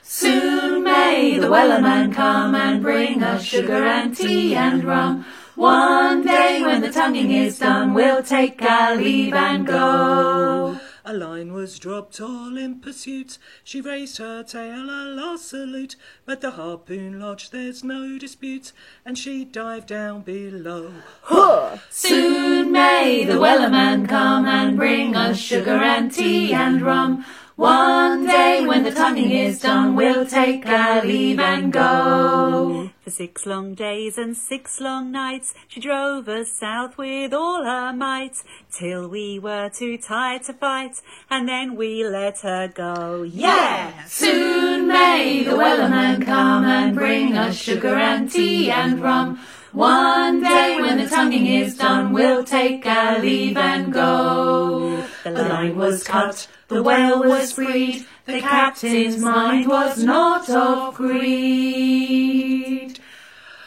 Soon 0.01 0.83
may 0.83 1.39
the 1.39 1.47
wellerman 1.47 2.13
come 2.13 2.55
and 2.55 2.81
bring 2.81 3.23
us 3.23 3.41
sugar 3.41 3.85
and 3.85 4.13
tea 4.13 4.53
and 4.53 4.83
rum. 4.83 5.25
One 5.55 6.25
day 6.25 6.61
when 6.61 6.81
the 6.81 6.91
tonguing 6.91 7.31
is 7.31 7.59
done, 7.59 7.93
we'll 7.93 8.21
take 8.21 8.61
our 8.61 8.97
leave 8.97 9.33
and 9.33 9.65
go. 9.65 10.77
A 11.11 11.13
line 11.13 11.51
was 11.51 11.77
dropped 11.77 12.21
all 12.21 12.55
in 12.55 12.79
pursuit. 12.79 13.37
She 13.65 13.81
raised 13.81 14.17
her 14.19 14.43
tail, 14.43 14.89
a 14.89 15.11
last 15.11 15.49
salute. 15.49 15.97
But 16.25 16.39
the 16.39 16.51
harpoon 16.51 17.19
lodged, 17.19 17.51
there's 17.51 17.83
no 17.83 18.17
dispute, 18.17 18.71
and 19.05 19.17
she 19.17 19.43
dived 19.43 19.89
down 19.89 20.21
below. 20.21 20.93
Huh! 21.23 21.79
Soon 21.89 22.71
may 22.71 23.25
the 23.25 23.41
wellerman 23.41 24.07
come 24.07 24.45
and 24.45 24.77
bring 24.77 25.13
us 25.13 25.37
sugar 25.37 25.71
and 25.71 26.13
tea 26.13 26.53
and 26.53 26.81
rum. 26.81 27.25
One 27.61 28.25
day 28.25 28.65
when 28.65 28.83
the 28.85 28.89
tonguing 28.89 29.29
is 29.29 29.59
done, 29.59 29.95
we'll 29.95 30.25
take 30.25 30.65
our 30.65 31.05
leave 31.05 31.39
and 31.39 31.71
go. 31.71 32.89
For 33.03 33.11
six 33.11 33.45
long 33.45 33.75
days 33.75 34.17
and 34.17 34.35
six 34.35 34.81
long 34.81 35.11
nights, 35.11 35.53
she 35.67 35.79
drove 35.79 36.27
us 36.27 36.51
south 36.51 36.97
with 36.97 37.35
all 37.35 37.63
her 37.63 37.93
might, 37.93 38.37
till 38.71 39.07
we 39.07 39.37
were 39.37 39.69
too 39.69 39.99
tired 39.99 40.41
to 40.45 40.53
fight, 40.53 41.03
and 41.29 41.47
then 41.47 41.75
we 41.75 42.03
let 42.03 42.39
her 42.39 42.67
go. 42.67 43.21
Yeah! 43.21 44.05
Soon 44.05 44.87
may 44.87 45.43
the 45.43 45.51
wellerman 45.51 46.25
come 46.25 46.65
and 46.65 46.95
bring 46.95 47.37
us 47.37 47.55
sugar 47.55 47.93
and 47.93 48.31
tea 48.31 48.71
and 48.71 48.99
rum. 48.99 49.39
One 49.71 50.41
day 50.41 50.81
when 50.81 50.97
the 50.97 51.07
tonguing 51.07 51.45
is 51.45 51.77
done, 51.77 52.11
we'll 52.11 52.43
take 52.43 52.87
our 52.87 53.19
leave 53.19 53.55
and 53.55 53.93
go. 53.93 55.05
The 55.23 55.31
line 55.31 55.77
was 55.77 56.03
cut, 56.03 56.47
the 56.71 56.81
whale 56.81 57.23
was 57.23 57.51
freed, 57.51 58.05
the 58.25 58.39
captain's 58.39 59.17
mind 59.17 59.67
was 59.67 60.03
not 60.03 60.49
of 60.49 60.95
greed. 60.95 62.97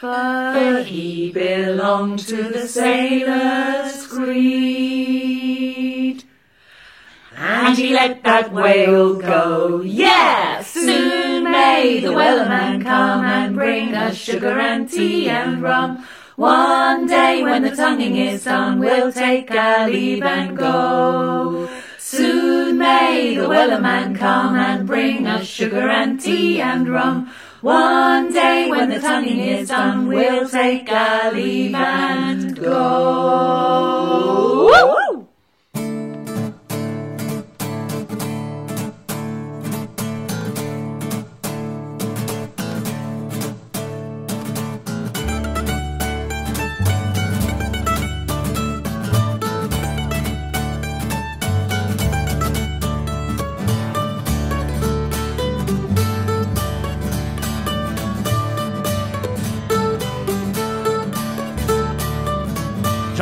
But 0.01 0.85
he 0.85 1.31
belonged 1.31 2.19
to 2.19 2.49
the 2.49 2.67
sailor's 2.67 4.07
creed. 4.07 6.23
And 7.37 7.77
he 7.77 7.93
let 7.93 8.23
that 8.23 8.51
whale 8.51 9.15
go. 9.15 9.81
Yeah! 9.81 10.63
Soon 10.63 11.43
may 11.43 11.99
the 11.99 12.09
wellerman 12.09 12.81
come 12.81 13.23
and 13.23 13.55
bring 13.55 13.93
us 13.93 14.15
sugar 14.15 14.59
and 14.59 14.89
tea 14.89 15.29
and 15.29 15.61
rum. 15.61 16.05
One 16.37 17.07
day 17.07 17.43
when 17.43 17.61
the 17.61 17.75
tonguing 17.75 18.17
is 18.17 18.45
done, 18.45 18.79
we'll 18.79 19.11
take 19.11 19.51
our 19.51 19.89
leave 19.89 20.23
and 20.23 20.57
go. 20.57 21.69
Soon 22.07 22.77
may 22.77 23.33
the 23.35 23.49
wellerman 23.49 24.15
come 24.15 24.55
and 24.55 24.85
bring 24.85 25.25
us 25.25 25.47
sugar 25.47 25.89
and 25.89 26.21
tea 26.21 26.61
and 26.61 26.87
rum. 26.87 27.31
One 27.61 28.31
day 28.31 28.69
when 28.69 28.91
the 28.91 28.99
tonguing 28.99 29.65
we'll 30.07 30.47
take 30.47 30.87
our 30.91 31.31
leave 31.33 31.73
and 31.73 32.55
go. 32.55 33.95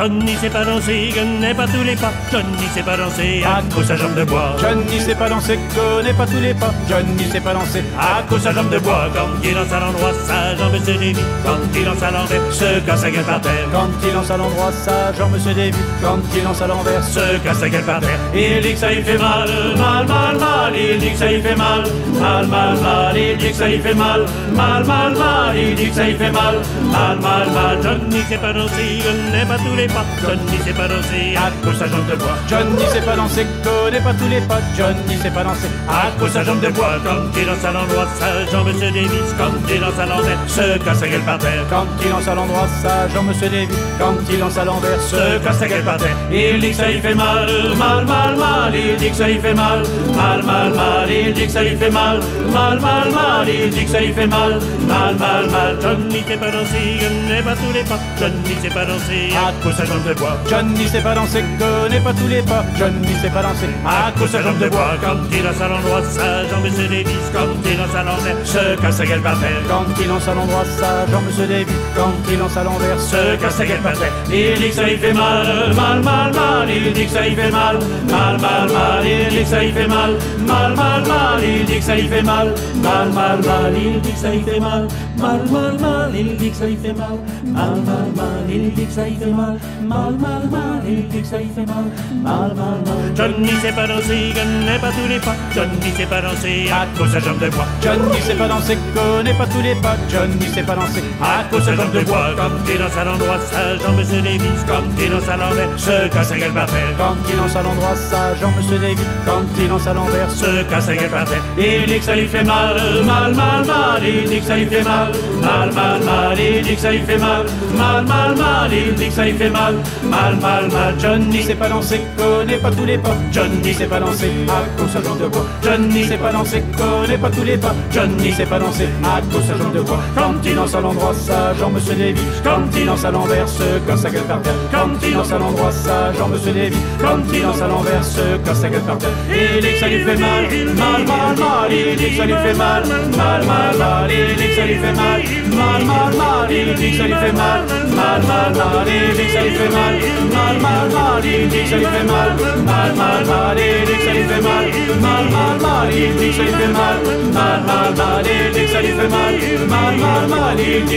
Johnny 0.04 0.36
sait 0.36 0.50
pas 0.50 0.66
danser, 0.66 1.14
connaît 1.14 1.54
pas 1.54 1.66
tous 1.66 1.82
les 1.82 1.96
pas. 1.96 2.12
Johnny 2.30 2.66
sait 2.74 2.82
pas 2.82 2.94
danser 2.94 3.42
à 3.42 3.62
cause 3.74 3.86
sa 3.86 3.96
jambe 3.96 4.14
de 4.14 4.24
bois. 4.24 4.54
Johnny 4.60 5.00
sait 5.00 5.14
pas 5.14 5.30
danser, 5.30 5.58
connaît 5.74 6.12
pas 6.12 6.26
tous 6.26 6.40
les 6.42 6.52
pas. 6.52 6.74
Johnny 6.86 7.24
sait 7.32 7.40
pas 7.40 7.54
danser 7.54 7.82
à 7.98 8.20
cause 8.28 8.42
sa 8.42 8.52
jambe 8.52 8.68
de 8.68 8.78
bois. 8.80 9.08
Quand 9.14 9.28
il 9.42 9.54
lance 9.54 9.72
à 9.72 9.80
l'endroit, 9.80 10.12
sa 10.26 10.54
jambe 10.56 10.76
se 10.78 10.90
dévie. 10.90 11.14
Quand 11.42 11.56
il 11.74 11.84
lance 11.86 12.02
à 12.02 12.10
l'envers, 12.10 12.52
se 12.52 12.80
casse 12.80 13.02
la 13.02 13.10
gueule 13.12 13.24
par 13.24 13.40
terre. 13.40 13.66
Quand 13.72 13.88
il 14.06 14.12
lance 14.12 14.30
à 14.30 14.36
l'endroit, 14.36 14.72
sa 14.72 15.12
jambe 15.16 15.38
se 15.38 15.48
dévie. 15.48 15.78
Quand 16.02 16.18
il 16.36 16.44
lance 16.44 16.60
à 16.60 16.66
l'envers, 16.66 17.02
se 17.02 17.38
casse 17.42 17.60
la 17.62 17.68
gueule 17.70 17.84
par 17.84 18.00
terre. 18.00 18.18
Il 18.34 18.60
dit 18.60 18.74
que 18.74 18.78
ça 18.78 18.92
y 18.92 19.02
fait 19.02 19.16
mal, 19.16 19.48
mal, 19.78 20.06
mal, 20.06 20.38
mal. 20.38 20.72
Il 20.76 20.98
dit 20.98 21.12
que 21.12 21.16
ça 21.16 21.32
y 21.32 21.40
fait 21.40 21.56
mal, 21.56 21.82
mal, 22.20 22.46
mal, 22.46 22.76
mal. 22.76 23.16
Il 23.16 23.38
dit 23.38 23.48
que 23.48 23.56
ça 23.56 23.70
y 23.70 23.78
fait 23.78 23.94
mal, 23.94 24.20
mal, 24.52 24.84
mal, 24.84 25.16
mal. 25.16 25.56
Il 25.56 25.74
dit 25.74 25.88
que 25.88 25.94
ça 25.94 26.06
y 26.06 26.14
fait 26.14 26.30
mal, 26.30 26.56
mal, 26.92 27.18
mal, 27.22 27.50
mal. 27.54 27.78
Johnny 27.82 28.20
sait 28.28 28.36
pas 28.36 28.52
danser, 28.52 29.00
connaît 29.02 29.46
pas 29.46 29.56
tous 29.56 29.74
les 29.74 29.93
pas. 29.94 30.04
Johnny 30.20 30.58
sait 30.64 30.72
pas 30.72 30.88
danser 30.88 31.36
à 31.36 31.50
cause 31.64 31.78
sa 31.78 31.86
jambe 31.86 32.06
de 32.10 32.16
bois. 32.16 32.36
Johnny 32.48 32.84
sait 32.92 33.00
pas 33.00 33.16
danser, 33.16 33.46
connaît 33.62 34.00
pas 34.00 34.14
tous 34.14 34.28
les 34.28 34.40
pas. 34.40 34.60
Johnny 34.76 35.16
sait 35.22 35.30
pas 35.30 35.44
danser 35.44 35.70
à 35.88 36.10
cause 36.18 36.32
sa 36.32 36.42
jambe 36.44 36.60
de 36.60 36.68
bois. 36.68 36.96
Quand 37.04 37.22
il 37.38 37.46
lance 37.46 37.64
à 37.64 37.72
l'endroit, 37.72 38.06
sa 38.18 38.50
jambe 38.50 38.72
se 38.72 38.92
dévisse. 38.92 39.32
Quand 39.38 39.54
il 39.72 39.80
lance 39.80 39.98
à 39.98 40.06
l'envers, 40.06 40.38
se 40.46 40.78
casse 40.84 41.00
la 41.00 41.08
gueule 41.08 41.22
par 41.22 41.38
terre. 41.38 41.64
Quand 41.70 41.86
il 42.04 42.10
lance 42.10 42.28
à 42.28 42.34
l'endroit, 42.34 42.66
sa 42.82 43.08
jambe 43.08 43.32
se 43.32 43.46
dévie. 43.46 43.74
Quand 43.98 44.16
il 44.30 44.38
lance 44.38 44.58
à 44.58 44.64
l'envers, 44.64 45.00
se 45.00 45.38
casse 45.44 45.60
la 45.60 45.68
gueule 45.68 45.84
par 45.84 45.96
terre. 45.96 46.16
Il 46.30 46.60
dit 46.60 46.70
que 46.70 46.76
ça 46.76 46.90
y 46.90 47.00
fait 47.00 47.14
mal, 47.14 47.48
mal, 47.78 48.04
mal, 48.04 48.36
mal. 48.36 48.74
Il 48.74 48.96
dit 48.96 49.10
que 49.10 49.16
ça 49.16 49.30
y 49.30 49.38
fait 49.38 49.54
mal, 49.54 49.82
mal, 50.16 50.42
mal, 50.42 50.70
mal. 50.74 51.08
Il 51.10 51.32
dit 51.32 51.46
que 51.46 51.52
ça 51.52 51.62
y 51.62 51.76
fait 51.76 51.90
mal, 51.90 52.20
mal, 52.52 52.80
mal, 52.80 53.10
mal. 53.12 53.48
Il 53.48 53.70
dit 53.70 53.84
que 53.84 53.90
ça 53.90 54.02
y 54.02 54.12
fait 54.12 54.26
mal, 54.26 54.58
mal, 54.88 55.14
mal, 55.16 55.50
mal. 55.50 55.78
Johnny 55.80 56.24
sait 56.26 56.36
pas 56.36 56.50
danser, 56.50 56.98
connaît 57.00 57.42
pas 57.42 57.54
tous 57.54 57.72
les 57.72 57.84
pas. 57.84 57.98
Johnny 58.18 58.54
sait 58.60 58.68
pas 58.68 58.84
danser 58.84 59.32
à 59.36 59.52
cause 59.62 59.83
sa 59.84 59.92
jambe 59.92 60.04
de 60.08 60.14
bois. 60.14 60.36
Johnny 60.48 60.88
sait 60.88 61.00
pas 61.00 61.14
danser, 61.14 61.44
connaît 61.58 62.00
pas 62.00 62.12
tous 62.12 62.28
les 62.28 62.42
pas. 62.42 62.64
Johnny 62.78 63.14
sait 63.20 63.30
pas 63.30 63.42
danser 63.42 63.68
à 63.86 64.10
cause 64.18 64.30
sa 64.30 64.42
jambe 64.42 64.58
de 64.58 64.68
bois. 64.68 64.96
Quand 65.02 65.16
il 65.30 65.42
lance 65.42 65.60
à 65.60 65.68
l'endroit, 65.68 66.02
sa 66.02 66.48
jambe 66.48 66.68
se 66.68 66.88
dévisse. 66.88 67.28
Quand 67.32 67.48
il 67.64 67.78
lance 67.78 67.94
à 67.94 68.02
l'envers, 68.02 68.36
se 68.44 68.80
casse 68.80 69.00
gueule 69.00 69.20
par 69.20 69.38
terre. 69.40 69.62
Quand 69.68 69.84
il 70.00 70.08
lance 70.08 70.28
à 70.28 70.34
l'endroit, 70.34 70.64
sa 70.78 71.10
jambe 71.10 71.30
se 71.30 71.42
dévie. 71.42 71.72
Quand 71.96 72.12
il 72.30 72.38
lance 72.38 72.56
à 72.56 72.64
l'envers, 72.64 73.00
se 73.00 73.36
casse 73.36 73.58
gueule 73.58 73.82
par 73.82 73.98
terre. 73.98 74.12
Il 74.28 74.60
dit 74.60 74.68
que 74.68 74.74
ça 74.74 74.88
y 74.88 74.96
fait 74.96 75.12
mal, 75.12 75.74
mal, 75.74 76.02
mal, 76.02 76.32
mal. 76.32 76.68
Il 76.70 76.92
dit 76.92 77.06
que 77.06 77.10
ça 77.10 77.26
y 77.26 77.34
fait 77.34 77.50
mal, 77.50 77.78
mal, 78.10 78.40
mal, 78.40 78.70
mal. 78.70 79.04
Il 79.04 79.28
dit 79.28 79.42
que 79.42 79.48
ça 79.48 79.62
y 79.64 79.72
fait 79.72 79.86
mal, 79.86 80.16
mal, 80.46 80.74
mal, 80.74 81.02
mal. 81.06 81.44
Il 81.44 81.64
dit 81.64 81.78
que 81.78 81.84
ça 81.84 81.96
y 81.96 82.08
fait 82.08 82.22
mal, 82.22 82.54
mal, 82.82 83.08
mal, 83.12 83.38
mal. 83.44 83.72
Il 83.76 84.00
dit 84.00 84.12
que 84.12 84.18
ça 84.18 84.34
y 84.34 84.42
fait 84.42 84.60
mal, 84.60 84.88
mal, 85.18 85.40
mal, 85.50 85.78
mal. 85.80 86.10
Il 86.14 86.36
dit 86.36 86.50
que 86.50 86.56
ça 86.56 86.68
y 86.68 86.76
fait 86.76 86.92
mal, 86.92 87.18
mal, 87.44 87.76
mal, 87.84 88.08
mal. 88.14 88.44
Il 88.48 88.72
dit 88.74 88.86
que 88.86 88.92
ça 88.92 89.08
y 89.08 89.14
fait 89.16 89.26
mal, 89.30 89.58
mal, 89.82 90.12
mal, 90.18 90.42
mal. 90.50 90.80
Il 90.86 91.08
dit 91.08 91.20
que 91.20 91.26
ça 91.26 91.40
y 91.40 91.48
fait 91.48 91.66
mal, 91.66 91.84
mal, 92.22 92.54
mal, 92.54 92.78
mal. 92.86 93.16
Johnny 93.16 93.50
sait 93.62 93.72
pas 93.72 93.86
danser, 93.86 94.32
connaît 94.34 94.78
pas 94.78 94.90
tous 94.90 95.08
les 95.08 95.18
pas. 95.18 95.34
Johnny 95.54 95.90
sait 95.96 96.06
pas 96.06 96.20
danser 96.20 96.70
à 96.70 96.86
cause 96.98 97.12
sa 97.12 97.20
jambe 97.20 97.38
de 97.38 97.48
bois. 97.48 97.66
Johnny 97.82 98.20
sait 98.20 98.34
pas 98.34 98.48
danser, 98.48 98.78
connaît 98.94 99.34
pas 99.34 99.46
tous 99.46 99.62
les 99.62 99.74
pas. 99.76 99.96
Johnny 100.08 100.46
sait 100.52 100.62
pas 100.62 100.74
danser 100.74 101.02
à 101.20 101.44
cause 101.50 101.64
sa 101.64 101.74
jambe 101.74 101.92
de 101.92 102.00
bois. 102.00 102.30
Quand 102.36 102.72
il 102.72 102.78
lance 102.78 102.96
à 102.96 103.04
l'endroit, 103.04 103.38
sa 103.50 103.76
jambe 103.78 104.02
se 104.02 104.16
dévisse. 104.20 104.64
Quand 104.66 104.82
il 104.98 105.10
lance 105.10 105.28
à 105.28 105.36
l'envers, 105.36 105.68
se 105.76 106.08
casse 106.08 106.30
la 106.30 106.38
gueule 106.38 106.52
par 106.52 106.66
terre. 106.66 106.94
Quand 106.98 107.16
il 107.30 107.36
lance 107.36 107.56
à 107.56 107.62
l'endroit, 107.62 107.94
sa 107.96 108.34
jambe 108.36 108.60
se 108.62 108.74
dévie. 108.74 109.08
Quand 109.26 109.42
il 109.58 109.68
lance 109.68 109.86
à 109.86 109.94
l'envers, 109.94 110.30
se 110.30 110.62
casse 110.68 110.88
la 110.88 110.96
gueule 110.96 111.10
par 111.10 111.24
terre. 111.24 111.42
Il 111.58 111.86
dit 111.86 111.98
que 111.98 112.04
ça 112.04 112.14
lui 112.14 112.26
fait 112.26 112.44
mal, 112.44 112.76
mal, 113.04 113.34
mal, 113.34 113.64
mal. 113.66 114.02
Il 114.04 114.28
dit 114.28 114.40
que 114.40 114.46
ça 114.46 114.56
lui 114.56 114.66
fait 114.66 114.82
mal, 114.82 115.03
mal, 115.40 115.72
mal, 115.72 116.02
mal. 116.02 116.38
Il 116.38 116.62
dit 116.62 116.74
que 116.74 116.80
ça 116.80 116.90
lui 116.90 117.00
fait 117.00 117.18
mal, 117.18 117.44
mal, 117.76 118.04
mal, 118.04 118.36
mal. 118.36 118.70
Il 118.72 118.94
dit 118.94 119.06
que 119.08 119.12
ça 119.12 119.24
lui 119.24 119.32
fait 119.32 119.50
mal, 119.50 119.74
mal, 120.04 120.36
mal, 120.36 120.68
mal. 120.70 120.94
Johnny 120.98 121.42
sait 121.42 121.54
pas 121.54 121.68
danser, 121.68 122.00
connaît 122.16 122.58
pas 122.58 122.70
tous 122.70 122.84
les 122.84 122.98
pas. 122.98 123.16
Johnny 123.32 123.74
sait 123.74 123.86
pas 123.86 124.00
danser 124.00 124.30
à 124.48 124.80
cause 124.80 124.90
sa 124.90 125.02
jambe 125.02 125.20
de 125.20 125.28
bois. 125.28 125.46
Johnny 125.62 126.04
sait 126.04 126.16
pas 126.16 126.32
danser, 126.32 126.62
connaît 126.76 127.18
pas 127.18 127.30
tous 127.30 127.44
les 127.44 127.56
pas. 127.56 127.74
Johnny 127.92 128.32
sait 128.32 128.46
pas 128.46 128.58
danser 128.58 128.88
à 129.04 129.20
cause 129.32 129.44
sa 129.44 129.56
jambe 129.56 129.74
de 129.74 129.80
bois. 129.80 130.00
Quand 130.16 130.34
il 130.44 130.54
lance 130.54 130.74
à 130.74 130.80
l'endroit, 130.80 131.14
sa 131.14 131.54
jambe 131.54 131.78
se 131.78 131.92
dévie. 131.92 132.20
Quand 132.42 132.62
il 132.76 132.86
lance 132.86 133.04
à 133.04 133.10
l'envers, 133.10 133.48
se 133.48 133.78
casse 133.86 134.02
la 134.02 134.10
gueule 134.10 134.22
par 134.22 134.42
terre. 134.42 134.54
Quand 134.72 135.06
il 135.06 135.14
lance 135.14 135.32
à 135.32 135.38
l'endroit, 135.38 135.72
sa 135.72 136.12
jambe 136.12 136.36
se 136.38 136.50
dévie. 136.50 136.76
Quand 137.00 137.22
il 137.32 137.42
lance 137.42 137.62
à 137.62 137.68
l'envers, 137.68 138.04
se 138.04 138.36
casse 138.44 138.62
la 138.62 138.68
gueule 138.70 138.80
par 138.82 138.98
terre. 138.98 139.10
Il 139.28 139.60
dit 139.60 139.72
que 139.72 139.78
ça 139.78 139.88
lui 139.88 140.04
fait 140.04 140.16
mal, 140.16 140.44
mal, 140.76 141.04
mal, 141.06 141.36
mal. 141.38 141.72
Il 141.72 141.96
dit 141.96 142.10
que 142.10 142.16
ça 142.16 142.24
lui 142.24 142.34
fait 142.34 142.54
mal, 142.54 142.82
mal, 143.16 143.44
mal, 143.44 143.76
mal. 143.78 144.10
Il 144.10 144.36
dit 144.36 144.48
que 144.48 144.54
ça 144.54 144.66
lui 144.66 144.74
fait 144.74 144.92
mal, 144.92 144.93
mal, 144.94 145.84
mal, 145.84 146.16
mal. 146.16 146.50
Il 146.50 146.74
dit 146.74 146.96
ça 146.96 147.04
lui 147.04 147.14
fait 147.14 147.32
mal, 147.32 147.60
mal, 147.94 148.22
mal, 148.22 148.54
mal. 148.54 148.86
Il 148.88 149.16
dit 149.16 149.30
ça 149.32 149.42
lui 149.42 149.54
fait 149.54 149.68
mal, 149.68 149.94
mal, 150.32 150.56
mal, 150.60 150.90
mal. 150.90 151.24
Il 151.24 151.48
dit 151.48 151.66
ça 151.68 151.76
lui 151.76 151.86
fait 151.86 152.04
mal, 152.04 152.36
mal, 152.64 152.94
mal, 152.94 153.24
mal. 153.26 153.58
Il 153.58 153.86
dit 153.86 154.00
ça 154.04 154.12
lui 154.12 154.24
fait 154.24 154.42
mal, 154.42 154.66
mal, 155.00 155.24
mal, 155.30 155.56
mal. 155.60 155.90
Il 155.92 156.14
dit 156.16 156.32
mal, 156.36 156.74
mal, 156.74 157.00
mal, 157.32 157.34
mal. 157.34 157.34
Mal, 157.34 157.60
mal, 157.66 157.96
mal, 157.96 158.24
mal. 158.24 158.44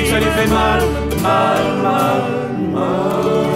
Ça 0.08 0.20
lui 0.20 0.32
fait 0.32 0.48
mal, 0.48 0.82
mal, 1.22 1.62
mal, 1.84 2.22
mal. 2.74 3.48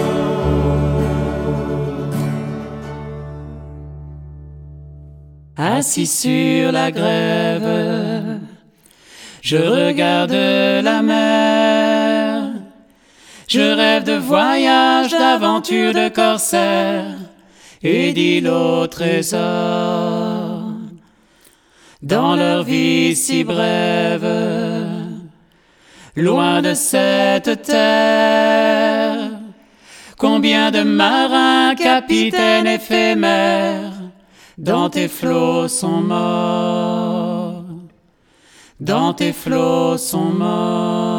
Assis 5.56 6.06
sur 6.06 6.72
la 6.72 6.90
grève, 6.90 8.40
je 9.42 9.56
regarde 9.56 10.32
la 10.32 11.02
mer. 11.02 12.52
Je 13.48 13.60
rêve 13.60 14.04
de 14.04 14.14
voyages, 14.14 15.10
d'aventures, 15.10 15.92
de 15.92 16.08
corsaires. 16.08 17.18
Et 17.82 18.12
d'îlots 18.12 18.82
au 18.82 18.86
trésor. 18.86 20.62
Dans 22.00 22.36
leur 22.36 22.62
vie 22.62 23.14
si 23.16 23.42
brève, 23.44 24.26
loin 26.16 26.62
de 26.62 26.74
cette 26.74 27.62
terre, 27.62 29.16
combien 30.18 30.70
de 30.70 30.82
marins, 30.82 31.74
capitaines 31.74 32.68
éphémères. 32.68 33.92
Dans 34.58 34.88
tes 34.90 35.08
flots 35.08 35.66
sont 35.66 36.00
morts, 36.00 37.01
dans 38.82 39.14
tes 39.14 39.32
flots 39.32 39.96
sont 39.96 40.32
morts. 40.32 41.11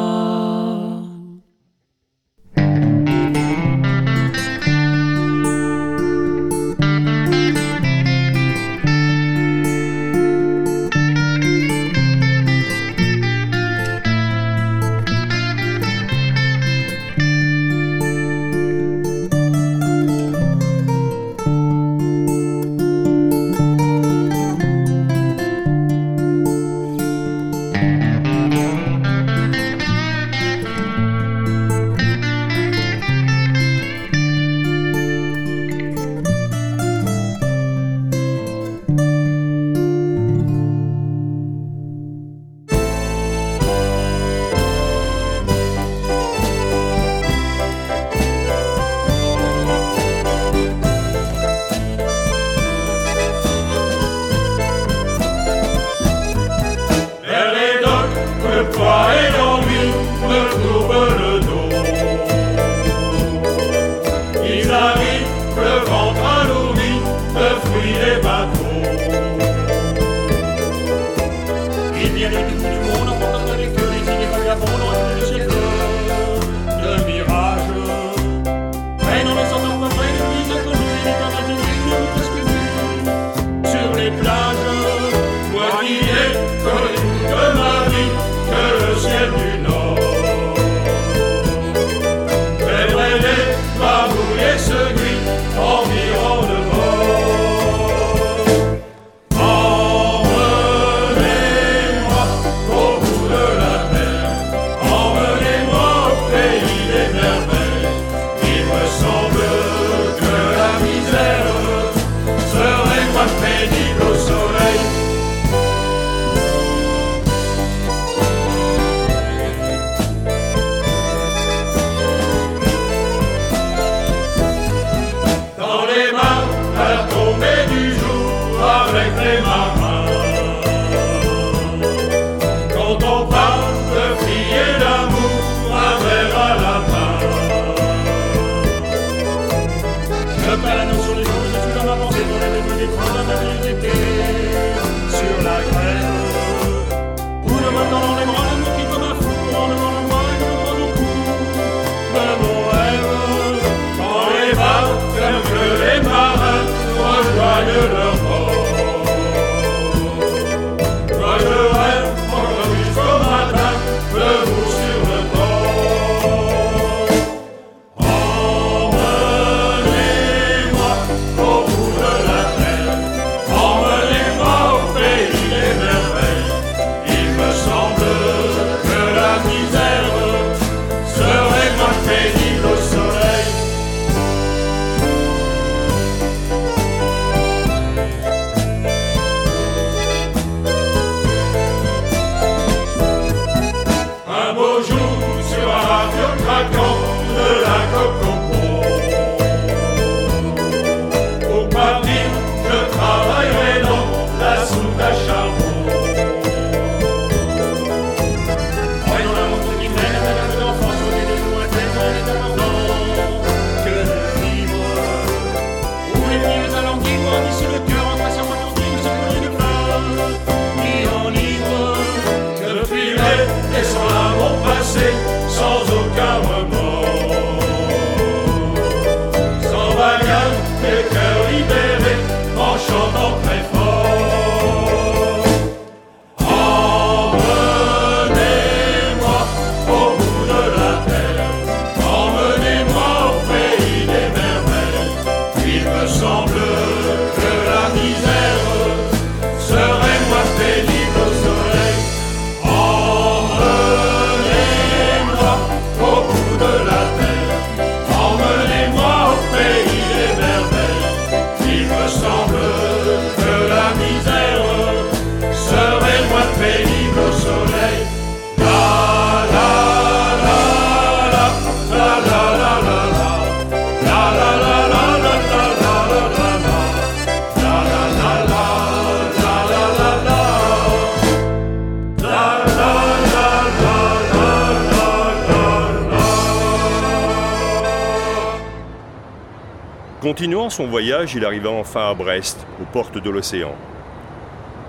Continuant 290.44 290.70
son 290.70 290.88
voyage, 290.88 291.36
il 291.36 291.46
arriva 291.46 291.70
enfin 291.70 292.10
à 292.10 292.14
Brest, 292.14 292.68
aux 292.82 292.84
portes 292.84 293.18
de 293.18 293.30
l'océan. 293.30 293.74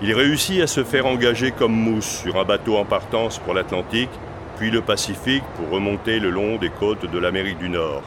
Il 0.02 0.12
réussit 0.12 0.61
à 0.61 0.66
se 0.66 0.82
faire 0.82 1.07
engager 1.07 1.52
comme 1.52 1.70
mousse 1.70 2.22
sur 2.24 2.40
un 2.40 2.44
bateau 2.44 2.76
en 2.76 2.84
partance 2.84 3.38
pour 3.38 3.55
l'Atlantique, 3.55 4.11
puis 4.57 4.72
le 4.72 4.80
Pacifique 4.80 5.44
pour 5.57 5.70
remonter 5.70 6.18
le 6.18 6.30
long 6.30 6.57
des 6.57 6.70
côtes 6.70 7.09
de 7.09 7.18
l'Amérique 7.20 7.59
du 7.59 7.68
Nord. 7.68 8.02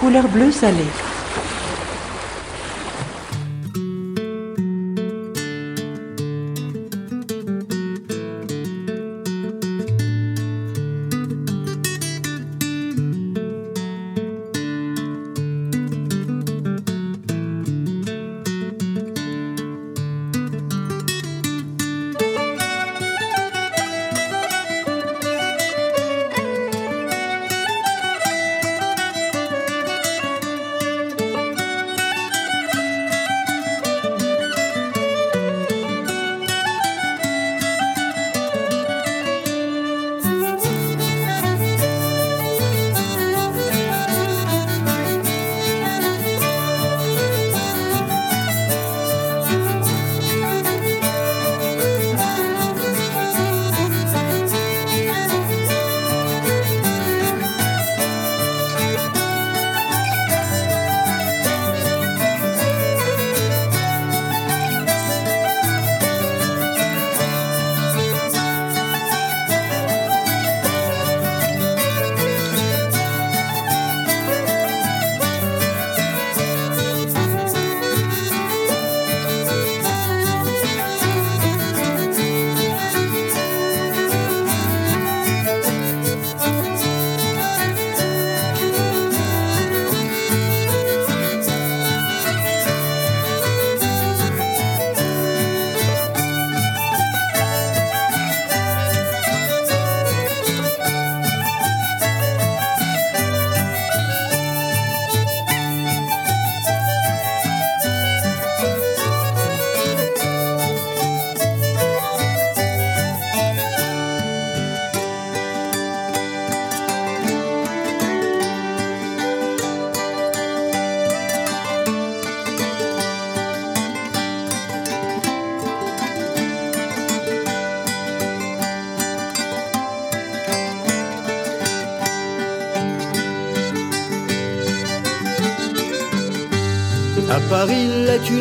Couleur 0.00 0.26
bleu 0.26 0.50
salé. 0.50 0.82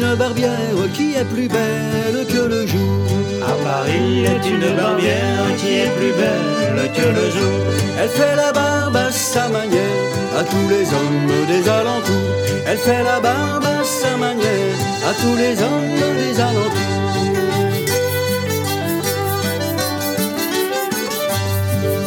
Une 0.10 0.16
barbière 0.16 0.92
qui 0.94 1.16
est 1.16 1.26
plus 1.26 1.48
belle 1.48 2.26
que 2.28 2.42
le 2.48 2.66
jour. 2.66 3.06
À 3.42 3.54
Paris 3.64 4.26
est 4.26 4.50
une 4.50 4.76
barbière 4.76 5.56
qui 5.58 5.80
est 5.80 5.92
plus 5.98 6.14
belle 6.14 6.92
que 6.94 7.08
le 7.20 7.26
jour. 7.36 7.60
Elle 8.02 8.10
fait 8.10 8.36
la 8.36 8.52
barbe 8.52 8.96
à 8.96 9.12
sa 9.12 9.48
manière 9.50 10.06
à 10.38 10.44
tous 10.44 10.68
les 10.70 10.86
hommes 10.98 11.48
des 11.48 11.70
alentours. 11.70 12.32
Elle 12.66 12.78
fait 12.78 13.04
la 13.04 13.20
barbe 13.20 13.66
à 13.66 13.84
sa 13.84 14.18
manière 14.18 14.76
à 15.10 15.14
tous 15.22 15.36
les 15.36 15.62
hommes 15.62 16.16
des 16.22 16.40
alentours. 16.40 16.90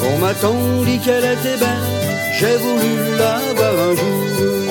On 0.05 0.19
m'a 0.19 0.35
tant 0.35 0.83
dit 0.85 0.99
qu'elle 0.99 1.25
était 1.25 1.59
belle, 1.59 1.91
j'ai 2.39 2.57
voulu 2.57 2.93
la 3.19 3.39
voir 3.57 3.75
un 3.89 3.97
jour. 3.97 4.23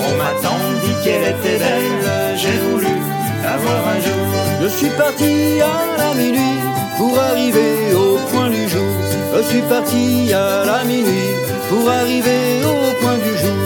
On 0.08 0.18
m'a 0.18 0.34
tant 0.42 0.64
dit 0.84 0.96
qu'elle 1.04 1.24
était 1.36 1.60
belle, 1.60 2.38
j'ai 2.38 2.58
voulu 2.68 3.01
un 3.60 4.00
jour. 4.02 4.26
Je 4.62 4.68
suis 4.68 4.90
parti 4.90 5.62
à 5.62 5.98
la 5.98 6.14
minuit 6.14 6.60
pour 6.98 7.18
arriver 7.20 7.94
au 7.94 8.18
point 8.32 8.50
du 8.50 8.68
jour. 8.68 8.92
Je 9.36 9.42
suis 9.44 9.62
parti 9.62 10.34
à 10.34 10.66
la 10.66 10.84
minuit 10.84 11.34
pour 11.70 11.90
arriver 11.90 12.62
au 12.64 13.02
point 13.02 13.18
du 13.18 13.38
jour. 13.42 13.58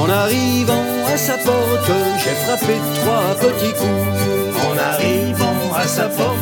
En 0.00 0.10
arrivant 0.10 0.84
à 1.12 1.16
sa 1.16 1.36
porte, 1.38 1.90
j'ai 2.22 2.36
frappé 2.44 2.74
trois 3.00 3.34
petits 3.40 3.72
coups. 3.72 4.28
En 4.68 4.76
arrivant 4.92 5.76
à 5.76 5.86
sa 5.86 6.08
porte, 6.08 6.36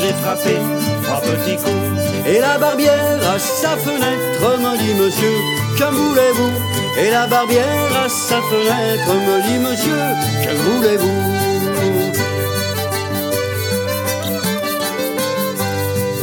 j'ai 0.00 0.12
frappé 0.22 0.56
trois 1.02 1.20
petits 1.20 1.56
coups. 1.56 1.94
Et 2.26 2.40
la 2.40 2.58
barbière 2.58 3.20
à 3.34 3.38
sa 3.38 3.76
fenêtre 3.76 4.58
me 4.58 4.78
dit 4.78 4.94
Monsieur, 4.94 5.36
que 5.76 5.84
voulez-vous 5.84 6.52
Et 6.98 7.10
la 7.10 7.26
barbière 7.26 7.90
à 8.04 8.08
sa 8.08 8.40
fenêtre 8.42 9.12
me 9.26 9.42
dit 9.46 9.58
Monsieur, 9.58 10.02
que 10.42 10.52
voulez-vous 10.66 11.44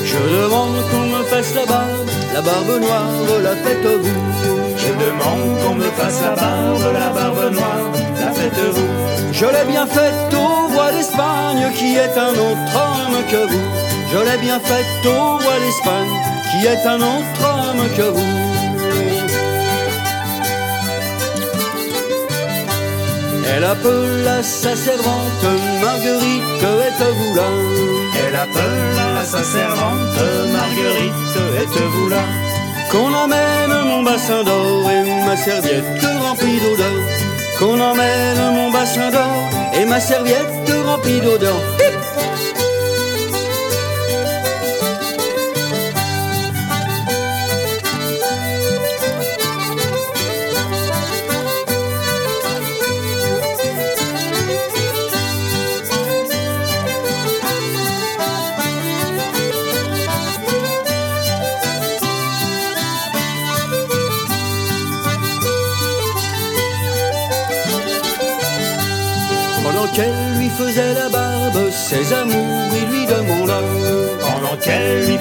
Je 0.03 0.17
demande 0.17 0.83
qu'on 0.89 1.17
me 1.17 1.23
fasse 1.23 1.55
la 1.55 1.65
barbe, 1.65 2.09
la 2.33 2.41
barbe 2.41 2.81
noire, 2.81 3.41
la 3.43 3.55
faites-vous. 3.55 4.15
Je 4.77 4.91
demande 5.05 5.59
qu'on 5.61 5.75
me 5.75 5.89
fasse 5.91 6.21
la 6.21 6.35
barbe, 6.35 6.93
la 6.93 7.09
barbe 7.09 7.53
noire, 7.53 7.91
la 8.19 8.31
faites-vous. 8.31 8.87
Je 9.31 9.45
l'ai 9.45 9.65
bien 9.71 9.87
faite 9.87 10.33
au 10.33 10.73
roi 10.73 10.91
d'Espagne 10.91 11.71
qui 11.75 11.95
est 11.95 12.17
un 12.17 12.31
autre 12.31 12.73
homme 12.75 13.17
que 13.31 13.47
vous. 13.51 13.65
Je 14.11 14.17
l'ai 14.17 14.37
bien 14.37 14.59
faite 14.59 15.05
au 15.05 15.37
roi 15.37 15.59
d'Espagne 15.63 16.13
qui 16.51 16.67
est 16.67 16.85
un 16.85 17.01
autre 17.01 17.41
homme 17.41 17.87
que 17.95 18.09
vous. 18.11 18.50
Elle 23.53 23.65
appela 23.65 24.41
sa 24.43 24.75
servante 24.75 25.43
Marguerite, 25.81 26.63
êtes-vous 26.87 27.35
là 27.35 27.49
Elle 28.25 28.35
appela 28.35 29.25
sa 29.25 29.43
servante 29.43 30.19
Marguerite, 30.53 31.35
êtes-vous 31.61 32.09
là 32.09 32.23
Qu'on 32.89 33.13
amène 33.13 33.87
mon 33.87 34.03
bassin 34.03 34.43
d'or 34.43 34.89
et 34.89 35.25
ma 35.25 35.35
serviette 35.35 36.05
remplie 36.21 36.59
d'odeur. 36.61 37.01
Qu'on 37.59 37.79
emmène 37.79 38.53
mon 38.55 38.71
bassin 38.71 39.11
d'or 39.11 39.49
et 39.73 39.85
ma 39.85 39.99
serviette 39.99 40.71
remplie 40.85 41.19
d'odeur. 41.19 41.61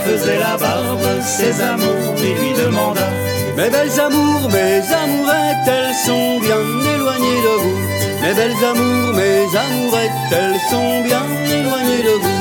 Faisait 0.01 0.38
la 0.38 0.57
barbe, 0.57 1.07
ses 1.22 1.61
amours, 1.61 2.14
il 2.18 2.34
lui 2.34 2.53
demanda. 2.55 3.09
Mes 3.57 3.70
belles 3.70 4.01
amours, 4.01 4.48
mes 4.51 4.80
amourettes, 5.03 5.66
elles 5.66 5.94
sont 6.07 6.38
bien 6.40 6.62
éloignées 6.94 7.42
de 7.46 7.55
vous. 7.62 7.78
Mes 8.22 8.34
belles 8.34 8.64
amours, 8.64 9.14
mes 9.14 9.46
amourettes, 9.64 10.32
elles 10.32 10.61
sont 10.70 11.03
bien 11.03 11.24
éloignées 11.59 12.03
de 12.03 12.14
vous. 12.22 12.40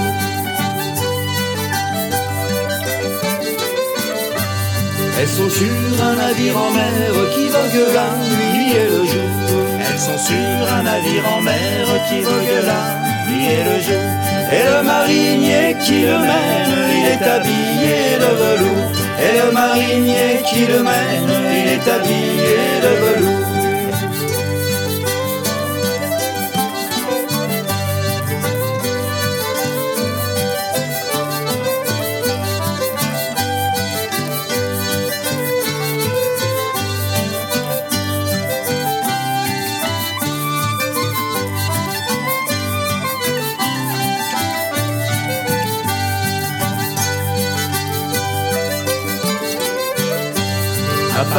Elles 5.19 5.27
sont 5.27 5.49
sur 5.49 6.03
un 6.03 6.15
navire 6.15 6.57
en 6.57 6.71
mer 6.71 7.11
qui 7.35 7.47
vogue 7.49 7.93
la 7.93 8.09
nuit 8.35 8.71
et 8.71 8.85
le 8.85 9.05
jour. 9.05 9.29
Elles 9.79 9.99
sont 9.99 10.17
sur 10.17 10.73
un 10.77 10.83
navire 10.83 11.25
en 11.35 11.41
mer 11.41 11.87
qui 12.07 12.21
vogue 12.21 12.65
la 12.65 13.08
Et 14.51 14.63
le 14.65 14.83
marinier 14.83 15.75
qui 15.81 16.01
le 16.01 16.17
mène, 16.17 16.73
il 16.97 17.05
est 17.13 17.27
habillé 17.27 18.17
de 18.19 18.31
velours. 18.41 18.91
Et 19.19 19.45
le 19.45 19.51
marinier 19.51 20.41
qui 20.47 20.65
le 20.65 20.81
mène, 20.81 21.31
il 21.59 21.67
est 21.73 21.87
habillé 21.87 22.57
de 22.81 22.91
velours. 23.03 23.58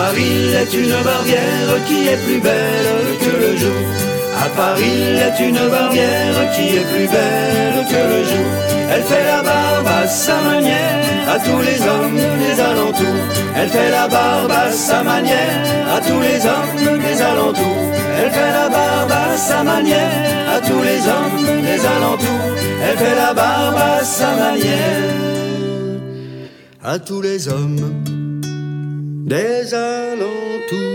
Paris 0.01 0.55
est 0.63 0.73
une 0.73 0.97
barrière 1.05 1.73
qui 1.87 2.09
est 2.09 2.17
plus 2.27 2.41
belle 2.41 3.19
que 3.23 3.33
le 3.45 3.55
jour. 3.55 3.83
À 4.45 4.49
Paris 4.49 5.03
est 5.27 5.39
une 5.49 5.63
barrière 5.77 6.41
qui 6.55 6.67
est 6.79 6.89
plus 6.93 7.09
belle 7.17 7.81
que 7.93 8.03
le 8.13 8.21
jour. 8.31 8.51
Elle 8.93 9.03
fait 9.03 9.27
la 9.33 9.43
barbe 9.43 9.89
à 10.03 10.09
sa 10.09 10.41
manière 10.41 11.05
à 11.35 11.39
tous 11.39 11.61
les 11.69 11.79
hommes 11.91 12.23
des 12.43 12.57
alentours. 12.71 13.25
Elle 13.55 13.69
fait 13.69 13.91
la 13.91 14.09
barbe 14.09 14.51
à 14.51 14.73
sa 14.73 15.03
manière 15.03 15.61
à 15.95 16.01
tous 16.01 16.21
les 16.29 16.41
hommes 16.53 16.99
des 17.07 17.21
alentours. 17.21 17.85
Elle 18.19 18.31
fait 18.31 18.53
la 18.61 18.69
barbe 18.71 19.13
à 19.13 19.37
sa 19.37 19.63
manière 19.63 20.13
à 20.57 20.61
tous 20.67 20.83
les 20.83 21.01
hommes 21.13 21.63
des 21.69 21.81
alentours. 21.95 22.47
Elle 22.85 22.97
fait 22.97 23.17
la 23.17 23.35
barbe 23.35 23.77
à 23.77 24.03
sa 24.03 24.31
manière 24.45 25.21
à 26.83 26.99
tous 26.99 27.21
les 27.21 27.49
hommes 27.49 28.20
des 29.31 29.73
alentours. 29.73 30.90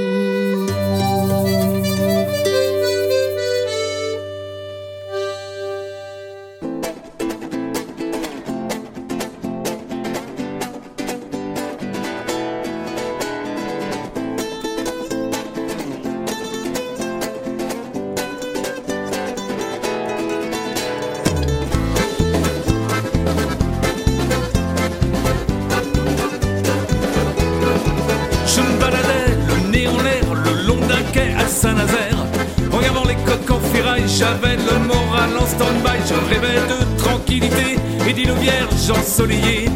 Regardant 32.72 33.05
les 33.05 33.16
coques 33.16 33.49
en 33.49 33.59
ferraille, 33.59 34.03
j'avais 34.07 34.55
le 34.57 34.80
moral 34.86 35.30
en 35.39 35.45
stand-by. 35.45 35.97
Je 36.07 36.34
rêvais 36.34 36.59
de 36.68 36.97
tranquillité 36.97 37.78
et 38.07 38.13
d'îles 38.13 38.34
vierges 38.39 38.91
ensoleillées. 38.91 39.70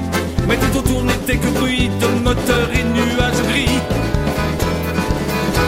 Mais 0.48 0.58
tout 0.58 0.78
autour 0.78 1.04
n'était 1.04 1.38
que 1.38 1.48
bruit 1.48 1.90
de 2.00 2.08
moteur 2.24 2.70
et 2.74 2.84
nuages 2.84 3.42
gris. 3.50 3.80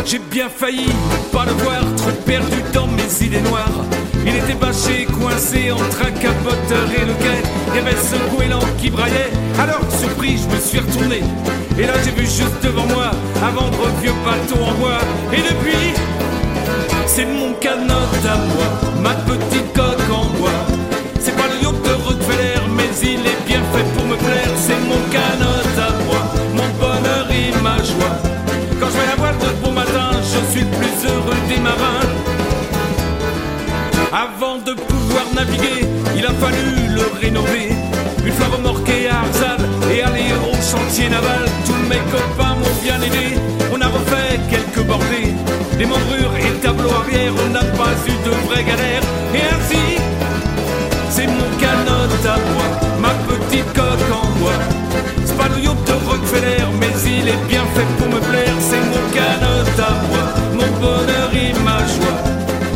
J'ai 0.05 0.19
bien 0.19 0.49
failli 0.49 0.87
pas 1.31 1.45
le 1.45 1.53
voir, 1.53 1.81
trop 1.95 2.11
perdu 2.25 2.57
dans 2.73 2.87
mes 2.87 3.25
idées 3.25 3.41
noires. 3.41 3.85
Il 4.25 4.35
était 4.35 4.53
bâché, 4.53 5.05
coincé 5.05 5.71
entre 5.71 6.01
un 6.05 6.11
capoteur 6.11 6.85
et 6.95 7.05
le 7.05 7.13
quai. 7.13 7.41
Il 7.69 7.75
y 7.75 7.79
avait 7.79 7.95
ce 7.95 8.35
goéland 8.35 8.59
qui 8.77 8.89
braillait. 8.89 9.31
Alors, 9.59 9.81
surpris, 9.89 10.37
je 10.37 10.55
me 10.55 10.59
suis 10.59 10.79
retourné. 10.79 11.21
Et 11.79 11.85
là, 11.85 11.93
j'ai 12.03 12.11
vu 12.11 12.25
juste 12.25 12.61
devant 12.63 12.85
moi 12.87 13.11
un 13.43 13.51
vendre 13.51 13.87
vieux 14.01 14.13
bateau 14.25 14.61
en 14.63 14.73
bois. 14.73 14.99
Et 15.33 15.37
depuis, 15.37 15.93
c'est 17.13 17.25
mon 17.25 17.51
canot 17.59 18.11
à 18.33 18.37
moi, 18.53 18.67
ma 19.01 19.13
petite 19.29 19.73
coque 19.73 20.09
en 20.09 20.25
bois. 20.39 20.61
C'est 21.19 21.35
pas 21.35 21.47
le 21.51 21.57
yacht 21.61 21.75
de 21.83 21.93
Rockefeller, 22.05 22.61
mais 22.77 22.89
il 23.03 23.19
est 23.19 23.41
bien 23.45 23.61
fait 23.73 23.87
pour 23.93 24.05
me 24.05 24.15
plaire. 24.15 24.53
C'est 24.55 24.79
mon 24.91 25.01
canot 25.15 25.67
à 25.87 25.89
moi, 26.05 26.21
mon 26.57 26.69
bonheur 26.79 27.27
et 27.29 27.51
ma 27.61 27.77
joie. 27.83 28.15
Quand 28.79 28.87
je 28.87 28.97
vais 28.97 29.07
la 29.07 29.15
voile 29.17 29.37
de 29.39 29.49
bon 29.63 29.71
matin, 29.73 30.09
je 30.23 30.39
suis 30.51 30.61
le 30.61 30.71
plus 30.79 30.97
heureux 31.09 31.41
des 31.49 31.59
marins. 31.59 32.07
Avant 34.13 34.57
de 34.59 34.73
pouvoir 34.73 35.25
naviguer, 35.35 35.85
il 36.15 36.25
a 36.25 36.33
fallu 36.43 36.95
le 36.95 37.05
rénover. 37.19 37.69
Une 38.25 38.33
fois 38.33 38.55
remorqué 38.55 39.09
à 39.09 39.19
Arzal 39.19 39.59
et 39.93 40.01
aller 40.01 40.31
au 40.47 40.53
chantier 40.61 41.09
naval, 41.09 41.43
tous 41.65 41.81
mes 41.89 42.01
copains 42.15 42.55
m'ont 42.55 42.77
bien 42.81 43.01
aidé. 43.01 43.35
On 43.73 43.81
a 43.81 43.87
refait 43.87 44.39
quelques 44.49 44.85
bordées, 44.85 45.33
des 45.81 45.87
membrures 45.87 46.35
et 46.37 46.53
tableaux 46.61 46.93
arrière. 47.01 47.33
On 47.43 47.49
n'a 47.49 47.65
pas 47.79 47.93
eu 48.07 48.15
de 48.27 48.33
vraie 48.47 48.63
galère. 48.63 49.03
Et 49.33 49.43
ainsi, 49.55 49.83
c'est 51.09 51.27
mon 51.27 51.49
canot 51.61 52.13
à 52.33 52.37
moi, 52.53 52.67
ma 53.05 53.13
petite 53.29 53.69
coque 53.73 54.11
en 54.21 54.27
bois. 54.39 54.59
C'est 55.25 55.37
pas 55.37 55.49
le 55.53 55.59
yacht 55.65 55.79
de 55.87 55.95
Rockefeller, 56.07 56.65
mais 56.79 56.93
il 57.17 57.27
est 57.33 57.43
bien 57.49 57.65
fait 57.73 57.89
pour 57.97 58.09
me 58.13 58.19
plaire. 58.29 58.57
C'est 58.69 58.83
mon 58.93 59.03
canot 59.15 59.69
à 59.89 59.91
moi, 60.09 60.23
mon 60.57 60.71
bonheur 60.83 61.29
et 61.33 61.53
ma 61.67 61.79
joie. 61.93 62.17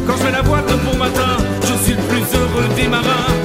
Quand 0.08 0.18
je 0.18 0.24
fais 0.24 0.32
la 0.32 0.42
de 0.42 0.76
bon 0.86 0.98
matin, 0.98 1.34
je 1.68 1.74
suis 1.84 1.94
le 1.94 2.04
plus 2.10 2.26
heureux 2.38 2.70
des 2.76 2.88
marins. 2.88 3.45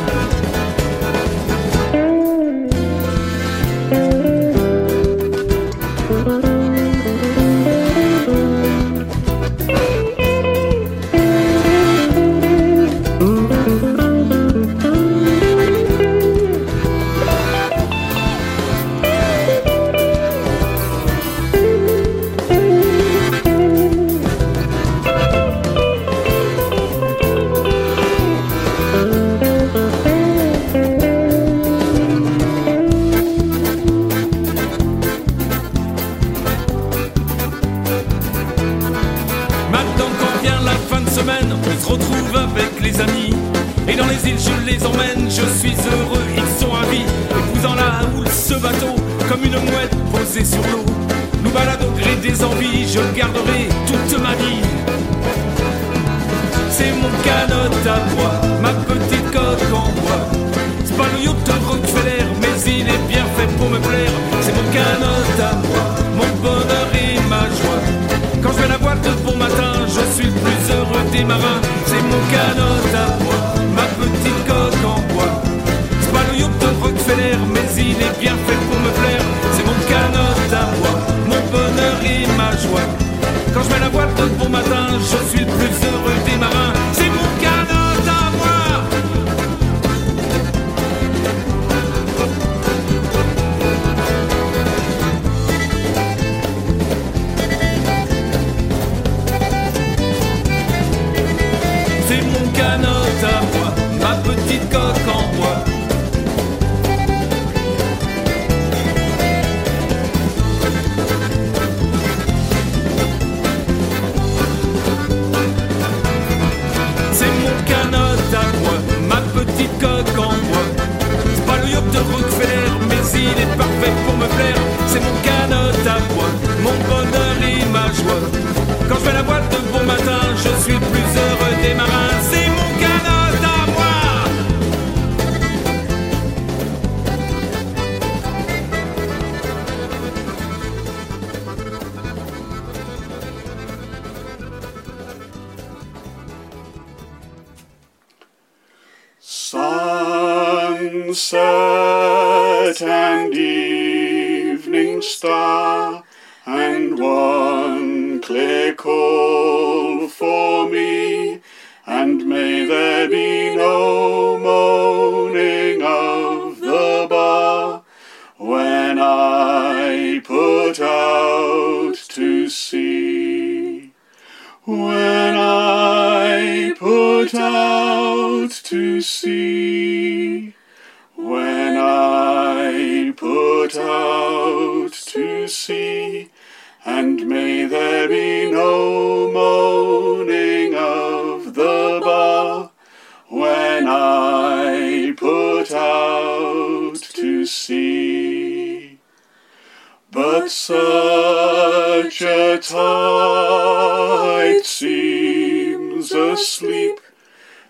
Seems 206.10 206.40
asleep, 206.40 207.00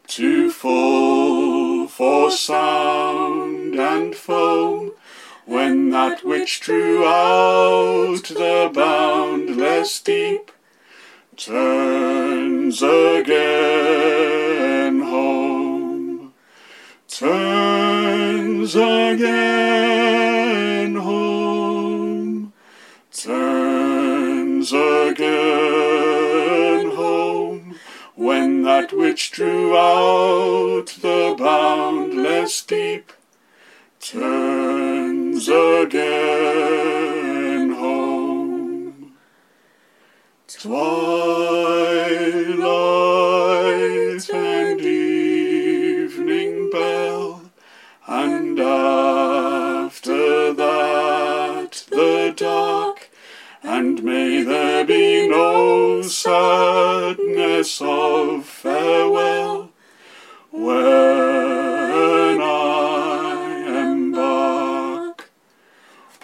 too 0.07 0.51
full 0.51 1.87
for 1.89 2.31
sound 2.31 3.75
and 3.75 4.15
foam, 4.15 4.93
when 5.45 5.91
that 5.91 6.25
which 6.25 6.61
drew 6.61 7.05
out 7.05 8.23
the 8.25 8.71
boundless 8.73 10.01
deep 10.01 10.51
turns 11.37 12.83
again 12.83 13.81
home, 15.01 16.33
turns 17.09 18.75
again 18.75 19.35
home, 20.95 22.53
turns 23.13 24.73
again 24.73 25.90
when 28.21 28.63
that 28.65 28.93
which 28.93 29.31
drew 29.31 29.75
out 29.75 30.89
the 31.01 31.35
boundless 31.39 32.61
deep 32.61 33.15
turns 33.99 35.49
again 35.49 36.11
home. 37.71 39.15
Twilight 40.49 40.81
may 54.03 54.43
there 54.43 54.85
be 54.85 55.29
no 55.29 56.03
sadness 56.03 57.81
of 57.83 58.45
farewell 58.45 59.71
when 60.51 62.41
I 62.41 63.83
embark. 63.83 65.31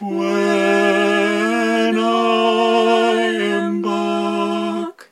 When 0.01 1.99
I 1.99 3.13
embark, 3.67 5.11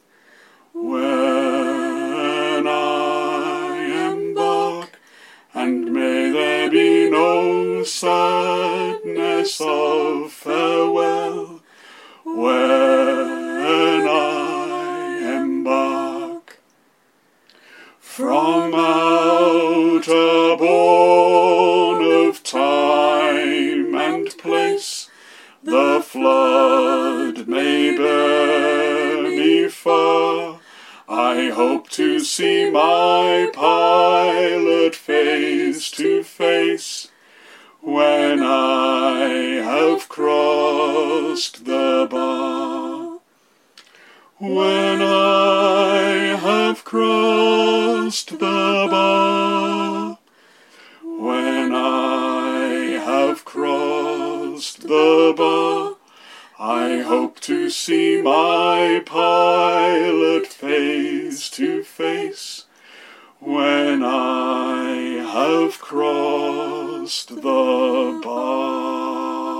when 0.72 2.66
I 2.66 4.10
embark, 4.10 4.90
and 5.54 5.92
may 5.92 6.30
there 6.30 6.70
be 6.70 7.10
no 7.10 7.84
sadness 7.84 9.60
of 9.60 10.13
I 65.64 65.66
have 65.66 65.78
crossed 65.80 67.28
the 67.28 68.20
bar. 68.22 69.54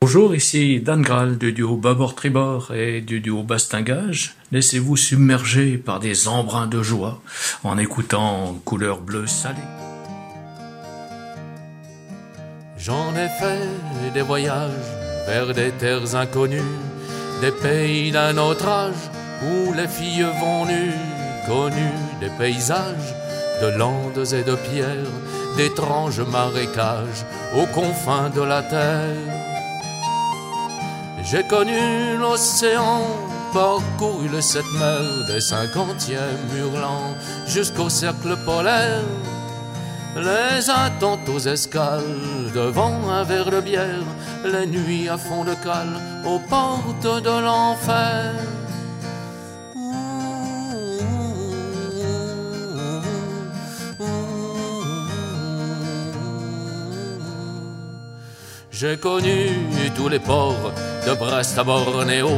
Bonjour, 0.00 0.34
ici 0.34 0.80
Dan 0.80 1.02
Graal 1.02 1.36
du 1.36 1.52
duo 1.52 1.76
Babord 1.76 2.14
Tribord 2.14 2.72
et 2.72 3.02
du 3.02 3.20
duo 3.20 3.42
Bastingage. 3.42 4.34
Laissez-vous 4.50 4.96
submerger 4.96 5.76
par 5.76 6.00
des 6.00 6.26
embruns 6.26 6.66
de 6.66 6.82
joie 6.82 7.20
en 7.64 7.76
écoutant 7.76 8.58
Couleur 8.64 9.02
bleue 9.02 9.26
salée. 9.26 9.58
J'en 12.78 13.14
ai 13.14 13.28
fait 13.28 14.12
des 14.14 14.22
voyages 14.22 14.70
vers 15.26 15.52
des 15.52 15.70
terres 15.72 16.14
inconnues, 16.14 16.62
des 17.42 17.52
pays 17.52 18.10
d'un 18.10 18.38
autre 18.38 18.66
âge 18.66 19.10
où 19.42 19.74
les 19.74 19.88
filles 19.88 20.26
vont 20.40 20.64
nues, 20.64 21.19
connues 21.50 22.06
des 22.20 22.32
paysages, 22.38 23.12
de 23.60 23.68
landes 23.82 24.26
et 24.38 24.44
de 24.50 24.54
pierres, 24.68 25.16
d'étranges 25.56 26.20
marécages 26.20 27.22
aux 27.58 27.66
confins 27.78 28.30
de 28.30 28.42
la 28.52 28.62
terre. 28.62 29.26
J'ai 31.28 31.44
connu 31.54 32.16
l'océan, 32.20 33.02
parcouru 33.52 34.28
les 34.28 34.46
sept 34.52 34.70
mers, 34.78 35.26
des 35.26 35.40
cinquantièmes 35.40 36.50
hurlants 36.56 37.14
jusqu'au 37.48 37.88
cercle 37.88 38.36
polaire. 38.46 39.10
Les 40.16 40.70
attentes 40.70 41.28
aux 41.34 41.44
escales, 41.56 42.52
devant 42.54 42.96
un 43.18 43.24
verre 43.24 43.50
de 43.50 43.60
bière, 43.60 44.08
les 44.44 44.66
nuits 44.66 45.08
à 45.08 45.18
fond 45.18 45.44
de 45.44 45.54
cale, 45.66 45.96
aux 46.24 46.40
portes 46.54 47.22
de 47.28 47.36
l'enfer. 47.46 48.34
J'ai 58.80 58.96
connu 58.96 59.68
tous 59.94 60.08
les 60.08 60.18
ports 60.18 60.72
de 61.06 61.12
Brest 61.12 61.58
à 61.58 61.64
Bornéo, 61.64 62.30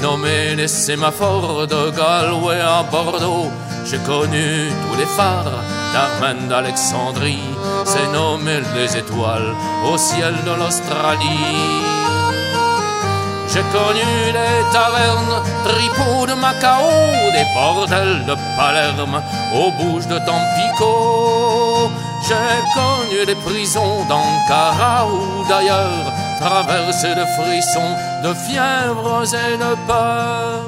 nommé 0.00 0.54
les 0.54 0.68
sémaphores 0.68 1.66
de 1.66 1.90
Galway 1.90 2.60
à 2.60 2.84
Bordeaux. 2.84 3.50
J'ai 3.84 3.98
connu 3.98 4.68
tous 4.84 4.96
les 4.96 5.06
phares 5.06 5.58
Darman 5.92 6.46
d'Alexandrie, 6.46 7.50
c'est 7.84 8.12
nommé 8.12 8.60
les 8.76 8.96
étoiles 8.96 9.56
au 9.92 9.98
ciel 9.98 10.34
de 10.46 10.52
l'Australie. 10.52 11.82
J'ai 13.52 13.66
connu 13.76 14.12
les 14.38 14.62
tavernes, 14.70 15.42
tripots 15.64 16.26
de 16.28 16.34
Macao, 16.34 16.90
des 17.32 17.46
bordels 17.56 18.24
de 18.24 18.36
Palerme, 18.56 19.20
aux 19.52 19.72
bouches 19.72 20.06
de 20.06 20.18
Tampico. 20.18 21.90
J'ai 22.26 22.62
connu 22.74 23.24
les 23.26 23.34
prisons 23.34 24.04
d'Ankara 24.08 25.06
ou 25.08 25.48
d'ailleurs, 25.48 26.12
traversées 26.40 27.14
de 27.14 27.24
frissons, 27.36 27.94
de 28.22 28.32
fièvres 28.34 29.24
et 29.34 29.56
de 29.56 29.74
peur. 29.86 30.62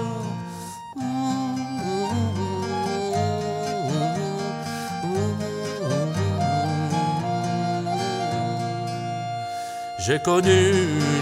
J'ai 10.06 10.18
connu 10.18 10.72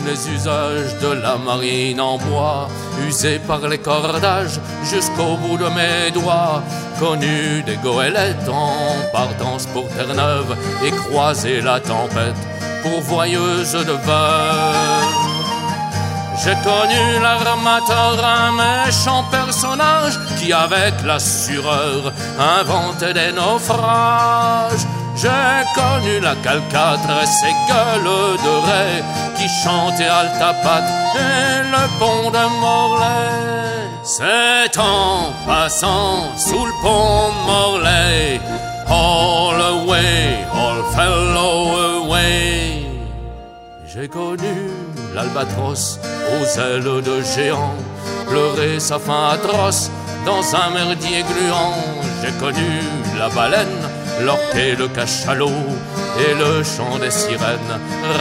les 0.06 0.28
usages 0.34 0.98
de 1.00 1.12
la 1.22 1.36
marine 1.36 2.00
en 2.00 2.18
bois, 2.18 2.68
usés 3.06 3.38
par 3.38 3.60
les 3.68 3.78
cordages 3.78 4.58
jusqu'au 4.82 5.36
bout 5.36 5.56
de 5.56 5.68
mes 5.68 6.10
doigts. 6.10 6.60
Connu 7.02 7.64
des 7.64 7.76
goélettes 7.78 8.48
en 8.48 9.10
partance 9.12 9.66
pour 9.66 9.88
Terre-Neuve 9.88 10.56
et 10.84 10.92
croisé 10.92 11.60
la 11.60 11.80
tempête 11.80 12.36
pourvoyeuse 12.84 13.72
de 13.72 13.90
vin. 14.06 14.72
J'ai 16.44 16.54
connu 16.62 17.20
l'armateur, 17.20 18.24
un 18.24 18.52
méchant 18.52 19.24
personnage 19.32 20.16
qui, 20.38 20.52
avec 20.52 20.94
la 21.04 21.18
sureure, 21.18 22.12
inventait 22.38 23.14
des 23.14 23.32
naufrages. 23.32 24.86
J'ai 25.14 25.28
connu 25.74 26.20
la 26.20 26.34
calcatre 26.36 27.26
ses 27.26 27.54
gueules 27.68 28.38
de 28.44 28.54
raie 28.66 29.04
qui 29.36 29.46
chantaient 29.62 30.06
Altapat 30.06 30.82
et 31.14 31.62
le 31.70 31.98
pont 31.98 32.30
de 32.30 32.60
Morlaix. 32.60 33.90
C'est 34.04 34.78
en 34.78 35.32
passant 35.46 36.36
sous 36.36 36.64
le 36.64 36.72
pont 36.82 37.30
Morlaix, 37.46 38.40
all 38.88 39.60
away, 39.60 40.44
all 40.54 40.82
fellow 40.94 42.04
away. 42.06 42.86
J'ai 43.86 44.08
connu 44.08 44.70
l'albatros 45.14 46.00
aux 46.32 46.58
ailes 46.58 47.02
de 47.02 47.22
géant, 47.22 47.74
pleurer 48.26 48.80
sa 48.80 48.98
fin 48.98 49.28
atroce 49.34 49.90
dans 50.24 50.42
un 50.56 50.70
merdier 50.70 51.22
gluant. 51.22 51.74
J'ai 52.22 52.32
connu 52.38 52.80
la 53.18 53.28
baleine 53.28 53.91
l'orque 54.24 54.78
le 54.78 54.88
cachalot 54.88 55.50
et 56.18 56.34
le 56.34 56.62
chant 56.62 56.98
des 56.98 57.10
sirènes, 57.10 57.74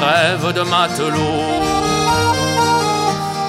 rêve 0.04 0.54
de 0.54 0.62
matelot. 0.62 1.82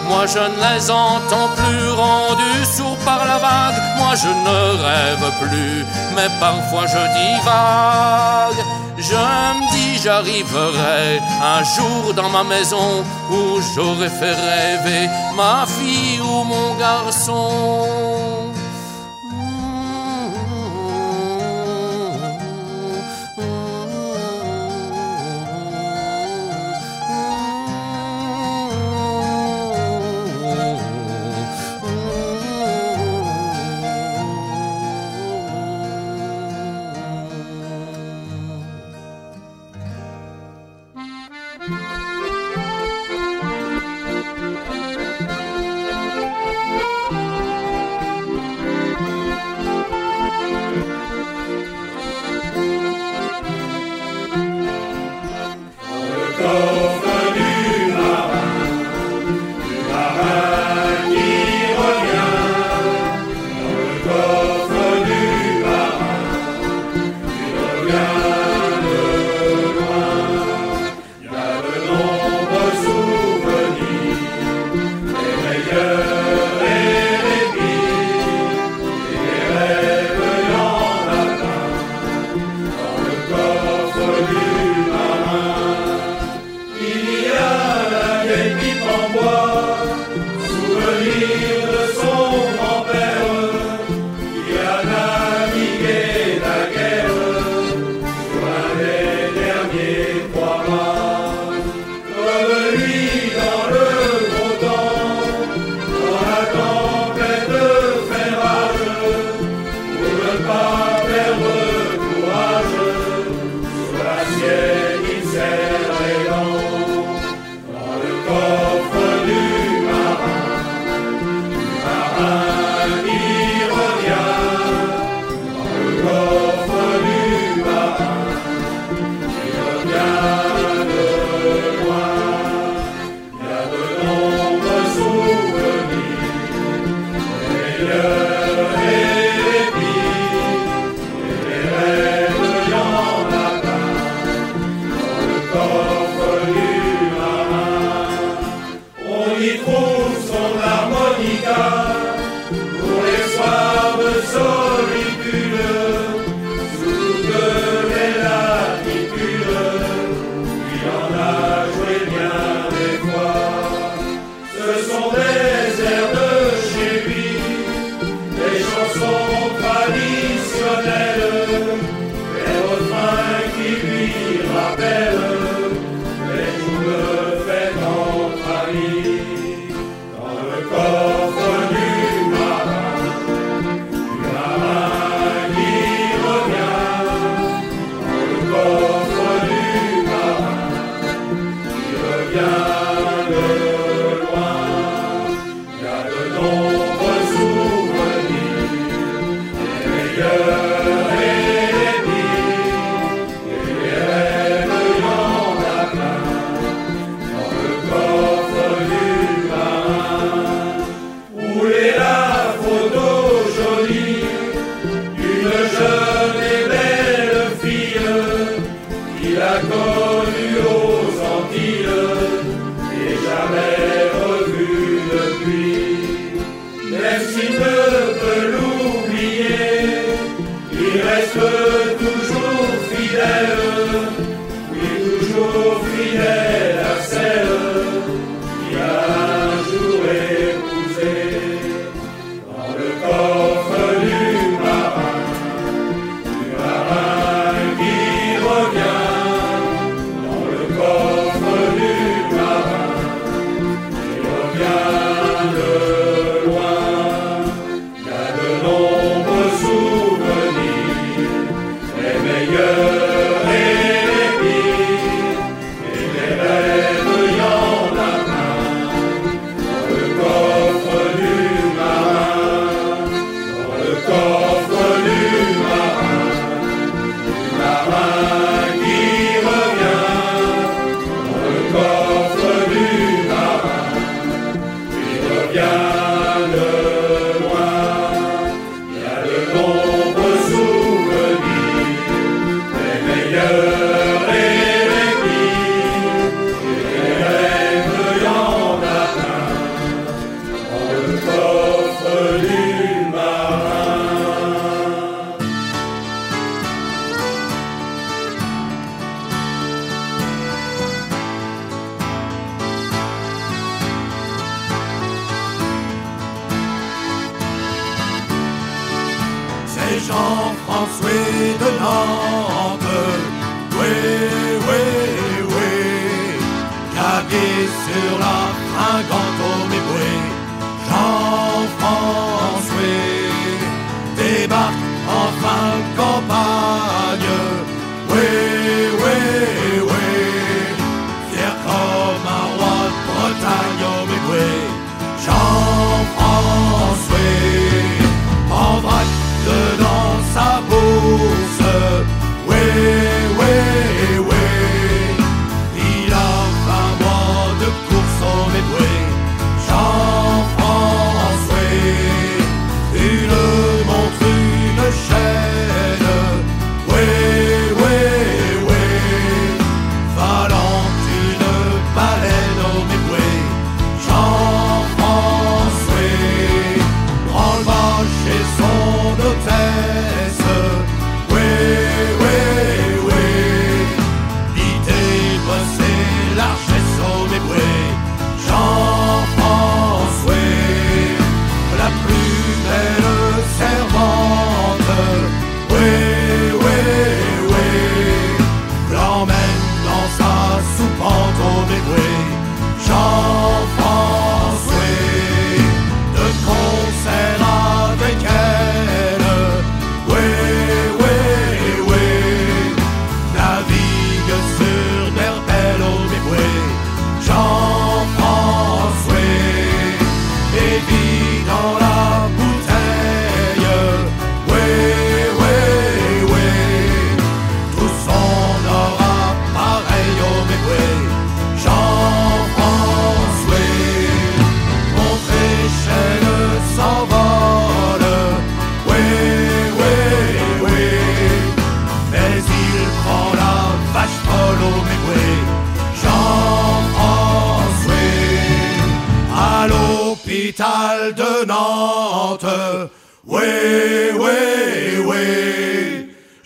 Moi 0.09 0.27
je 0.27 0.39
ne 0.39 0.59
les 0.75 0.91
entends 0.91 1.51
plus 1.57 1.91
rendus 1.91 2.67
sourds 2.77 3.03
par 3.05 3.25
la 3.25 3.39
vague, 3.39 3.81
moi 3.99 4.15
je 4.15 4.29
ne 4.29 4.61
rêve 4.87 5.27
plus, 5.41 5.85
mais 6.15 6.29
parfois 6.39 6.87
je 6.87 7.03
divague. 7.19 8.65
Je 8.99 9.15
me 9.15 9.73
dis 9.73 10.03
j'arriverai 10.03 11.19
un 11.43 11.63
jour 11.75 12.15
dans 12.15 12.29
ma 12.29 12.45
maison 12.45 13.03
où 13.31 13.61
j'aurais 13.75 14.11
fait 14.11 14.35
rêver 14.35 15.09
ma 15.37 15.65
fille 15.67 16.21
ou 16.21 16.45
mon 16.45 16.75
garçon. 16.75 18.22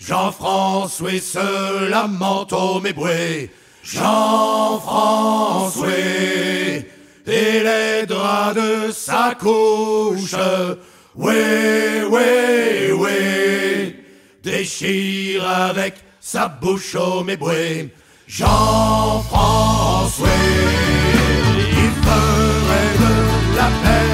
Jean-François 0.07 1.19
se 1.19 1.89
lamente 1.89 2.53
au 2.53 2.79
méboué. 2.79 3.51
Jean-François, 3.83 5.89
et 5.89 6.85
les 7.25 8.05
de 8.05 8.89
sa 8.93 9.35
couche, 9.37 10.33
ouais, 11.13 12.05
ouais, 12.09 12.93
ouais, 12.93 13.97
déchire 14.41 15.45
avec 15.45 15.95
sa 16.21 16.47
bouche 16.47 16.95
au 16.95 17.25
méboué. 17.25 17.93
Jean-François, 18.27 20.29
il 21.57 21.91
ferait 22.05 22.97
de 23.01 23.11
la 23.57 23.69
peine. 23.83 24.07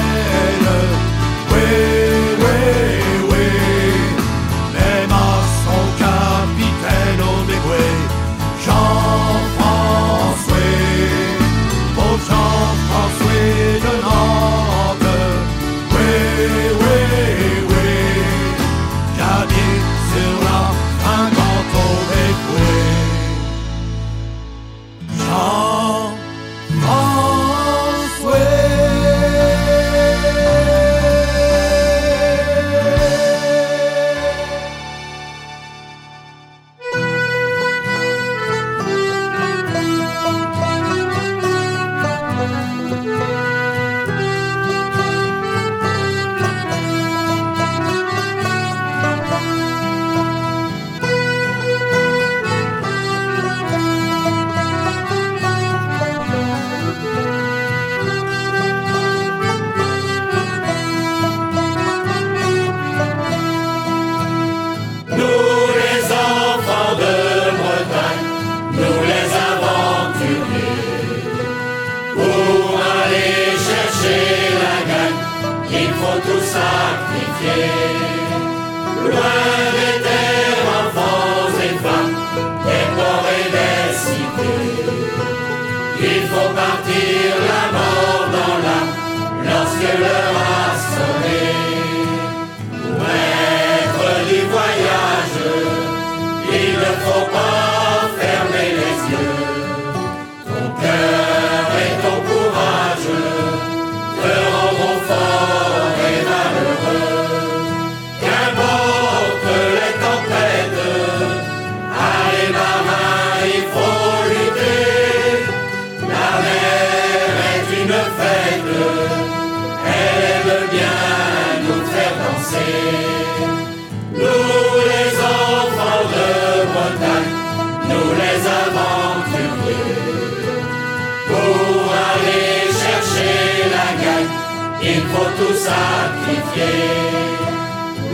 Il 134.95 135.01
faut 135.11 135.31
tout 135.39 135.57
sacrifier. 135.69 136.79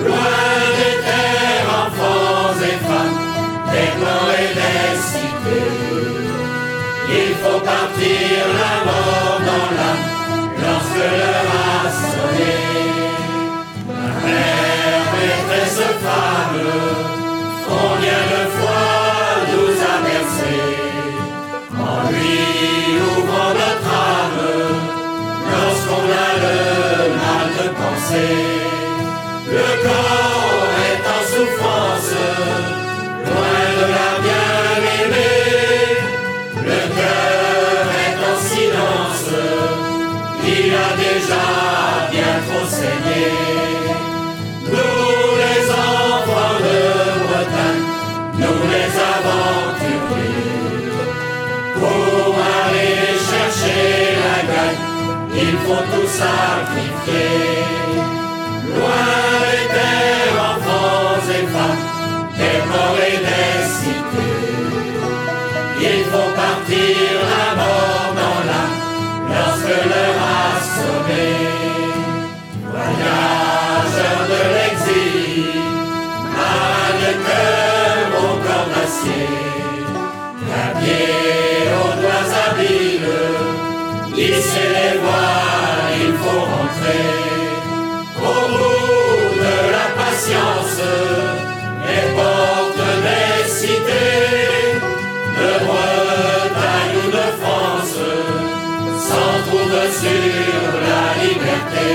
Loin 0.05 0.55
des 0.77 0.97
terres, 1.07 1.69
enfants 1.83 2.55
et 2.69 2.77
femmes, 2.87 3.17
des 3.71 3.91
corps 3.99 4.33
et 4.43 4.51
des 4.59 4.91
cités. 5.09 5.89
Il 7.21 7.31
faut 7.41 7.61
partir 7.73 8.39
la 8.61 8.75
mort 8.87 9.39
dans 9.49 9.69
l'âme 9.77 10.05
lorsque 10.63 11.05
l'heure 11.17 11.51
a 11.67 11.81
sonné. 12.05 12.57
Ma 13.87 14.07
mère, 14.25 15.05
maîtresse 15.15 15.83
femme, 16.05 16.61
combien 17.67 18.21
de 18.33 18.43
fois 18.57 19.19
nous 19.51 19.73
a 19.91 19.95
bercés 20.05 20.69
en 21.89 22.01
lui 22.13 22.37
ouvrant 23.17 23.53
notre 23.61 23.78
a 25.91 26.27
le 26.43 26.57
mal 27.21 27.47
de 27.57 27.67
penser. 27.81 28.35
Le 29.47 29.69
corps 29.83 30.69
est 30.89 31.03
en 31.15 31.21
souffrance, 31.31 31.78
faut 55.69 55.85
tout 55.93 56.09
sacrifier. 56.23 57.63
Loin 58.75 59.09
des 59.51 59.67
terres, 59.75 60.37
enfants 60.51 61.27
et 61.37 61.45
femmes, 61.53 61.83
des 62.39 62.59
morts 62.69 63.01
et 63.09 63.19
des 63.27 63.57
cités. 63.77 64.37
Il 65.91 66.01
faut 66.11 66.31
partir 66.43 67.11
la 67.33 67.47
mort 67.59 68.09
dans 68.21 68.39
l'âme 68.47 68.77
lorsque 69.33 69.75
l'heure 69.89 70.21
a 70.37 70.49
sonné. 70.75 71.31
Voyageurs 72.71 74.25
de 74.33 74.41
l'exil, 74.55 75.61
marin 76.37 76.91
de 77.03 77.11
cœur 77.27 78.05
au 78.25 78.33
corps 78.45 78.69
d'acier, 78.73 79.29
clavier 80.41 81.13
aux 81.81 81.93
doigts 82.01 82.29
habiles, 82.43 83.09
les 84.17 84.97
voiles, 85.03 85.39
il 85.41 85.48
faut 86.21 86.43
rentrer. 86.53 87.07
Au 88.31 88.41
bout 88.55 89.29
de 89.45 89.55
la 89.75 89.87
patience, 90.01 90.81
les 91.87 92.05
portes 92.17 92.87
des 93.05 93.49
cités, 93.59 94.79
de 95.39 95.51
Bretagne 95.65 96.95
ou 97.01 97.07
de 97.17 97.27
France, 97.41 97.99
s'en 99.07 99.31
trouvent 99.47 99.87
sur 100.03 100.71
la 100.89 101.03
liberté. 101.23 101.89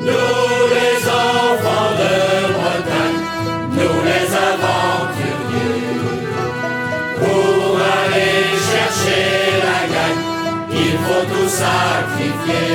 Nous 0.00 0.56
les 0.74 0.98
enfants 1.08 1.92
de 2.02 2.25
il 10.88 10.96
faut 11.06 11.24
tout 11.32 11.48
sacrifier. 11.48 12.68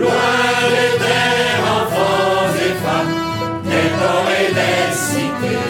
Loin 0.00 0.42
des 0.74 0.92
terres, 1.04 1.64
enfants 1.78 2.50
et 2.66 2.74
femmes, 2.84 3.14
des 3.70 3.88
ports 3.98 4.30
et 4.40 4.50
des 4.60 4.84
cités. 5.06 5.64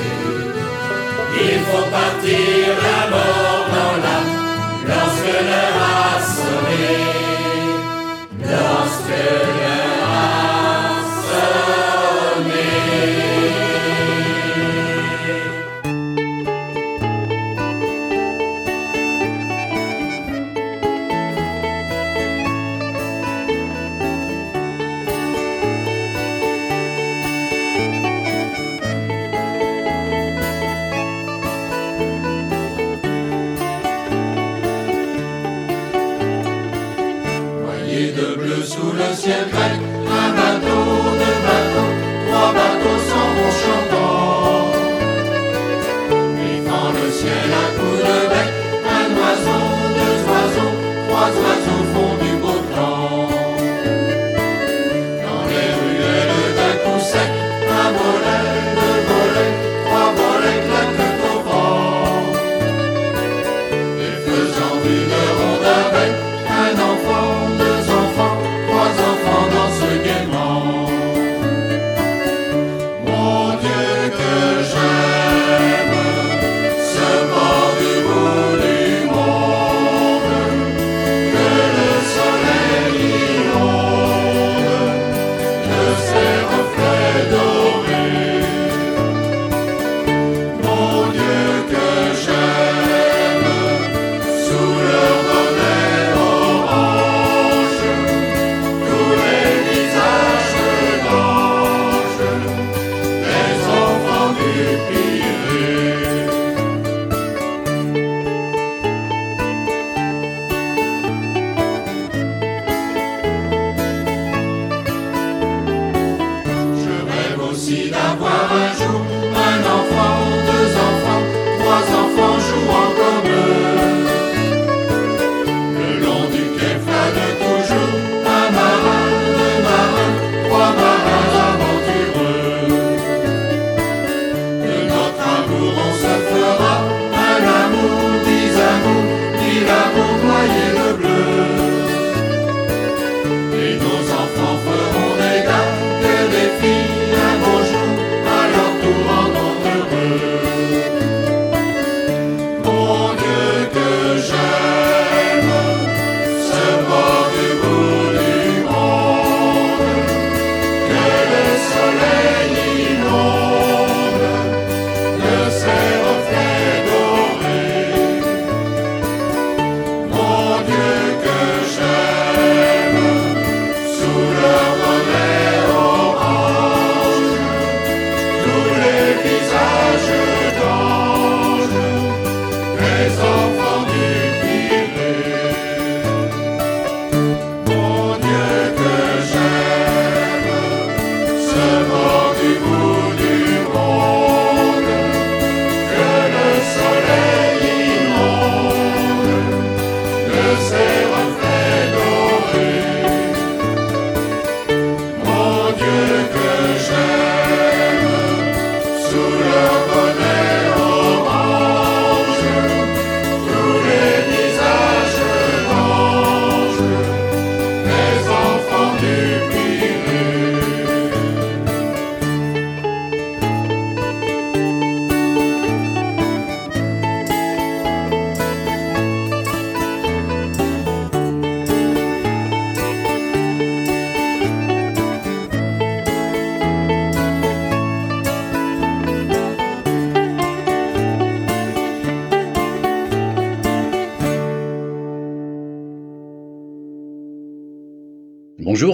Il 1.48 1.58
faut 1.68 1.88
partir 1.98 2.66
la 2.86 3.00
mort 3.14 3.64
dans 3.76 3.96
l'âme 4.04 4.32
lorsque 4.90 5.32
l'heure 5.48 5.75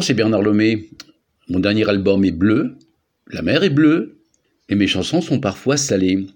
C'est 0.03 0.15
Bernard 0.15 0.43
Lomé. 0.43 0.91
Mon 1.49 1.61
dernier 1.61 1.89
album 1.89 2.25
est 2.25 2.33
bleu, 2.33 2.75
la 3.29 3.41
mer 3.41 3.63
est 3.63 3.71
bleue, 3.71 4.19
et 4.69 4.75
mes 4.75 4.89
chansons 4.89 5.21
sont 5.21 5.39
parfois 5.39 5.77
salées. 5.77 6.27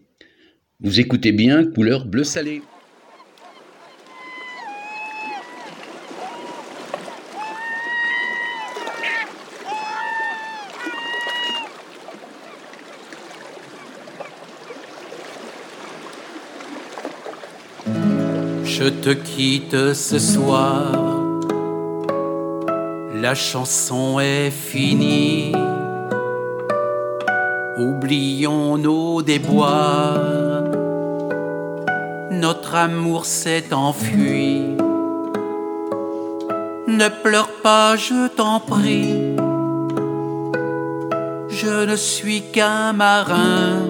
Vous 0.79 1.01
écoutez 1.01 1.33
bien 1.33 1.65
couleur 1.65 2.07
bleu 2.07 2.23
salé. 2.23 2.63
Je 18.65 18.89
te 18.89 19.11
quitte 19.11 19.95
ce 19.95 20.19
soir, 20.21 21.06
la 23.29 23.35
chanson 23.35 24.21
est 24.21 24.53
finie. 24.53 25.51
Oublions 27.77 28.79
nos 28.79 29.21
déboires, 29.21 30.63
notre 32.31 32.77
amour 32.77 33.27
s'est 33.27 33.73
enfui. 33.73 34.77
Ne 36.87 37.09
pleure 37.25 37.51
pas, 37.65 37.97
je 37.97 38.29
t'en 38.29 38.61
prie. 38.61 39.35
Je 41.49 41.85
ne 41.85 41.97
suis 41.97 42.43
qu'un 42.53 42.93
marin. 42.93 43.89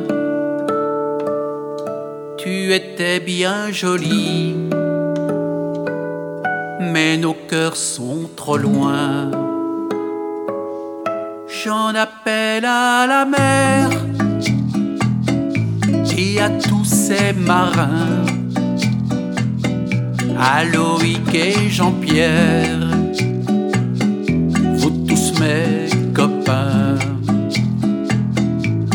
Tu 2.39 2.73
étais 2.73 3.21
bien 3.21 3.71
jolie, 3.71 4.66
nos 7.15 7.35
cœurs 7.35 7.77
sont 7.77 8.29
trop 8.35 8.57
loin. 8.57 9.31
J'en 11.65 11.95
appelle 11.95 12.65
à 12.65 13.07
la 13.07 13.25
mer 13.25 13.91
et 16.17 16.41
à 16.41 16.51
tous 16.51 16.85
ces 16.85 17.33
marins, 17.33 18.25
à 20.39 20.65
Loïc 20.65 21.35
et 21.35 21.69
Jean-Pierre, 21.71 22.81
vous 24.79 24.95
tous 25.09 25.33
mes 25.41 25.89
copains. 26.13 26.99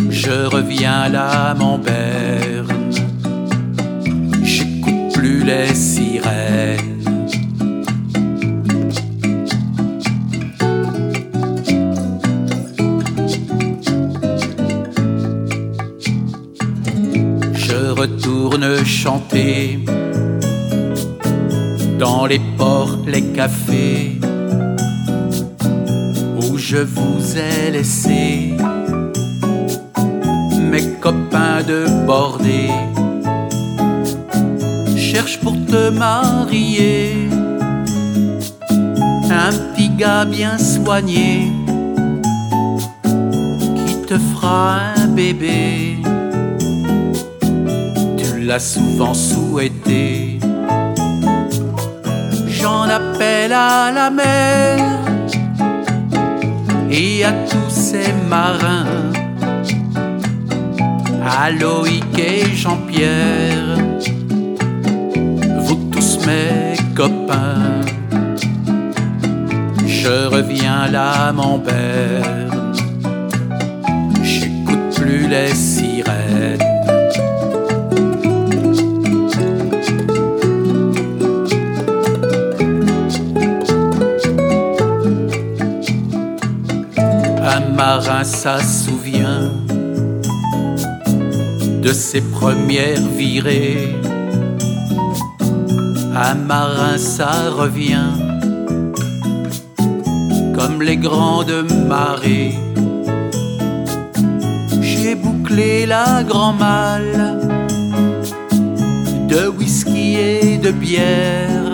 Je 0.10 0.46
reviens 0.56 1.08
là, 1.10 1.54
mon 1.54 1.78
dans 22.02 22.26
les 22.26 22.42
ports, 22.58 22.98
les 23.06 23.22
cafés 23.22 24.18
où 26.42 26.58
je 26.58 26.78
vous 26.78 27.38
ai 27.38 27.70
laissé 27.70 28.56
mes 30.72 30.86
copains 31.00 31.62
de 31.62 31.86
bordée 32.08 32.72
cherche 34.98 35.40
pour 35.42 35.54
te 35.54 35.92
marier 35.92 37.30
un 39.30 39.52
petit 39.52 39.90
gars 39.90 40.26
bien 40.26 40.58
soigné 40.58 41.52
qui 43.86 43.96
te 44.08 44.18
fera 44.18 44.80
un 44.98 45.08
bébé. 45.08 45.98
Tu 48.18 48.40
l'as 48.40 48.60
souvent 48.74 49.14
souhaité. 49.14 49.71
J'en 53.22 53.28
appelle 53.28 53.54
à 53.54 53.92
la 53.92 54.10
mer 54.10 54.80
et 56.90 57.24
à 57.24 57.32
tous 57.32 57.70
ces 57.70 58.12
marins, 58.28 59.12
à 61.24 61.52
Loïc 61.52 62.18
et 62.18 62.46
Jean-Pierre, 62.56 63.78
vous 65.60 65.90
tous 65.92 66.18
mes 66.26 66.76
copains. 66.96 67.82
Je 69.86 70.28
reviens 70.28 70.88
là, 70.88 71.32
mon 71.32 71.60
père, 71.60 72.50
j'écoute 74.24 74.96
plus 74.96 75.28
les 75.28 75.54
sirènes. 75.54 76.21
Marin, 87.86 88.24
ça 88.24 88.58
souvient 88.60 89.50
de 91.86 91.92
ses 91.92 92.22
premières 92.38 93.08
virées. 93.22 93.96
Un 96.30 96.36
marin, 96.36 96.98
ça 97.00 97.34
revient 97.62 98.14
comme 100.56 100.78
les 100.90 100.98
grandes 101.08 101.66
marées. 101.94 102.56
J'ai 104.90 105.16
bouclé 105.16 105.88
la 105.88 106.24
grand 106.32 106.54
malle 106.54 107.22
de 109.32 109.42
whisky 109.58 110.08
et 110.30 110.58
de 110.66 110.72
bière. 110.86 111.72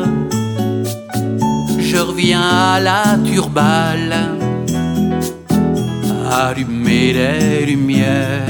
Je 1.90 1.98
reviens 2.10 2.48
à 2.76 2.80
la 2.80 3.04
turbale, 3.30 4.37
lumière. 7.66 8.47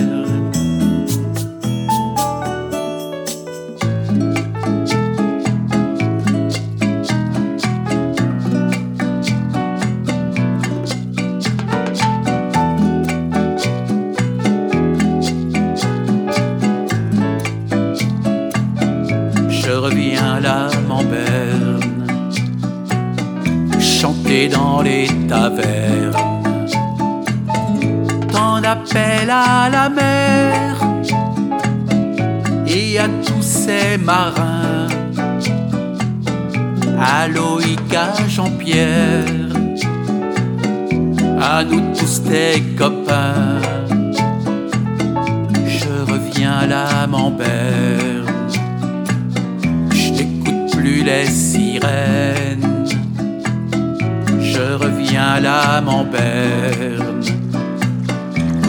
À 38.39 38.43
à 41.41 41.63
nous 41.63 41.81
tous 41.97 42.21
tes 42.23 42.61
copains. 42.77 43.61
Je 45.65 46.11
reviens 46.11 46.67
là, 46.67 47.07
mon 47.07 47.31
berne 47.31 48.17
je 49.91 50.11
n'écoute 50.11 50.71
plus 50.77 51.03
les 51.03 51.25
sirènes. 51.25 52.85
Je 54.39 54.73
reviens 54.83 55.39
là, 55.39 55.81
mon 55.81 56.03
berne. 56.03 57.21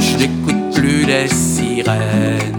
Je 0.00 0.16
n'écoute 0.16 0.74
plus 0.74 1.04
les 1.04 1.28
sirènes. 1.28 2.57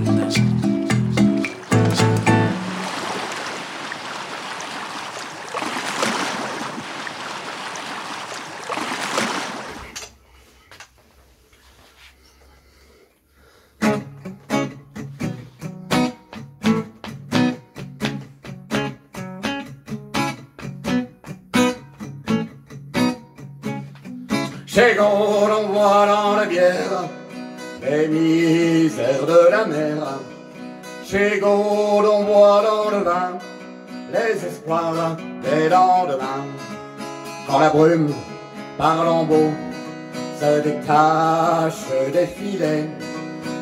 Des 42.26 42.90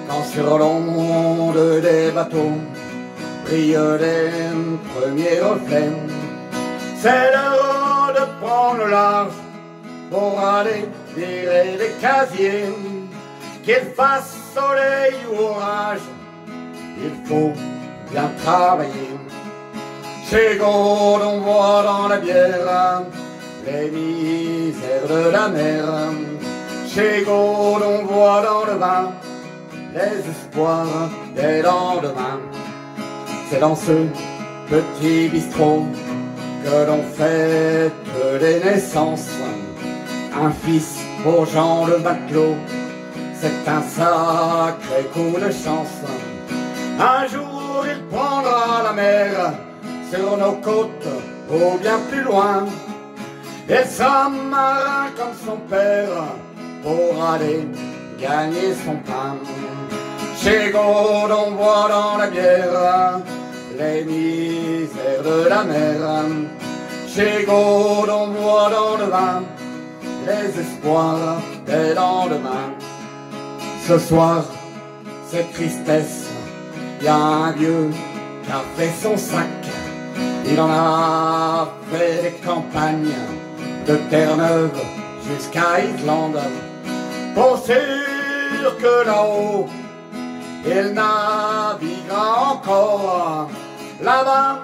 quand 0.07 0.23
sur 0.23 0.57
l'onde 0.57 1.81
des 1.81 2.11
bateaux 2.11 2.57
brillent 3.45 3.97
les 3.99 4.31
premiers 4.93 5.39
reflets. 5.41 5.91
C'est 6.99 7.31
l'heure 7.34 8.13
de 8.15 8.45
prendre 8.45 8.84
le 8.84 8.89
large 8.89 9.34
pour 10.09 10.39
aller 10.39 10.85
virer 11.15 11.77
les 11.77 11.93
casiers, 12.01 12.73
qu'il 13.63 13.93
fasse 13.95 14.35
soleil 14.55 15.15
ou 15.31 15.43
orage, 15.43 16.07
il 17.05 17.27
faut 17.27 17.53
bien 18.11 18.29
travailler. 18.43 19.11
Chez 20.29 20.57
Gaulle, 20.57 21.21
on 21.23 21.39
voit 21.41 21.84
dans 21.84 22.07
la 22.07 22.17
bière 22.17 23.03
les 23.65 23.91
misères 23.91 25.07
de 25.07 25.29
la 25.29 25.47
mer. 25.49 25.84
Chez 26.97 27.23
on 27.29 28.05
voit 28.05 28.41
dans 28.41 28.65
le 28.65 28.79
vin 28.79 29.11
les 29.93 30.17
espoirs 30.31 31.11
des 31.35 31.61
lendemains. 31.61 32.41
C'est 33.47 33.59
dans 33.59 33.75
ce 33.75 34.07
petit 34.67 35.29
bistrot 35.29 35.85
que 36.63 36.87
l'on 36.87 37.03
fête 37.03 37.91
les 38.41 38.59
naissances. 38.61 39.29
Un 40.41 40.49
fils 40.49 40.97
pour 41.21 41.45
Jean 41.45 41.85
le 41.85 41.99
matelot, 41.99 42.55
c'est 43.39 43.69
un 43.69 43.83
sacré 43.83 45.03
coup 45.13 45.39
de 45.39 45.51
chance. 45.51 46.01
Un 46.99 47.27
jour 47.27 47.85
il 47.85 48.01
prendra 48.05 48.81
la 48.85 48.93
mer 48.93 49.53
sur 50.09 50.35
nos 50.35 50.53
côtes 50.63 51.13
ou 51.51 51.77
bien 51.77 51.99
plus 52.09 52.23
loin. 52.23 52.65
Et 53.69 53.85
sera 53.85 54.29
marin 54.29 55.09
comme 55.15 55.35
son 55.45 55.57
père 55.69 56.23
pour 56.83 57.23
aller 57.23 57.67
gagner 58.19 58.73
son 58.85 58.95
pain. 59.09 59.35
Chez 60.35 60.71
Gaulle, 60.71 61.31
on 61.31 61.51
voit 61.51 61.87
dans 61.89 62.17
la 62.17 62.27
bière 62.27 63.19
les 63.77 64.03
misères 64.03 65.23
de 65.23 65.49
la 65.49 65.63
mer. 65.63 66.23
Chez 67.07 67.45
Gaulle, 67.45 68.09
on 68.09 68.27
voit 68.27 68.69
dans 68.69 68.97
le 68.97 69.11
vin 69.11 69.43
les 70.27 70.59
espoirs 70.59 71.41
des 71.65 71.93
lendemains. 71.93 72.73
Ce 73.87 73.97
soir, 73.97 74.43
cette 75.29 75.53
tristesse, 75.53 76.27
y 77.01 77.07
a 77.07 77.15
un 77.15 77.51
vieux 77.51 77.89
qui 78.43 78.51
a 78.51 78.61
fait 78.75 78.91
son 79.01 79.17
sac. 79.17 79.47
Il 80.45 80.59
en 80.59 80.69
a 80.69 81.69
fait 81.91 82.21
des 82.23 82.45
campagnes 82.45 83.15
de 83.87 83.95
Terre-Neuve 84.09 84.79
jusqu'à 85.29 85.81
Islande. 85.81 86.39
Pour 87.38 87.55
sûr 87.59 88.77
que 88.81 89.05
là-haut, 89.05 89.68
il 90.65 90.85
naviguera 90.95 92.53
encore 92.53 93.47
là-bas 94.01 94.64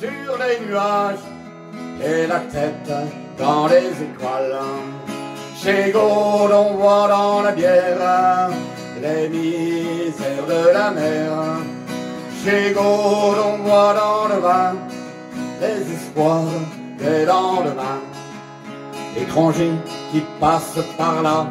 sur 0.00 0.32
les 0.38 0.66
nuages 0.66 1.26
et 2.02 2.26
la 2.26 2.40
tête 2.54 2.90
dans 3.38 3.66
les 3.66 3.88
étoiles. 4.06 4.58
Chez 5.54 5.92
Gaulle, 5.92 6.54
on 6.54 6.76
voit 6.78 7.08
dans 7.08 7.42
la 7.42 7.52
bière 7.52 8.48
les 9.02 9.28
misères 9.28 10.46
de 10.48 10.72
la 10.72 10.90
mer. 10.92 11.30
Chez 12.42 12.72
Gaulle, 12.72 13.40
on 13.52 13.58
voit 13.64 13.94
dans 14.02 14.34
le 14.34 14.40
vin 14.40 14.72
les 15.60 15.92
espoirs 15.92 16.56
des 16.98 17.26
lendemains. 17.26 18.00
Étranger 19.14 19.72
qui 20.10 20.22
passe 20.40 20.78
par 20.96 21.22
là, 21.22 21.46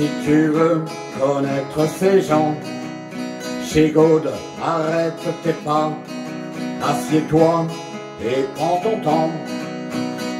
si 0.00 0.08
tu 0.24 0.48
veux 0.48 0.82
connaître 1.20 1.86
ces 1.98 2.22
gens, 2.22 2.54
chez 3.62 3.92
arrête 4.64 5.24
tes 5.42 5.52
pas, 5.52 5.92
assieds-toi 6.82 7.66
et 8.24 8.46
prends 8.54 8.80
ton 8.82 8.98
temps. 9.02 9.30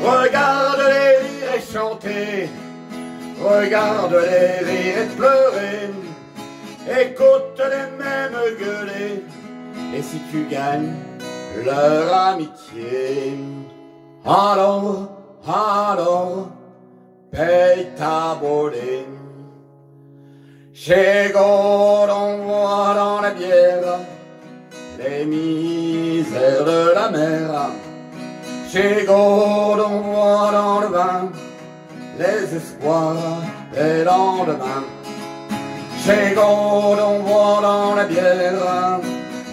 Regarde 0.02 0.80
les 0.94 1.10
rires 1.22 1.54
et 1.56 1.72
chanter, 1.74 2.48
regarde 3.44 4.16
les 4.30 4.64
rires 4.66 5.02
et 5.02 5.16
pleurer, 5.18 5.90
écoute 7.02 7.60
les 7.74 7.88
mêmes 8.02 8.40
gueuler, 8.58 9.24
et 9.94 10.02
si 10.02 10.20
tu 10.30 10.46
gagnes 10.50 10.94
leur 11.66 12.14
amitié, 12.32 13.36
alors, 14.24 15.10
alors, 15.46 16.48
paye 17.30 17.88
ta 17.98 18.38
volée. 18.40 19.19
Chez 20.72 21.32
Gaulle, 21.34 22.10
on 22.10 22.38
voit 22.46 22.94
dans 22.94 23.20
la 23.20 23.30
bière 23.32 23.98
les 24.98 25.24
misères 25.26 26.64
de 26.64 26.94
la 26.94 27.10
mer. 27.10 27.70
Chez 28.72 29.04
Gaulle, 29.04 29.80
on 29.80 30.00
voit 30.00 30.52
dans 30.52 30.80
le 30.80 30.86
vin 30.86 31.28
les 32.18 32.56
espoirs 32.56 33.42
des 33.74 34.04
lendemains. 34.04 34.84
Chez 36.04 36.34
Gaulle, 36.36 37.00
on 37.04 37.18
voit 37.24 37.60
dans 37.62 37.94
la 37.96 38.04
bière 38.04 39.00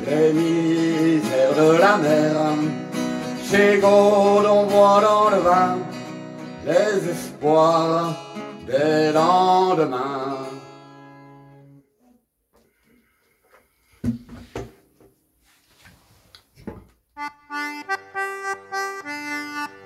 les 0.05 0.33
misères 0.33 1.55
de 1.57 1.77
la 1.79 1.97
mer. 1.97 2.35
Chez 3.49 3.79
Gaulle, 3.79 4.45
on 4.45 4.63
voit 4.65 5.01
dans 5.01 5.29
le 5.31 5.41
vin 5.41 5.77
les 6.63 7.09
espoirs 7.09 8.13
des 8.67 9.11
lendemains. 9.13 10.46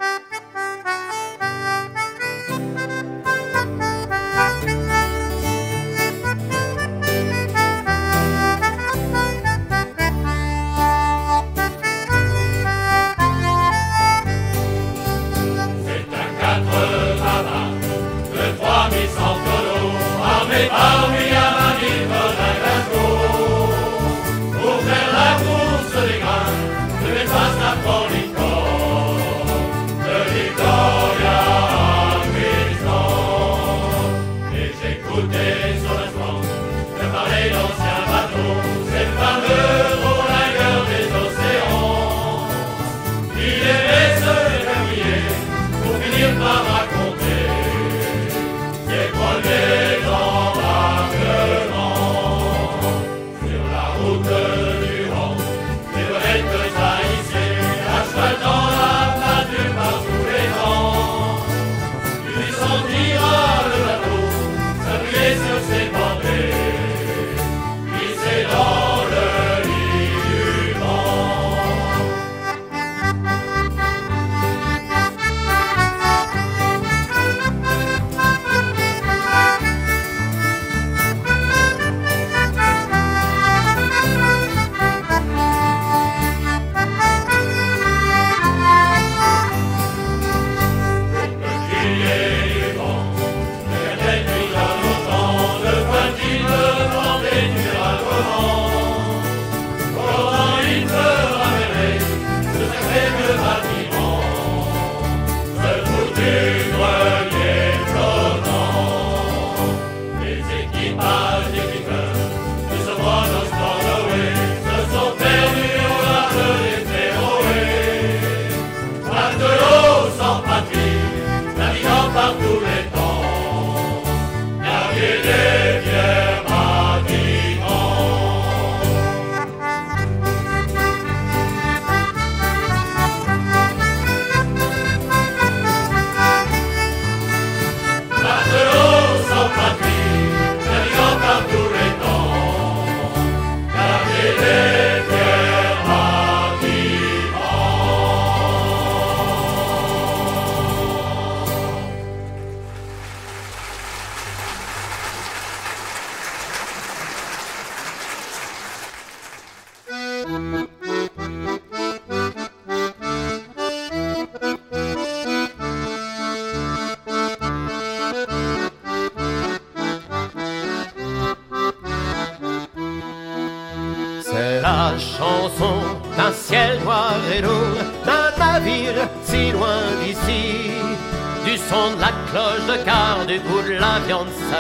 Ha 0.02 0.20
ha 0.32 0.40
ha! 0.40 0.51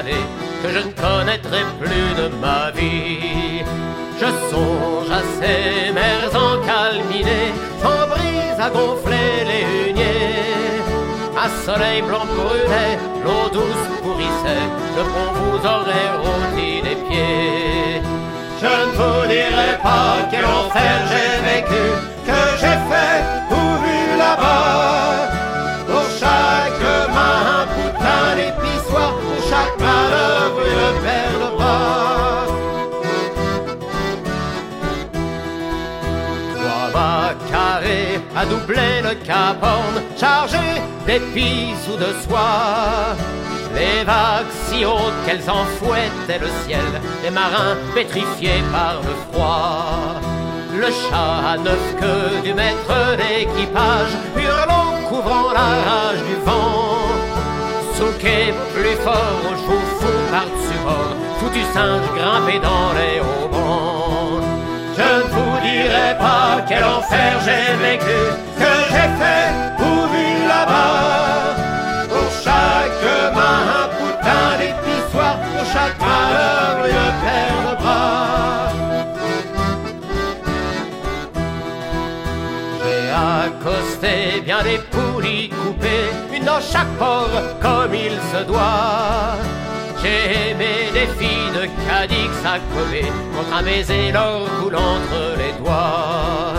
Que 0.05 0.69
je 0.69 0.79
ne 0.79 0.91
connaîtrai 0.93 1.61
plus 1.79 2.13
de 2.21 2.27
ma 2.39 2.71
vie. 2.71 3.63
Je 4.19 4.25
songe 4.49 5.09
à 5.09 5.21
ces 5.37 5.91
mers 5.91 6.31
encalminées, 6.35 7.53
sans 7.81 8.07
brise 8.07 8.59
à 8.59 8.69
gonfler 8.69 9.45
les 9.51 9.89
huniers. 9.89 10.81
Un 11.37 11.49
soleil 11.65 12.01
blanc 12.01 12.25
brûlait, 12.25 12.97
l'eau 13.23 13.49
douce 13.51 13.87
pourrissait, 14.03 14.67
le 14.95 15.03
pont 15.03 15.31
vous 15.39 15.65
aurait 15.65 16.11
rôti 16.23 16.81
des 16.81 16.95
pieds. 17.07 18.01
Je 18.61 18.67
ne 18.67 18.91
vous 18.97 19.27
dirai 19.27 19.77
pas 19.81 20.17
quel 20.29 20.45
enfer 20.45 20.95
j'ai 21.09 21.31
vécu, 21.49 21.83
que 22.27 22.59
j'ai 22.59 22.77
fait 22.89 23.40
doubler 38.71 39.01
le 39.01 39.15
cap 39.25 39.57
Horn, 39.61 40.01
chargé 40.17 40.81
d'épices 41.05 41.87
ou 41.91 41.97
de 41.97 42.13
soie. 42.23 43.15
Les 43.73 44.03
vagues 44.03 44.51
si 44.67 44.85
hautes 44.85 45.13
qu'elles 45.25 45.49
en 45.49 45.65
fouettaient 45.77 46.39
le 46.39 46.47
ciel, 46.65 47.01
les 47.23 47.29
marins 47.29 47.77
pétrifiés 47.93 48.63
par 48.71 49.01
le 49.01 49.15
froid. 49.31 50.19
Le 50.73 50.87
chat 50.87 51.51
à 51.53 51.57
neuf 51.57 51.95
queues 51.99 52.41
du 52.43 52.53
maître 52.53 53.17
d'équipage, 53.17 54.13
hurlant, 54.35 55.07
couvrant 55.09 55.51
la 55.53 55.69
rage 55.87 56.23
du 56.27 56.35
vent. 56.45 56.97
Souquet 57.95 58.53
plus 58.73 58.95
fort, 59.03 59.41
au 59.45 59.55
joue 59.55 59.85
fou 59.99 60.07
par-dessus 60.31 60.79
bord, 60.83 61.15
foutu 61.39 61.61
singe 61.73 62.07
grimpé 62.15 62.59
dans 62.59 62.93
les 62.93 63.19
haubans. 63.19 63.50
Dirai 65.61 66.17
pas 66.17 66.63
quel 66.67 66.83
enfer 66.83 67.39
j'ai 67.45 67.75
vécu, 67.85 68.19
que 68.57 68.73
j'ai 68.91 69.09
fait 69.19 69.47
ou 69.79 70.07
vu 70.11 70.47
là-bas. 70.47 71.55
Pour 72.09 72.29
chaque 72.43 73.03
main 73.35 73.61
un 73.79 73.87
boutin 73.95 74.47
d'épissoir, 74.59 75.35
pour 75.39 75.65
chaque 75.73 75.99
malheur 75.99 76.85
une 76.85 77.11
paire 77.23 77.61
de 77.67 77.73
bras. 77.81 78.69
J'ai 82.81 83.03
accosté 83.45 84.41
bien 84.43 84.61
des 84.63 84.79
poulies 84.91 85.49
coupées, 85.49 86.09
une 86.35 86.45
dans 86.45 86.59
chaque 86.59 86.91
port 86.97 87.29
comme 87.61 87.93
il 87.93 88.17
se 88.31 88.43
doit. 88.45 89.37
J'ai 90.03 90.49
aimé 90.49 90.89
des 90.93 91.07
filles 91.19 91.51
de 91.53 91.67
Cadix 91.85 92.33
à 92.43 92.57
Kobe, 92.73 93.05
contre 93.35 93.53
un 93.55 93.63
baiser 93.63 94.11
l'or 94.11 94.47
entre 94.73 95.37
les 95.37 95.53
doigts. 95.59 96.53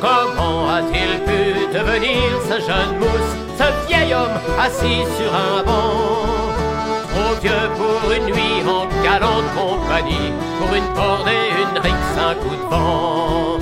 Comment 0.00 0.68
a-t-il 0.68 1.18
pu 1.26 1.66
devenir 1.76 2.22
ce 2.48 2.60
jeune 2.60 2.98
mousse, 3.00 3.32
ce 3.58 3.88
vieil 3.88 4.14
homme 4.14 4.38
assis 4.60 5.02
sur 5.16 5.34
un 5.34 5.62
banc? 5.64 6.54
Trop 7.12 7.34
vieux 7.42 7.68
pour 7.78 8.12
une 8.12 8.26
nuit 8.26 8.62
en 8.68 8.86
galante 9.02 9.50
compagnie, 9.56 10.32
pour 10.58 10.74
une 10.74 10.88
corde 10.94 11.28
et 11.28 11.48
une 11.62 11.78
rixe, 11.80 12.16
un 12.18 12.34
coup 12.34 12.54
de 12.54 12.68
vent. 12.70 13.58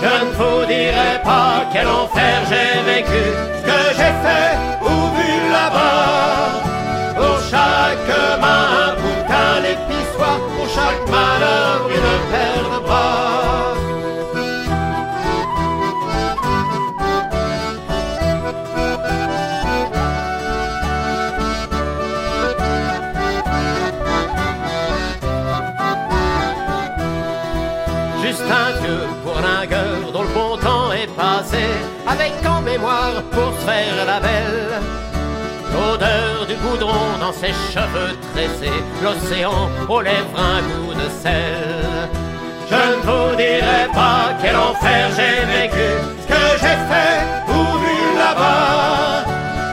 Je 0.00 0.24
ne 0.24 0.32
vous 0.38 0.66
dirai 0.66 1.20
pas 1.24 1.64
quel 1.72 1.88
enfer 1.88 2.42
j'ai 2.48 2.92
vécu, 2.92 3.24
ce 3.56 3.62
que 3.62 3.80
j'ai 3.96 4.14
fait 4.22 4.56
ou 4.82 5.16
vu 5.16 5.50
là-bas. 5.50 6.67
Chaque 7.50 8.40
main 8.40 8.94
un 9.30 9.60
d'épissoir, 9.62 10.38
pour 10.54 10.68
chaque 10.68 11.08
malheur 11.08 11.88
une 11.88 12.30
paire 12.30 12.68
de 12.74 12.80
bras. 12.84 13.74
Juste 28.22 28.42
un 28.42 28.70
vieux 28.82 29.06
bourlingueur 29.24 30.12
dont 30.12 30.22
le 30.22 30.28
bon 30.28 30.56
temps 30.58 30.92
est 30.92 31.06
passé, 31.16 31.64
avec 32.06 32.32
en 32.46 32.60
mémoire 32.60 33.22
pour 33.30 33.58
se 33.58 33.64
faire 33.64 34.04
la 34.06 34.20
belle. 34.20 34.97
Du 35.98 36.54
goudron 36.54 37.18
dans 37.20 37.32
ses 37.32 37.52
cheveux 37.72 38.16
tressés, 38.32 38.82
l'océan 39.02 39.68
aux 39.88 40.00
lèvres 40.00 40.38
un 40.38 40.62
goût 40.62 40.94
de 40.94 41.08
sel. 41.10 42.08
Je 42.70 42.74
ne 42.74 43.00
vous 43.02 43.36
dirai 43.36 43.88
pas 43.92 44.32
quel 44.40 44.54
enfer 44.54 45.10
j'ai 45.16 45.44
vécu, 45.44 45.88
ce 46.22 46.26
que 46.28 46.58
j'ai 46.60 46.78
fait 46.90 47.18
ou 47.48 47.78
vu 47.78 48.16
là-bas. 48.16 49.24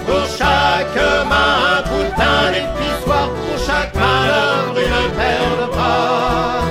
Pour 0.07 0.25
chaque 0.25 0.95
main 1.29 1.77
un 1.77 1.81
boutin 1.83 2.51
d'épissoir, 2.51 3.29
pour 3.29 3.57
chaque 3.63 3.93
malheur 3.93 4.75
une 4.75 5.11
paire 5.15 5.57
de 5.61 5.71
bras. 5.71 6.61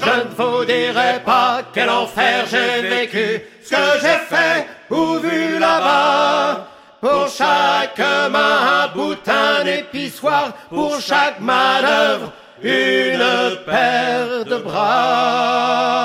Je 0.00 0.10
ne 0.20 0.34
vous 0.38 0.64
dirai 0.64 1.20
pas 1.24 1.60
quel 1.74 1.90
enfer 1.90 2.46
j'ai 2.50 2.88
vécu, 2.88 3.42
ce 3.62 3.70
que 3.70 4.00
j'ai 4.00 4.34
fait 4.34 4.66
ou 4.90 5.18
vu 5.18 5.58
là-bas. 5.58 6.71
Pour 7.02 7.26
chaque 7.26 7.98
main 8.30 8.84
un 8.84 8.88
boutin 8.94 9.64
d'épissoir, 9.64 10.52
pour 10.68 11.00
chaque 11.00 11.40
manœuvre 11.40 12.30
une 12.62 13.58
paire 13.66 14.44
de 14.44 14.56
bras. 14.58 16.02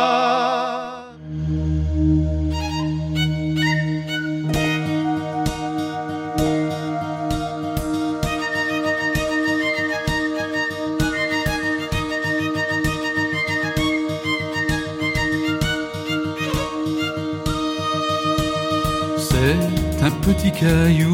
Petit 20.28 20.52
caillou 20.52 21.14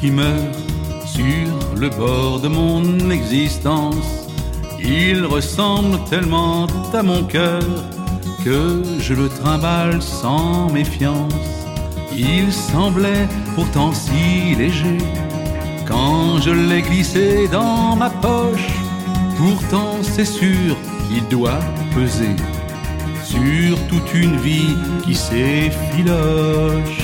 qui 0.00 0.10
meurt 0.10 0.58
sur 1.06 1.46
le 1.76 1.88
bord 1.90 2.40
de 2.40 2.48
mon 2.48 2.82
existence. 3.10 4.26
Il 4.80 5.24
ressemble 5.26 6.02
tellement 6.10 6.66
à 6.92 7.02
mon 7.04 7.22
cœur 7.22 7.62
que 8.44 8.82
je 8.98 9.14
le 9.14 9.28
trimballe 9.28 10.02
sans 10.02 10.68
méfiance. 10.72 11.50
Il 12.16 12.52
semblait 12.52 13.28
pourtant 13.54 13.92
si 13.92 14.56
léger 14.56 14.98
quand 15.86 16.40
je 16.40 16.50
l'ai 16.50 16.82
glissé 16.82 17.46
dans 17.46 17.94
ma 17.94 18.10
poche. 18.10 18.72
Pourtant 19.38 19.98
c'est 20.02 20.30
sûr 20.40 20.76
qu'il 21.06 21.26
doit 21.28 21.62
peser 21.94 22.34
sur 23.22 23.78
toute 23.88 24.12
une 24.14 24.36
vie 24.38 24.76
qui 25.04 25.14
s'effiloche. 25.14 27.02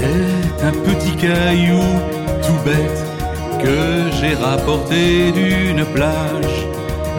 C'est 0.00 0.64
un 0.64 0.72
petit 0.72 1.14
caillou 1.14 1.82
tout 2.42 2.60
bête 2.64 3.04
que 3.62 4.10
j'ai 4.18 4.34
rapporté 4.34 5.30
d'une 5.30 5.84
plage 5.94 6.56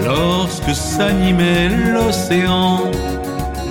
lorsque 0.04 0.74
s'animait 0.74 1.70
l'océan 1.94 2.80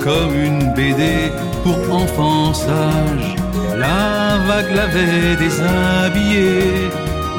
comme 0.05 0.35
une 0.41 0.73
BD 0.75 1.33
pour 1.65 1.79
enfants 1.93 2.55
sages. 2.55 3.35
La 3.77 4.39
vague 4.47 4.73
l'avait 4.77 5.35
déshabillé 5.37 6.89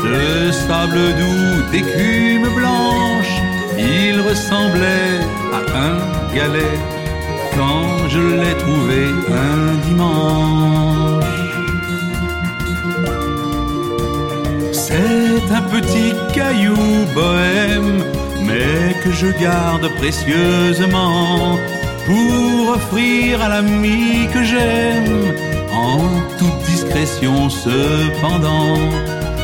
de 0.03 0.51
sable 0.51 1.05
doux, 1.19 1.71
d'écume 1.71 2.53
blanche. 2.53 3.35
Il 3.77 4.19
ressemblait 4.19 5.21
à 5.53 5.59
un 5.87 6.35
galet 6.35 6.77
quand 7.55 8.09
je 8.09 8.19
l'ai 8.19 8.57
trouvé 8.57 9.05
un 9.47 9.87
dimanche. 9.87 11.20
C'est 14.91 15.53
un 15.55 15.61
petit 15.61 16.13
caillou 16.33 16.75
bohème, 17.15 18.03
mais 18.45 18.93
que 19.03 19.11
je 19.11 19.27
garde 19.41 19.87
précieusement 19.95 21.57
pour 22.05 22.75
offrir 22.75 23.41
à 23.41 23.47
l'ami 23.47 24.27
que 24.33 24.43
j'aime 24.43 25.33
en 25.71 25.99
toute 26.37 26.59
discrétion 26.65 27.49
cependant. 27.49 28.75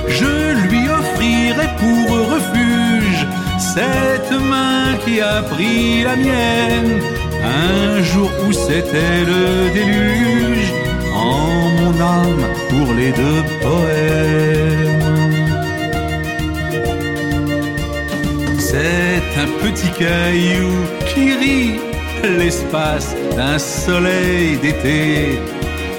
Je 0.09 0.33
lui 0.67 0.83
offrirai 0.99 1.67
pour 1.81 2.05
refuge 2.33 3.25
cette 3.57 4.33
main 4.51 4.97
qui 5.05 5.21
a 5.21 5.41
pris 5.43 6.03
la 6.03 6.17
mienne 6.17 6.99
un 7.43 8.03
jour 8.03 8.29
où 8.45 8.51
c'était 8.51 9.23
le 9.31 9.71
déluge 9.73 10.73
en 11.13 11.69
mon 11.77 11.93
âme 12.01 12.45
pour 12.69 12.93
les 12.93 13.11
deux 13.11 13.43
poèmes. 13.61 14.66
C'est 18.69 19.23
un 19.43 19.49
petit 19.63 19.89
caillou 19.97 20.73
qui 21.07 21.33
rit 21.41 21.79
l'espace 22.37 23.15
d'un 23.37 23.57
soleil 23.57 24.57
d'été, 24.57 25.39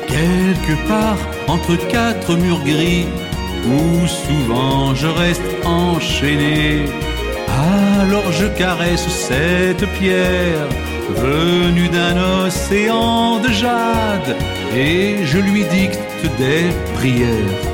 quelque 0.06 0.76
part 0.86 1.16
entre 1.46 1.76
quatre 1.88 2.36
murs 2.36 2.62
gris, 2.62 3.06
où 3.64 4.06
souvent 4.06 4.94
je 4.94 5.06
reste 5.06 5.50
enchaîné. 5.64 6.84
Alors 7.48 8.30
je 8.32 8.46
caresse 8.48 9.08
cette 9.08 9.86
pierre 9.98 10.68
venue 11.16 11.88
d'un 11.88 12.16
océan 12.44 13.38
de 13.40 13.48
jade 13.48 14.36
et 14.76 15.24
je 15.24 15.38
lui 15.38 15.64
dicte 15.64 16.26
des 16.36 16.66
prières 16.96 17.64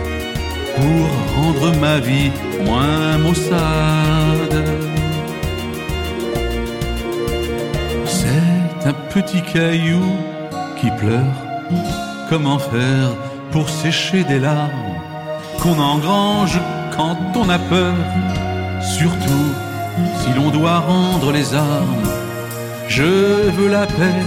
pour 0.77 1.07
rendre 1.37 1.77
ma 1.81 1.99
vie 1.99 2.31
moins 2.65 3.19
maussade. 3.19 4.44
Petit 9.15 9.43
caillou 9.43 10.03
qui 10.81 10.91
pleure. 10.91 11.37
Comment 12.29 12.59
faire 12.59 13.11
pour 13.53 13.71
sécher 13.71 14.25
des 14.25 14.41
larmes 14.41 14.99
qu'on 15.63 15.79
engrange 15.79 16.59
quand 16.97 17.17
on 17.37 17.49
a 17.49 17.59
peur, 17.59 17.95
surtout 18.83 19.51
si 20.19 20.33
l'on 20.37 20.51
doit 20.51 20.81
rendre 20.81 21.31
les 21.31 21.55
armes. 21.55 22.09
Je 22.89 23.51
veux 23.57 23.69
la 23.69 23.87
paix, 23.87 24.21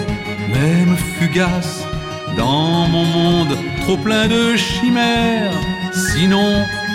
même 0.54 0.96
fugace, 1.20 1.84
dans 2.38 2.88
mon 2.88 3.04
monde 3.04 3.58
trop 3.82 3.98
plein 3.98 4.28
de 4.28 4.56
chimères, 4.56 5.60
sinon 5.92 6.50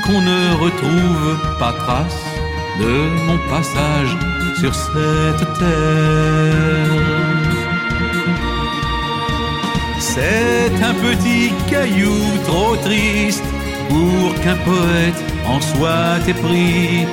qu'on 0.06 0.20
ne 0.22 0.54
retrouve 0.64 1.58
pas 1.58 1.74
trace 1.74 2.24
de 2.80 2.94
mon 3.26 3.38
passage 3.50 4.16
sur 4.58 4.74
cette 4.74 5.58
terre. 5.58 7.51
C'est 10.14 10.74
un 10.90 10.94
petit 11.06 11.50
caillou 11.70 12.18
trop 12.44 12.76
triste 12.76 13.42
pour 13.88 14.34
qu'un 14.42 14.56
poète 14.56 15.20
en 15.48 15.58
soit 15.58 16.20
épris, 16.28 17.06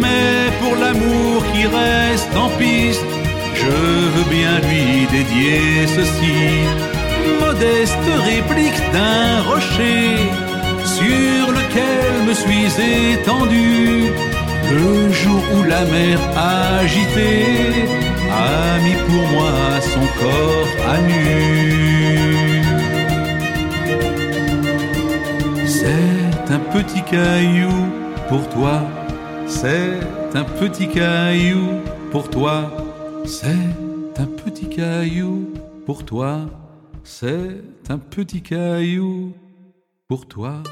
mais 0.00 0.52
pour 0.60 0.76
l'amour 0.76 1.42
qui 1.52 1.66
reste 1.66 2.32
en 2.36 2.50
piste, 2.50 3.10
je 3.56 3.76
veux 4.14 4.28
bien 4.30 4.54
lui 4.68 5.06
dédier 5.10 5.88
ceci. 5.98 6.38
Modeste 7.40 8.06
réplique 8.30 8.80
d'un 8.92 9.42
rocher 9.50 10.14
sur 10.84 11.44
lequel 11.58 12.12
me 12.28 12.34
suis 12.34 12.68
étendu. 13.14 14.12
Le 14.70 15.12
jour 15.12 15.42
où 15.56 15.62
la 15.64 15.84
mer 15.86 16.20
agitée 16.80 18.03
a 18.34 18.78
mis 18.84 18.96
pour 19.06 19.24
moi 19.34 19.80
son 19.80 20.06
corps 20.20 20.74
à 20.88 20.96
nu. 21.00 22.62
C'est 25.66 26.52
un 26.52 26.58
petit 26.74 27.02
caillou 27.02 27.74
pour 28.28 28.48
toi, 28.48 28.82
c'est 29.46 30.00
un 30.34 30.44
petit 30.44 30.88
caillou 30.88 31.80
pour 32.10 32.28
toi, 32.30 32.70
c'est 33.24 33.70
un 34.18 34.26
petit 34.26 34.68
caillou 34.68 35.52
pour 35.86 36.04
toi, 36.04 36.46
c'est 37.02 37.62
un 37.88 37.98
petit 37.98 38.42
caillou 38.42 39.32
pour 40.08 40.26
toi. 40.26 40.62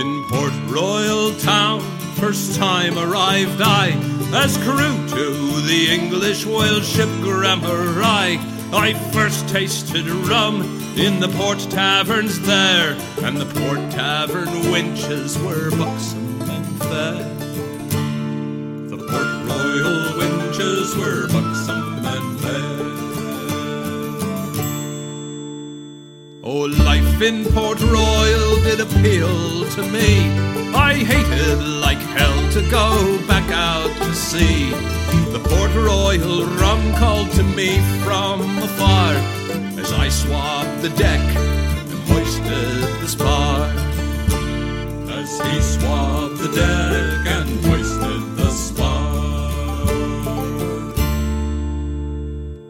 In 0.00 0.10
Port 0.28 0.52
Royal 0.72 1.32
town, 1.44 1.80
first 2.18 2.56
time 2.56 2.98
arrived 2.98 3.60
I, 3.62 3.90
as 4.34 4.56
crew 4.58 4.96
to 5.08 5.60
the 5.62 5.88
English 5.88 6.44
whale 6.44 6.80
ship 6.80 7.08
Gramarye. 7.22 8.38
I 8.74 8.94
first 9.12 9.48
tasted 9.48 10.04
rum 10.06 10.62
in 10.96 11.20
the 11.20 11.28
port 11.28 11.60
taverns 11.70 12.40
there, 12.40 12.96
and 13.22 13.36
the 13.36 13.46
port 13.46 13.90
tavern 13.92 14.48
wenches 14.72 15.40
were 15.44 15.70
buxom 15.70 16.42
and 16.42 16.78
fair. 16.82 17.34
The 18.88 18.98
Port 18.98 19.30
Royal 19.48 19.98
wenches 20.18 20.96
were 20.98 21.28
buxom 21.28 22.04
and 22.04 22.40
fair. 22.40 23.07
Oh, 26.50 26.64
life 26.64 27.20
in 27.20 27.44
Port 27.52 27.78
Royal 27.78 28.56
did 28.62 28.80
appeal 28.80 29.68
to 29.76 29.82
me. 29.82 30.30
I 30.72 30.94
hated 30.94 31.60
like 31.84 31.98
hell 31.98 32.40
to 32.52 32.62
go 32.70 33.18
back 33.28 33.52
out 33.52 33.94
to 33.98 34.14
sea. 34.14 34.70
The 35.30 35.42
Port 35.44 35.74
Royal 35.74 36.46
rum 36.56 36.94
called 36.94 37.30
to 37.32 37.42
me 37.42 37.76
from 38.02 38.40
afar 38.60 39.12
as 39.78 39.92
I 39.92 40.08
swabbed 40.08 40.80
the 40.80 40.88
deck 40.96 41.20
and 41.20 41.90
hoisted 42.08 43.02
the 43.02 43.08
spar. 43.08 43.68
As 45.20 45.30
he 45.42 45.60
swabbed 45.60 46.38
the 46.38 46.50
deck 46.56 47.26
and 47.36 47.64
hoisted 47.66 47.87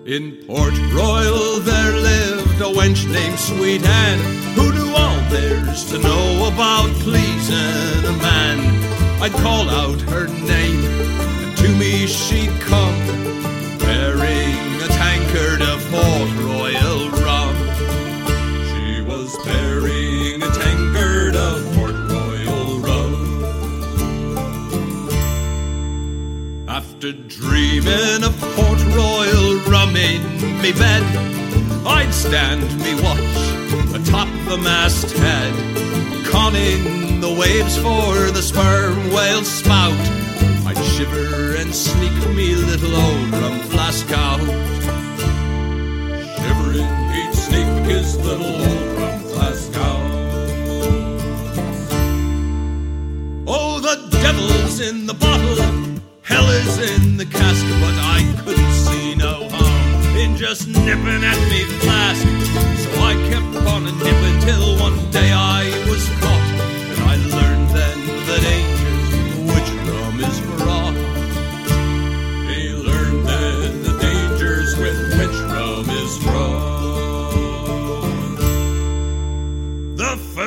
In 0.09 0.33
Port 0.47 0.73
Royal 0.91 1.61
there 1.61 1.93
lived 1.93 2.63
a 2.63 2.73
wench 2.73 3.07
named 3.13 3.39
Sweet 3.39 3.85
Anne 3.85 4.19
who 4.55 4.73
knew 4.73 4.95
all 4.95 5.21
there's 5.29 5.85
to 5.91 5.99
know 5.99 6.49
about 6.51 6.89
pleasing 7.05 8.05
a 8.07 8.17
man. 8.17 8.59
I'd 9.21 9.33
call 9.33 9.69
out 9.69 10.01
her 10.09 10.27
name, 10.27 10.83
and 10.83 11.57
to 11.59 11.69
me 11.77 12.07
she'd 12.07 12.59
come, 12.63 12.99
bearing 13.81 14.57
a 14.81 14.89
tankard 14.97 15.61
of 15.61 15.79
Port 15.91 16.31
Royal 16.43 16.58
After 26.99 27.13
dreaming 27.13 28.25
of 28.25 28.37
Port 28.41 28.83
Royal 28.87 29.55
rum 29.71 29.95
in 29.95 30.21
me 30.61 30.73
bed, 30.73 31.05
I'd 31.87 32.13
stand 32.13 32.65
me 32.83 32.97
watch 32.97 33.21
atop 33.95 34.27
the 34.49 34.59
masthead, 34.59 35.55
conning 36.27 37.21
the 37.21 37.33
waves 37.39 37.77
for 37.77 38.33
the 38.33 38.43
sperm 38.43 39.13
whale 39.13 39.45
spout. 39.45 39.93
I'd 40.67 40.77
shiver 40.97 41.55
and 41.55 41.73
sneak 41.73 42.35
me 42.35 42.57
little 42.57 42.97
old 42.97 43.31
rum 43.31 43.61
flask 43.71 44.11
out. 44.11 44.41
Shivering, 46.41 47.13
he'd 47.13 47.33
sneak 47.33 47.87
his 47.87 48.17
little 48.27 48.45
old 48.45 48.99
rum 48.99 49.21
flask 49.21 49.73
out. 49.77 50.11
Oh, 53.47 53.79
the 53.79 54.09
devil's 54.21 54.81
in 54.81 55.07
the 55.07 55.15
bottle, 55.15 55.98
hell 56.29 56.49
is 56.51 56.77
in 56.93 57.17
the 57.17 57.25
cask, 57.25 57.65
but 57.83 57.97
I 58.17 58.21
couldn't 58.45 58.75
see 58.87 59.15
no 59.15 59.49
harm 59.49 60.17
in 60.17 60.37
just 60.37 60.69
nipping 60.69 61.23
at 61.33 61.41
me 61.51 61.65
flask. 61.81 62.23
So 62.83 62.89
I 63.11 63.15
kept 63.31 63.55
on 63.73 63.85
nipping 63.85 64.39
till 64.47 64.77
one 64.79 64.99
day 65.11 65.33
I 65.33 65.63
was 65.89 66.05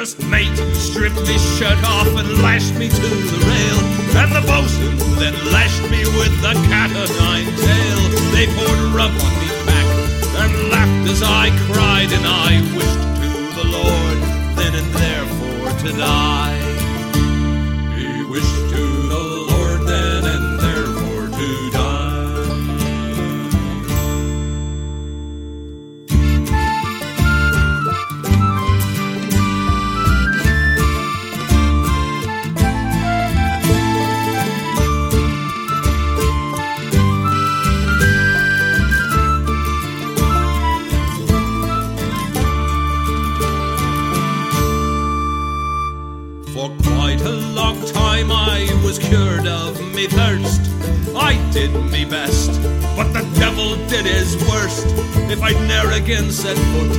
first 0.02 0.28
mate 0.30 0.58
stripped 0.74 1.22
me 1.28 1.38
shirt 1.38 1.78
off 1.84 2.08
and 2.08 2.42
lashed 2.42 2.74
me 2.74 2.90
to 2.90 3.02
the 3.02 3.40
rail. 3.46 3.80
And 4.18 4.32
the 4.32 4.42
bosun 4.48 4.98
then 5.20 5.36
lashed 5.54 5.84
me 5.92 6.02
with 6.18 6.34
the 6.42 6.54
cat 6.70 6.90
o' 6.90 7.06
nine 7.22 7.46
tail. 7.46 8.02
They 8.34 8.48
poured 8.48 8.82
rum 8.98 9.12
on 9.12 9.34
me 9.42 9.50
back 9.68 9.88
and 10.42 10.70
laughed 10.72 11.08
as 11.08 11.22
I 11.22 11.50
cried, 11.70 12.12
and 12.18 12.26
I 12.26 12.50
wished 12.76 13.04
to 13.22 13.30
the 13.60 13.68
Lord 13.78 14.18
then 14.58 14.74
and 14.74 14.92
there 14.96 15.26
for 15.38 15.86
to 15.86 15.92
die. 15.96 16.71
Again 56.12 56.30
set 56.30 56.58
foot 56.58 56.92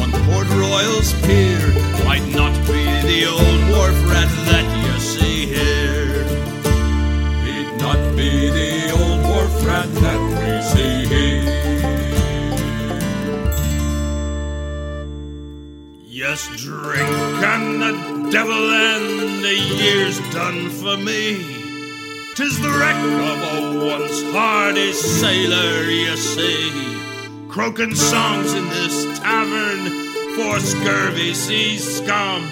on 0.00 0.10
Port 0.24 0.48
Royal's 0.48 1.12
pier, 1.26 1.60
I'd 2.08 2.26
not 2.34 2.54
be 2.66 2.84
the 3.10 3.26
old 3.26 3.60
wharf 3.70 3.98
rat 4.10 4.30
that 4.48 4.66
you 4.82 5.00
see 5.00 5.44
here. 5.44 6.24
He'd 7.44 7.76
not 7.78 8.00
be 8.16 8.48
the 8.58 8.90
old 8.98 9.20
wharf 9.28 9.66
rat 9.66 9.90
that 10.04 10.20
we 10.38 10.52
see 10.72 11.04
here. 11.12 11.44
Yes, 16.06 16.48
drink 16.56 17.44
and 17.44 17.82
the 17.82 18.30
devil 18.30 18.64
and 18.72 19.44
the 19.44 19.58
year's 19.76 20.18
done 20.32 20.70
for 20.70 20.96
me. 20.96 21.44
Tis 22.34 22.58
the 22.62 22.70
wreck 22.70 22.96
of 23.30 23.38
a 23.52 23.86
once 23.90 24.22
hardy 24.32 24.92
sailor, 24.94 25.82
you 25.90 26.16
see. 26.16 26.83
Croaking 27.54 27.94
songs 27.94 28.52
in 28.52 28.68
this 28.68 29.20
tavern 29.20 29.86
for 30.34 30.58
scurvy 30.58 31.32
sea 31.34 31.78
scum, 31.78 32.42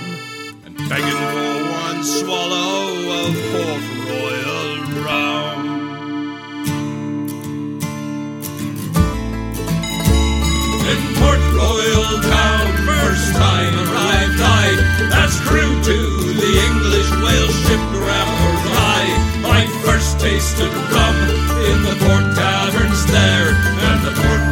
and 0.64 0.76
begging 0.88 1.10
for 1.34 1.54
one 1.72 2.04
swallow 2.04 3.10
of 3.10 3.34
Port 3.50 3.82
Royal 4.06 4.78
rum. 5.02 5.58
In 10.86 11.00
Port 11.18 11.42
Royal 11.50 12.22
town, 12.22 12.70
first 12.86 13.34
time 13.34 13.74
arrived 13.74 14.40
I, 14.40 14.78
as 15.18 15.34
crew 15.40 15.82
to 15.82 15.98
the 16.38 16.52
English 16.70 17.10
whale 17.10 17.50
ship 17.50 17.82
Grammar 17.90 18.54
I. 18.70 19.02
I 19.50 19.66
first 19.84 20.20
tasted 20.20 20.72
rum 20.94 21.16
in 21.66 21.82
the 21.82 21.96
port 22.06 22.36
taverns 22.36 23.04
there, 23.06 23.50
and 23.50 24.06
the 24.06 24.12
Port 24.14 24.51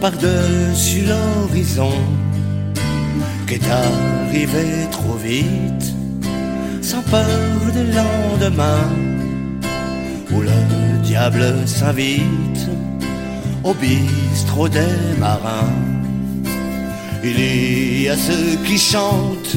par-dessus 0.00 1.02
l'horizon, 1.02 1.92
qu'est 3.46 3.60
arrivé 3.68 4.86
trop 4.92 5.16
vite, 5.16 5.94
sans 6.80 7.02
peur 7.02 7.26
de 7.74 7.82
lendemain, 7.98 8.88
où 10.32 10.42
le 10.42 11.02
diable 11.02 11.44
s'invite 11.66 12.68
au 13.64 13.74
bistrot 13.74 14.68
des 14.68 14.96
marins. 15.18 15.74
Il 17.24 18.02
y 18.02 18.08
a 18.08 18.16
ceux 18.16 18.56
qui 18.64 18.78
chantent 18.78 19.56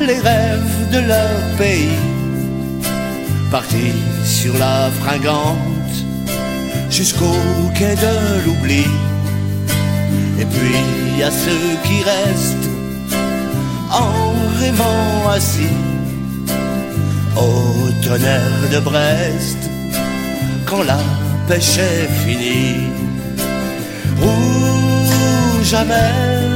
les 0.00 0.18
rêves 0.18 0.90
de 0.92 0.98
leur 0.98 1.56
pays, 1.56 1.98
partis 3.50 3.96
sur 4.24 4.56
la 4.58 4.90
fringante 5.00 5.70
jusqu'au 6.90 7.70
quai 7.74 7.94
de 7.94 8.44
l'oubli. 8.44 8.84
Et 10.40 10.44
puis 10.44 11.22
a 11.22 11.30
ceux 11.30 11.76
qui 11.84 12.02
restent 12.02 12.70
en 13.90 14.58
rêvant 14.58 15.30
assis 15.30 15.76
au 17.36 17.90
tonnerre 18.02 18.68
de 18.72 18.80
Brest 18.80 19.58
quand 20.66 20.82
la 20.82 20.98
pêche 21.48 21.78
est 21.78 22.08
finie. 22.24 22.88
Rouge 24.20 25.74
amer, 25.74 26.52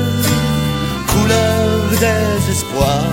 couleur 1.08 1.90
désespoir, 1.90 3.04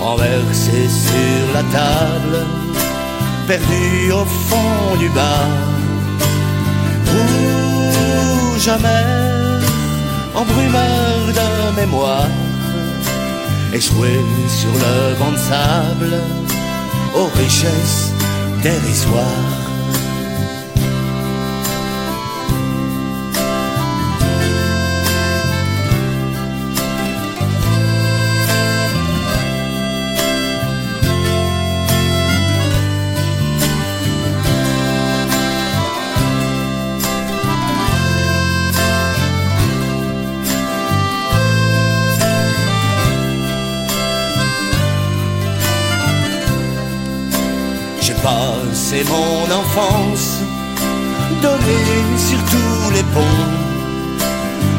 renversé 0.00 0.88
sur 0.88 1.42
la 1.54 1.62
table, 1.78 2.46
perdu 3.46 4.12
au 4.12 4.24
fond 4.24 4.96
du 4.98 5.08
bar. 5.10 5.79
Rouge 7.30 8.68
amer, 8.68 9.60
embrumeur 10.34 11.18
de 11.38 11.80
mémoire, 11.80 12.28
échoué 13.72 14.12
sur 14.48 14.72
le 14.72 15.18
banc 15.18 15.32
de 15.32 15.38
sable, 15.38 16.14
aux 17.14 17.30
richesses 17.38 18.12
dérisoires. 18.62 19.49
Passé 48.90 49.04
mon 49.08 49.44
enfance 49.54 50.38
donné 51.42 51.80
sur 52.18 52.38
tous 52.38 52.90
les 52.92 53.02
ponts 53.14 53.46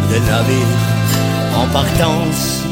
des 0.09 0.19
navires 0.19 0.85
en 1.55 1.67
partance, 1.67 2.63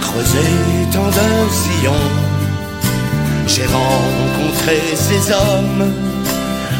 creusé 0.00 0.46
tant 0.92 1.06
de 1.06 1.50
sillons. 1.50 2.10
J'ai 3.46 3.66
rencontré 3.66 4.78
ces 4.94 5.32
hommes 5.32 5.92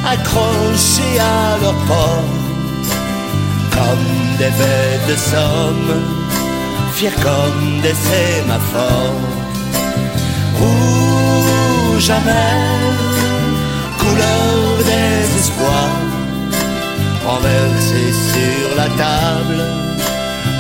accrochés 0.05 1.19
à 1.19 1.59
leur 1.61 1.75
port 1.91 2.25
comme 3.73 4.37
des 4.39 4.53
bêtes 4.59 5.07
de 5.09 5.17
somme, 5.17 5.93
fiers 6.95 7.19
comme 7.23 7.81
des 7.83 7.95
sémaphores. 7.95 9.21
Rouge 10.61 12.11
amer, 12.11 13.20
couleur 14.11 14.79
désespoir, 14.79 15.89
renversé 17.27 18.03
sur 18.33 18.67
la 18.77 18.89
table, 19.03 19.61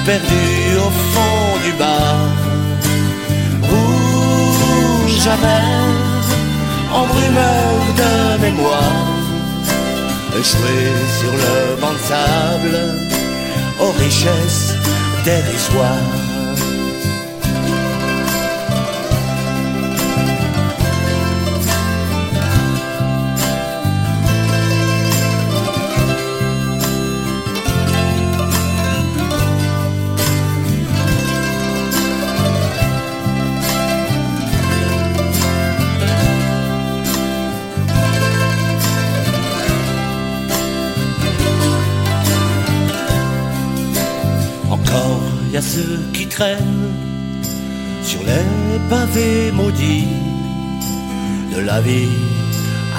perdu 0.06 0.46
au 0.86 0.90
fond 1.12 1.48
du 1.64 1.72
bar. 1.82 2.18
Rouge 3.70 5.26
amer, 5.36 5.66
embrumeur 7.00 7.72
de 8.02 8.42
mémoire, 8.44 9.06
échoué 10.40 10.78
sur 11.18 11.32
le 11.44 11.80
banc 11.80 11.94
de 11.98 12.04
sable, 12.10 12.76
aux 13.80 13.94
richesses 14.04 14.74
dérisoires. 15.24 16.19
Sur 48.02 48.20
les 48.22 48.78
pavés 48.88 49.52
maudits 49.52 50.08
de 51.54 51.60
la 51.60 51.82
vie 51.82 52.16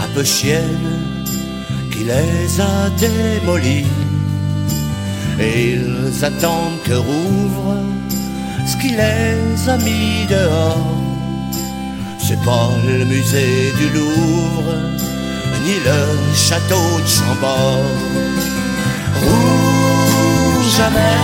un 0.04 0.08
peu 0.14 0.24
chienne 0.24 0.88
qui 1.92 2.04
les 2.04 2.62
a 2.62 2.90
démolis. 3.00 3.88
Et 5.40 5.74
ils 5.74 6.24
attendent 6.24 6.82
que 6.86 6.94
rouvre 6.94 7.78
ce 8.68 8.78
qui 8.78 8.90
les 8.90 9.70
a 9.70 9.78
mis 9.78 10.28
dehors. 10.30 10.98
C'est 12.20 12.42
pas 12.46 12.70
le 12.86 13.06
musée 13.06 13.74
du 13.80 13.88
Louvre, 13.90 14.76
ni 15.66 15.76
le 15.88 16.00
château 16.36 17.00
de 17.04 17.08
Chambord. 17.08 17.90
Rouge 19.24 20.80
amer, 20.80 21.22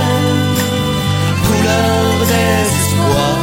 couleur 1.45 2.06
d'espoir, 2.29 3.39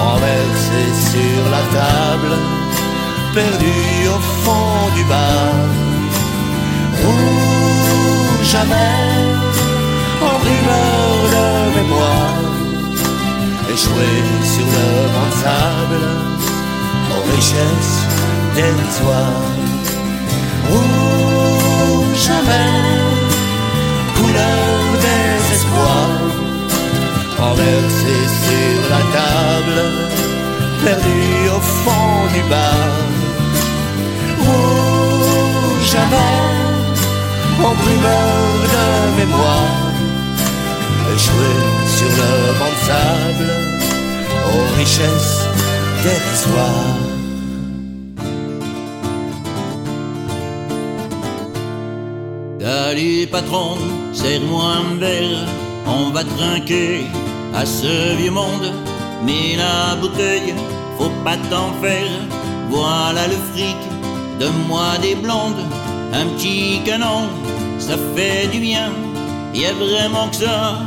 renversé 0.00 0.82
sur 1.12 1.40
la 1.54 1.62
table, 1.78 2.32
perdu 3.34 3.78
au 4.14 4.20
fond 4.42 4.80
du 4.96 5.04
bar. 5.12 5.54
Rouge 7.02 8.54
amer, 8.62 9.18
en 10.28 10.36
rumeur 10.46 11.14
de 11.34 11.46
mémoire, 11.76 12.44
échoué 13.72 14.12
sur 14.52 14.66
le 14.76 14.88
de 15.16 15.32
sable, 15.42 16.04
aux 17.14 17.24
richesses 17.34 17.98
dérisoires. 18.54 19.56
Rouge 20.70 22.28
amer, 22.40 22.98
couleur 24.16 24.58
désespoir, 24.58 24.67
renversé 27.40 28.14
sur 28.44 28.78
la 28.90 29.02
table, 29.16 29.78
perdu 30.84 31.48
au 31.56 31.60
fond 31.60 32.26
du 32.34 32.42
bar. 32.50 32.88
Rouge 34.44 35.94
amer, 36.04 36.42
en 37.66 37.74
brumeur 37.80 38.48
de 38.74 38.86
mémoire, 39.18 39.82
échoué 41.14 41.52
sur 41.96 42.12
le 42.20 42.32
banc 42.58 42.74
de 42.76 42.82
sable, 42.88 43.50
aux 44.50 44.78
richesses 44.78 45.46
dérisoires. 46.02 47.08
Salut 52.60 53.26
patron, 53.30 53.76
serre-moi 54.12 54.64
un 54.80 54.98
verre, 54.98 55.46
on 55.86 56.10
va 56.10 56.24
trinquer 56.24 57.04
à 57.54 57.64
ce 57.64 58.16
vieux 58.16 58.30
monde. 58.30 58.72
Mais 59.24 59.56
la 59.56 59.96
bouteille, 59.96 60.54
faut 60.98 61.12
pas 61.24 61.36
t'en 61.50 61.72
faire, 61.82 62.12
voilà 62.70 63.26
le 63.26 63.36
fric, 63.52 63.76
donne-moi 64.38 64.98
des 65.02 65.14
blondes, 65.14 65.64
un 66.12 66.26
petit 66.36 66.80
canon, 66.84 67.28
ça 67.78 67.96
fait 68.14 68.46
du 68.48 68.60
bien. 68.60 68.90
Y 69.54 69.66
a 69.66 69.72
vraiment 69.72 70.28
que 70.28 70.36
ça 70.36 70.78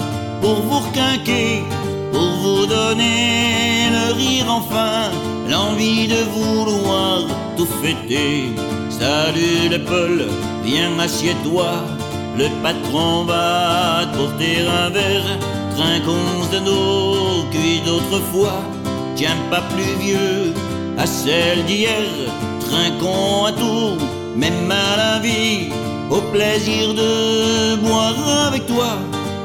pour 0.42 0.56
vous 0.56 0.80
requinquer, 0.80 1.64
pour 2.12 2.30
vous 2.42 2.66
donner 2.66 3.90
le 3.92 4.14
rire 4.14 4.46
enfin, 4.50 5.12
l'envie 5.50 6.08
de 6.08 6.24
vouloir 6.36 7.24
tout 7.58 7.68
fêter. 7.82 8.54
Salut 8.90 9.70
le 9.70 9.80
Paul, 9.84 10.28
viens 10.64 10.98
assieds-toi, 11.00 11.72
le 12.38 12.48
patron 12.64 13.24
va 13.26 14.06
te 14.06 14.18
porter 14.18 14.58
un 14.68 14.90
verre, 14.90 15.38
trinquons 15.76 16.48
de 16.52 16.60
nos 16.60 17.44
cuits 17.52 17.82
d'autrefois, 17.86 18.62
tiens 19.16 19.38
pas 19.50 19.62
plus 19.74 19.94
vieux 20.06 20.54
à 20.98 21.06
celle 21.06 21.66
d'hier, 21.66 22.08
trinquons 22.60 23.46
à 23.46 23.52
tout, 23.52 23.98
même 24.36 24.72
à 24.72 24.98
la 24.98 25.20
vie, 25.20 25.70
au 26.10 26.22
plaisir 26.34 26.94
de 26.94 27.76
boire 27.78 28.48
avec 28.48 28.66
toi, 28.68 28.98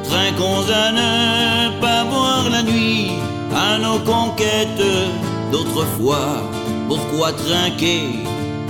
trinquons 0.04 0.64
à 0.84 0.92
ne 0.92 1.80
pas 1.80 2.04
boire 2.04 2.48
la 2.50 2.62
nuit, 2.62 3.12
à 3.54 3.78
nos 3.78 3.98
conquêtes 4.00 4.86
d'autrefois, 5.52 6.42
pourquoi 6.88 7.32
trinquer 7.32 8.24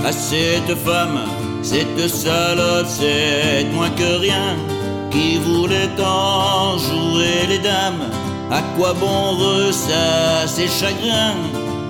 à 0.05 0.13
cette 0.13 0.75
femme, 0.85 1.21
cette 1.63 2.09
salope, 2.09 2.87
c'est 2.87 3.65
moins 3.75 3.91
que 3.91 4.21
rien, 4.21 4.55
qui 5.17 5.39
voulait 5.39 5.97
en 5.99 6.77
jouer 6.79 7.47
les 7.49 7.59
dames. 7.59 8.05
À 8.51 8.61
quoi 8.77 8.93
bon 8.93 9.23
ressasser 9.45 10.69
chagrin 10.69 11.35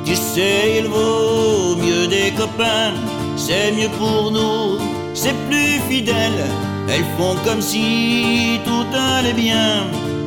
Tu 0.04 0.14
sais, 0.14 0.78
il 0.78 0.86
vaut 0.86 1.76
mieux 1.76 2.06
des 2.06 2.30
copains, 2.40 2.94
c'est 3.36 3.72
mieux 3.72 3.92
pour 4.00 4.30
nous, 4.30 4.78
c'est 5.14 5.36
plus 5.48 5.74
fidèle. 5.88 6.42
Elles 6.88 7.08
font 7.18 7.36
comme 7.44 7.60
si 7.60 8.60
tout 8.64 8.88
allait 9.16 9.38
bien. 9.46 9.70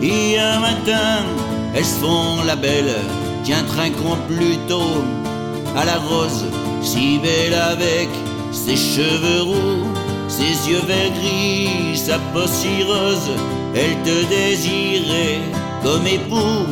Et 0.02 0.38
un 0.40 0.60
matin, 0.60 1.12
elles 1.76 1.94
font 2.02 2.44
la 2.46 2.56
belle, 2.56 2.96
tiens, 3.44 3.64
trinquons 3.68 4.20
plutôt 4.28 4.98
à 5.76 5.86
la 5.86 5.98
rose, 6.10 6.46
si 6.82 7.20
belle 7.20 7.54
avec 7.54 8.10
ses 8.52 8.76
cheveux 8.76 9.44
roux, 9.44 9.86
ses 10.30 10.70
yeux 10.70 10.84
verts 10.88 11.12
gris, 11.20 11.98
sa 11.98 12.18
peau 12.32 12.48
si 12.48 12.84
rose, 12.84 13.32
elle 13.76 13.98
te 14.04 14.18
désirait 14.30 15.42
comme 15.84 16.06
époux 16.08 16.66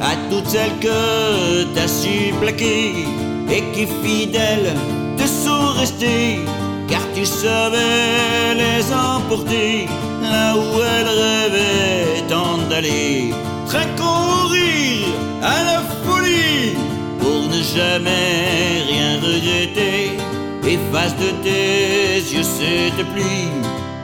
à 0.00 0.12
toutes 0.30 0.48
celles 0.48 0.78
que 0.80 1.64
t'as 1.74 1.88
su 1.88 2.32
plaquer 2.40 3.04
et 3.50 3.62
qui 3.72 3.86
fidèles 4.02 4.74
te 5.18 5.26
sont 5.26 5.72
restées, 5.78 6.40
car 6.88 7.02
tu 7.14 7.26
savais 7.26 8.54
les 8.54 8.84
emporter 8.92 9.86
là 10.22 10.54
où 10.56 10.80
elles 10.80 11.14
rêvaient 11.24 12.22
tant 12.28 12.58
d'aller. 12.68 13.34
Rire 13.72 15.14
à 15.42 15.62
la 15.64 15.80
folie 16.04 16.74
pour 17.20 17.48
ne 17.48 17.62
jamais 17.62 18.82
rien 18.88 19.20
regretter. 19.20 20.19
Efface 20.64 21.16
de 21.16 21.30
tes 21.42 22.16
yeux 22.32 22.42
cette 22.42 23.06
pluie, 23.12 23.48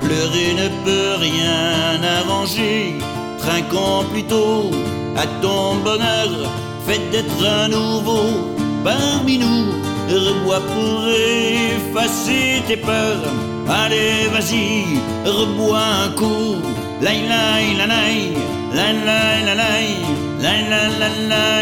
pleurer 0.00 0.54
ne 0.54 0.68
peut 0.84 1.14
rien 1.20 2.02
arranger. 2.18 2.94
Trinquons 3.38 4.04
plutôt 4.12 4.70
à 5.16 5.26
ton 5.42 5.76
bonheur, 5.76 6.50
faites 6.86 7.10
d'être 7.10 7.44
un 7.44 7.68
nouveau 7.68 8.26
parmi 8.82 9.38
nous. 9.38 9.66
Rebois 10.08 10.60
pour 10.60 11.08
effacer 11.08 12.62
tes 12.68 12.76
peurs. 12.76 13.26
Allez, 13.68 14.28
vas-y, 14.32 14.84
rebois 15.24 15.86
un 16.04 16.08
coup. 16.10 16.56
Lai 17.02 17.20
lai 17.28 17.74
la 17.76 17.86
lai, 17.86 18.32
lai 18.72 18.92
lai 19.08 19.44
la 19.44 19.54
lai, 19.54 19.88
lai 20.40 20.60
la 20.70 20.82
la 20.98 21.08
la 21.30 21.56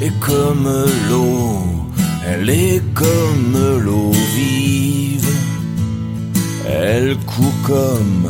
et 0.00 0.12
comme 0.20 0.68
l'eau, 1.08 1.58
elle 2.26 2.48
est 2.50 2.82
comme 2.94 3.56
l'eau 3.80 4.12
vive. 4.36 5.28
Elle 6.66 7.16
court 7.26 7.52
comme 7.64 8.28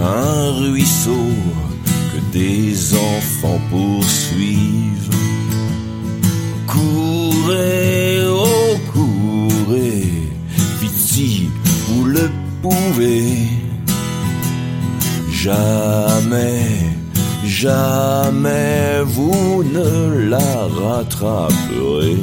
un 0.00 0.50
ruisseau 0.60 1.28
que 2.12 2.38
des 2.38 2.94
enfants 2.94 3.60
poursuivent. 3.70 5.10
Courez, 6.66 8.20
oh 8.28 8.76
courez, 8.92 10.10
vite 10.80 10.92
si 10.92 11.48
vous 11.86 12.04
le 12.04 12.28
pouvez. 12.60 13.48
Jamais, 15.30 16.66
jamais 17.44 18.75
vous 19.06 19.62
ne 19.64 20.28
la 20.28 20.66
rattraperez. 20.82 22.18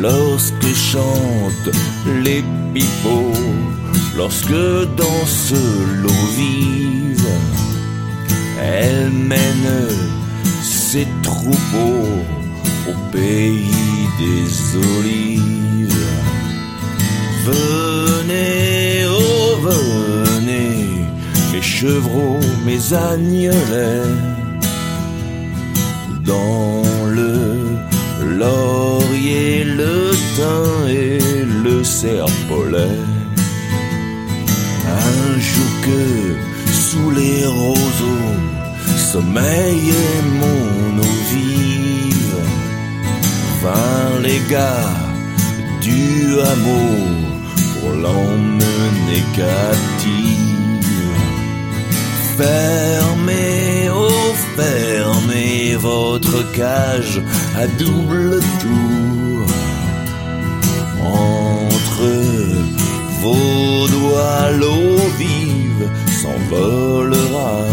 Lorsque 0.00 0.74
chantent 0.74 1.74
les 2.22 2.44
pipeaux, 2.72 3.32
lorsque 4.16 4.62
danse 4.96 5.52
l'eau 6.02 6.26
vive, 6.36 7.28
elle 8.60 9.10
mène 9.10 9.88
ses 10.62 11.06
troupeaux 11.22 12.08
au 12.88 12.94
pays 13.12 14.08
des 14.18 14.76
olives. 14.76 15.62
Venez, 17.44 19.04
oh 19.08 19.56
venez, 19.68 21.06
mes 21.52 21.62
chevreaux, 21.62 22.40
mes 22.64 22.92
agnelets, 22.92 24.31
dans 26.24 26.82
le 27.06 28.36
laurier, 28.38 29.64
le 29.64 30.10
thym 30.36 30.88
et 30.88 31.18
le 31.64 31.84
serpolet. 31.84 32.98
Un 34.86 35.40
jour 35.40 35.72
que 35.86 36.72
sous 36.72 37.10
les 37.10 37.46
roseaux 37.46 38.36
sommeillait 39.12 40.22
mon 40.40 41.00
eau 41.00 41.16
vive, 41.32 42.40
les 44.22 44.40
gars 44.50 44.96
du 45.80 46.40
hameau 46.40 46.90
pour 47.80 47.90
l'emmener 47.92 49.22
captive. 49.36 50.22
Fermez, 52.36 53.90
oh 53.90 54.34
fermez 54.56 55.11
votre 55.82 56.52
cage 56.52 57.20
à 57.56 57.66
double 57.66 58.38
tour. 58.60 59.46
Entre 61.02 62.08
vos 63.20 63.88
doigts, 63.88 64.50
l'eau 64.60 64.96
vive 65.18 65.84
s'envolera. 66.20 67.66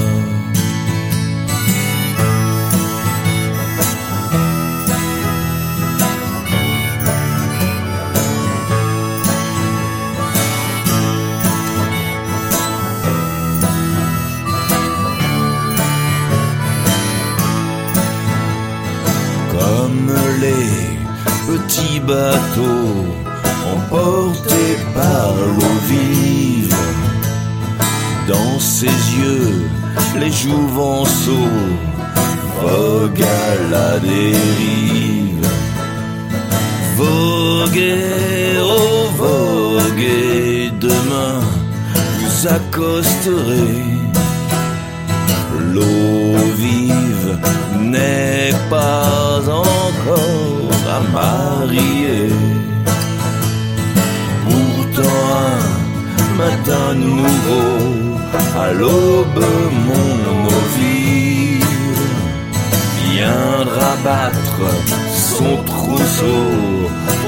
Petits 22.10 22.16
bateaux 22.16 23.06
emportés 23.74 24.78
par 24.94 25.34
l'eau 25.34 25.78
vive. 25.88 26.76
Dans 28.28 28.60
ses 28.60 28.86
yeux, 28.86 29.70
les 30.20 30.32
jouvenceaux 30.32 31.58
voguent 32.62 33.24
à 33.24 33.72
la 33.72 34.00
dérive. 34.00 35.48
Voguez, 36.96 38.58
oh 38.62 39.10
voguez, 39.18 40.72
demain 40.80 41.40
vous 42.20 42.48
accosterez. 42.48 43.84
L'eau 45.74 46.36
vive 46.58 47.38
n'est 47.80 48.54
pas 48.70 49.40
encore 49.50 50.59
à 51.00 51.04
marier. 51.14 52.30
Pourtant 54.46 55.20
un 55.48 56.38
matin 56.44 56.88
nouveau, 56.96 58.18
à 58.66 58.74
l'aube 58.74 59.46
mon 59.88 60.48
vive 60.76 61.20
viendra 63.12 63.92
battre 64.04 64.66
son 65.14 65.64
trousseau 65.64 66.46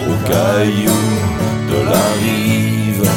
aux 0.09 0.19
cailloux 0.29 1.11
de 1.71 1.79
la 1.91 2.05
rive. 2.23 3.09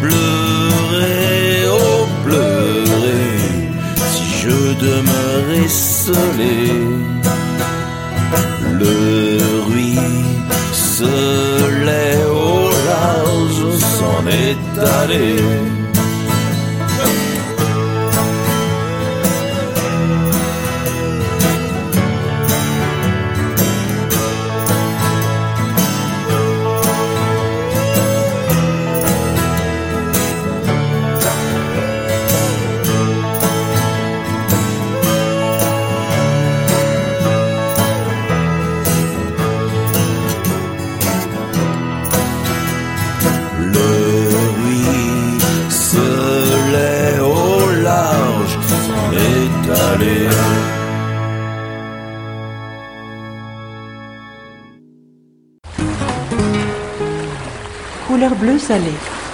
Pleurez, 0.00 1.68
oh 1.70 2.06
pleurez, 2.24 3.40
si 4.12 4.24
je 4.42 4.58
demeurais 4.86 5.68
scellé. 5.68 7.15
Le 8.80 9.38
ruisselet 9.68 10.14
au 12.24 12.70
large 12.90 13.64
s'en 13.78 14.26
est 14.26 14.66
allé. 15.00 15.75
salée. 58.66 59.25